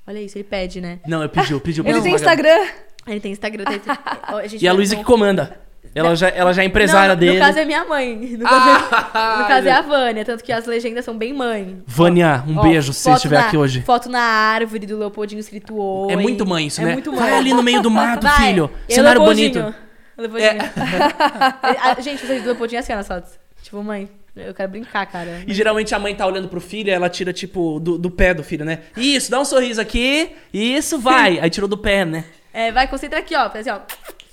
[0.08, 1.00] Olha isso, ele pede, né?
[1.08, 1.82] Não, eu pedi, eu pedi.
[1.82, 2.16] Ele tem esmagado.
[2.48, 2.68] Instagram?
[3.08, 3.64] Ele tem Instagram.
[3.66, 3.82] Tem...
[4.50, 5.60] Gente E a Luísa que comanda.
[5.94, 7.34] Ela já, ela já é empresária Não, no- dele.
[7.40, 8.16] No caso é minha mãe.
[8.38, 11.34] No caso, é, Ah, no caso é a Vânia, tanto que as legendas são bem
[11.34, 11.82] mãe.
[11.86, 13.82] Vânia, um Ó, beijo se você foto estiver na- aqui hoje.
[13.82, 16.14] Foto na árvore do Leopoldinho escrito oi.
[16.14, 16.94] É muito mãe isso, é né?
[16.94, 17.20] muito mãe.
[17.22, 18.48] Vai ali no meio do mato, Vai.
[18.48, 18.70] filho.
[18.90, 19.74] E Cenário bonito.
[20.18, 20.52] Leopoldinho.
[21.84, 23.32] A- gente, vocês do Leopoldinho é assim ó, nas fotos.
[23.62, 25.42] Tipo, mãe, eu quero brincar, cara.
[25.48, 28.44] E geralmente a mãe tá olhando pro filho ela tira, tipo, do, do pé do
[28.44, 28.80] filho, né?
[28.96, 30.32] Isso, dá um sorriso aqui.
[30.54, 31.40] Isso, vai.
[31.42, 32.26] Aí tirou do pé, né?
[32.54, 33.50] É, vai, concentra aqui, ó.
[33.50, 33.82] Faz assim, ó.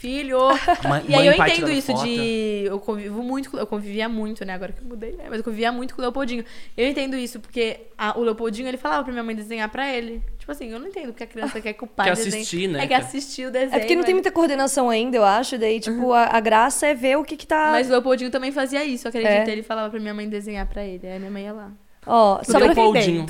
[0.02, 0.38] Filho.
[0.88, 2.04] Mãe- e aí eu entendo isso foto.
[2.04, 2.64] de.
[2.66, 4.52] Eu convivo muito, com- eu convivia muito, né?
[4.54, 5.24] Agora que eu mudei, né?
[5.28, 6.44] Mas eu convivia muito com o Leopoldinho.
[6.76, 10.20] Eu entendo isso, porque a- o Leopoldinho, ele falava pra minha mãe desenhar pra ele.
[10.38, 12.34] Tipo assim, eu não entendo o que a criança quer que o pai Quer desenhe.
[12.42, 12.82] assistir, né?
[12.82, 13.76] É que assistir o desenho.
[13.76, 15.56] É porque não tem mas- muita coordenação ainda, eu acho.
[15.56, 17.68] Daí, tipo, a, a graça é ver o que que tá...
[17.70, 19.48] Mas o Leopoldinho também fazia isso, acredita?
[19.48, 19.52] É.
[19.52, 21.06] Ele falava pra minha mãe desenhar pra ele.
[21.06, 21.70] Aí minha mãe ia lá.
[22.06, 23.26] Ó, só pra, Leopoldinho.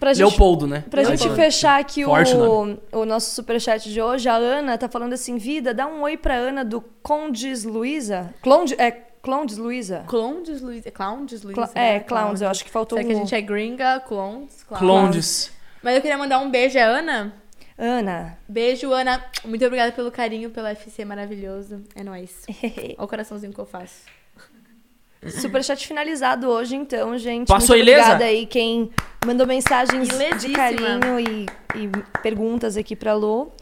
[0.00, 0.82] pra gente Leopoldo, né?
[0.88, 1.36] Pra gente Leopoldo.
[1.42, 5.74] fechar aqui Forte o, o nosso superchat de hoje, a Ana tá falando assim, vida,
[5.74, 8.32] dá um oi pra Ana do Condes Luiza.
[8.40, 10.04] Clonde, é, Clondes Luiza?
[10.06, 10.84] Clowndes Luiz.
[10.94, 11.54] Clowndes Luiz.
[11.54, 14.00] Cla- é, Clowns, eu acho que faltou Será que a um- gente é gringa?
[14.00, 14.62] Clones?
[14.64, 14.78] Clowns.
[14.80, 15.52] Clondes.
[15.82, 17.34] Mas eu queria mandar um beijo, é Ana?
[17.76, 18.38] Ana.
[18.48, 19.22] Beijo, Ana.
[19.44, 21.82] Muito obrigada pelo carinho, pelo FC maravilhoso.
[21.94, 22.42] É nóis.
[22.96, 24.02] Olha o coraçãozinho que eu faço.
[25.30, 27.48] Superchat finalizado hoje, então, gente.
[27.48, 28.00] Passou Muito ilesa?
[28.02, 28.90] obrigada aí quem
[29.24, 30.56] mandou mensagens de Ilesíssima.
[30.56, 31.46] carinho e,
[31.76, 31.90] e
[32.22, 33.52] perguntas aqui pra Lu.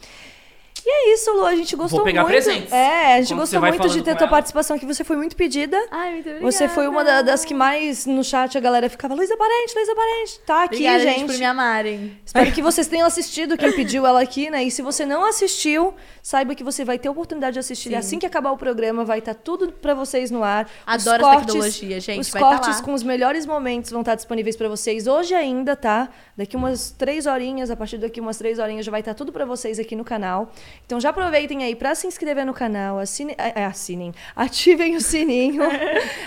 [0.85, 1.45] E é isso, Lu.
[1.45, 2.33] A gente gostou pegar muito.
[2.33, 2.71] presentes.
[2.71, 4.29] É, a gente Quando gostou muito de ter tua ela.
[4.31, 4.85] participação aqui.
[4.85, 5.77] Você foi muito pedida.
[5.89, 6.51] Ai, muito obrigada.
[6.51, 9.95] Você foi uma da- das que mais no chat a galera ficava, Luísa Parente, Luísa
[9.95, 10.39] Parente.
[10.45, 11.31] Tá aqui, Obrigada, gente, gente.
[11.31, 12.17] por me amarem.
[12.25, 14.63] Espero que vocês tenham assistido quem pediu ela aqui, né?
[14.63, 17.89] E se você não assistiu, saiba que você vai ter a oportunidade de assistir.
[17.89, 17.95] Sim.
[17.95, 20.69] Assim que acabar o programa, vai estar tudo pra vocês no ar.
[20.85, 22.83] Adoro Os essa tecnologia, gente, Os vai tá cortes lá.
[22.83, 26.09] com os melhores momentos vão estar disponíveis pra vocês hoje ainda, tá?
[26.37, 29.45] Daqui umas três horinhas, a partir daqui umas três horinhas já vai estar tudo pra
[29.45, 30.51] vocês aqui no canal.
[30.85, 35.01] Então já aproveitem aí pra se inscrever no canal, assine, é, é, assinem, ativem o
[35.01, 35.63] sininho.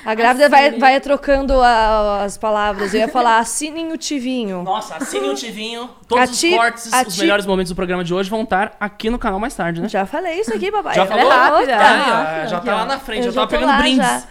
[0.05, 0.81] A grávida vai, Assinem.
[0.81, 2.93] vai trocando a- as palavras.
[2.95, 4.63] Eu ia falar assinem o tivinho.
[4.63, 5.91] Nossa, assine o Tivinho.
[6.09, 9.11] Todos Ati- os cortes, os ati- melhores momentos do programa de hoje vão estar aqui
[9.11, 9.89] no canal mais tarde, né?
[9.89, 10.95] Já falei isso aqui, papai.
[10.95, 11.33] Já Ela falou?
[11.33, 11.77] é rápida.
[11.77, 12.47] Aí, ó, rápida.
[12.49, 14.07] já Aqui, tá lá na frente, Eu já já tava pegando lá, brindes.
[14.07, 14.23] já.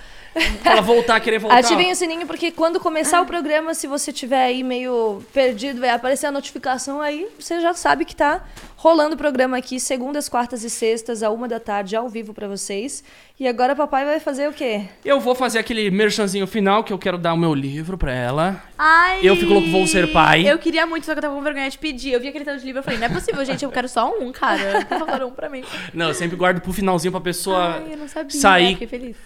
[0.63, 1.57] Ela voltar, querer voltar.
[1.57, 5.89] Ativem o sininho, porque quando começar o programa, se você tiver aí meio perdido, vai
[5.89, 8.43] aparecer a notificação aí, você já sabe que tá
[8.75, 12.47] rolando o programa aqui, segundas, quartas e sextas, a uma da tarde, ao vivo pra
[12.47, 13.03] vocês.
[13.39, 14.83] E agora papai vai fazer o quê?
[15.03, 18.61] Eu vou fazer aquele merchanzinho final, que eu quero dar o meu livro pra ela.
[18.77, 19.19] Ai!
[19.23, 20.47] Eu fico louco, vou ser pai.
[20.49, 22.11] Eu queria muito, só que eu tava com vergonha de pedir.
[22.11, 24.11] Eu vi aquele tanto de livro, eu falei, não é possível, gente, eu quero só
[24.19, 24.86] um, cara.
[24.86, 25.63] Por favor, um pra mim.
[25.93, 28.39] Não, eu sempre guardo pro finalzinho pra pessoa Ai, eu não sabia.
[28.39, 29.17] sair Fiquei feliz.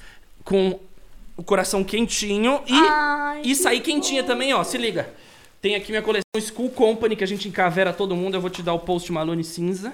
[0.44, 0.80] com
[1.40, 4.62] o coração quentinho e, Ai, e sair quentinha também, ó.
[4.62, 5.10] Se liga.
[5.62, 8.36] Tem aqui minha coleção School Company, que a gente encavera todo mundo.
[8.36, 9.94] Eu vou te dar o Post Malone cinza.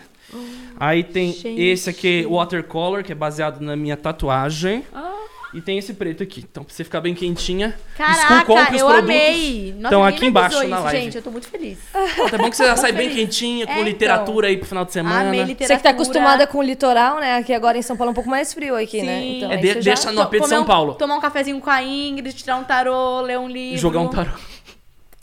[0.79, 1.61] Aí tem gente.
[1.61, 4.83] esse aqui, Watercolor, que é baseado na minha tatuagem.
[4.91, 5.24] Ah.
[5.55, 6.45] E tem esse preto aqui.
[6.51, 7.73] Então, pra você ficar bem quentinha.
[7.97, 9.09] Caraca, compre os eu produtos.
[9.09, 9.73] amei.
[9.79, 11.01] Nossa, ninguém aqui me embaixo avisou na isso, live.
[11.01, 11.79] Gente, eu tô muito feliz.
[12.17, 13.85] Pô, tá bom que você já sai bem quentinha, com É, então.
[13.87, 15.29] literatura aí pro final de semana.
[15.29, 15.67] Amei literatura.
[15.67, 17.37] Você que tá acostumada com o litoral, né?
[17.37, 19.19] Aqui agora em São Paulo é um pouco mais frio aqui, né?
[19.21, 19.37] Sim.
[19.37, 20.95] Então, É, de- já- deixa no AP de São um- Paulo.
[20.95, 23.77] Tomar um cafezinho com a Ingrid, tirar um tarô, ler um livro.
[23.79, 24.31] Jogar um tarô.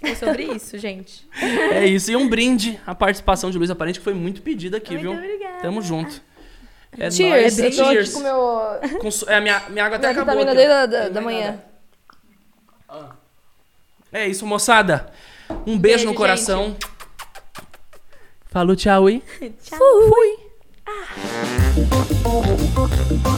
[0.02, 1.26] É sobre isso, gente.
[1.72, 2.10] É isso.
[2.10, 5.12] E um brinde à participação de Luísa Parente, que foi muito pedida aqui, Muito viu?
[5.12, 5.58] obrigada.
[5.62, 6.20] Tamo junto.
[6.98, 7.56] É Cheers!
[7.58, 7.58] nóis.
[7.58, 8.08] Eu tô Cheers.
[8.08, 8.98] aqui com o meu...
[9.00, 10.44] Com su- É, minha, minha água até Minha acabou.
[10.44, 11.60] vitamina aqui, D da, da, da manhã.
[12.88, 13.16] nada.
[14.12, 15.10] É isso, moçada.
[15.66, 16.76] Um beijo, Beijo, no coração.
[18.50, 19.22] Falou, tchau, hein?
[19.64, 19.78] Tchau.
[19.78, 20.36] Fui!
[22.74, 23.31] Fui.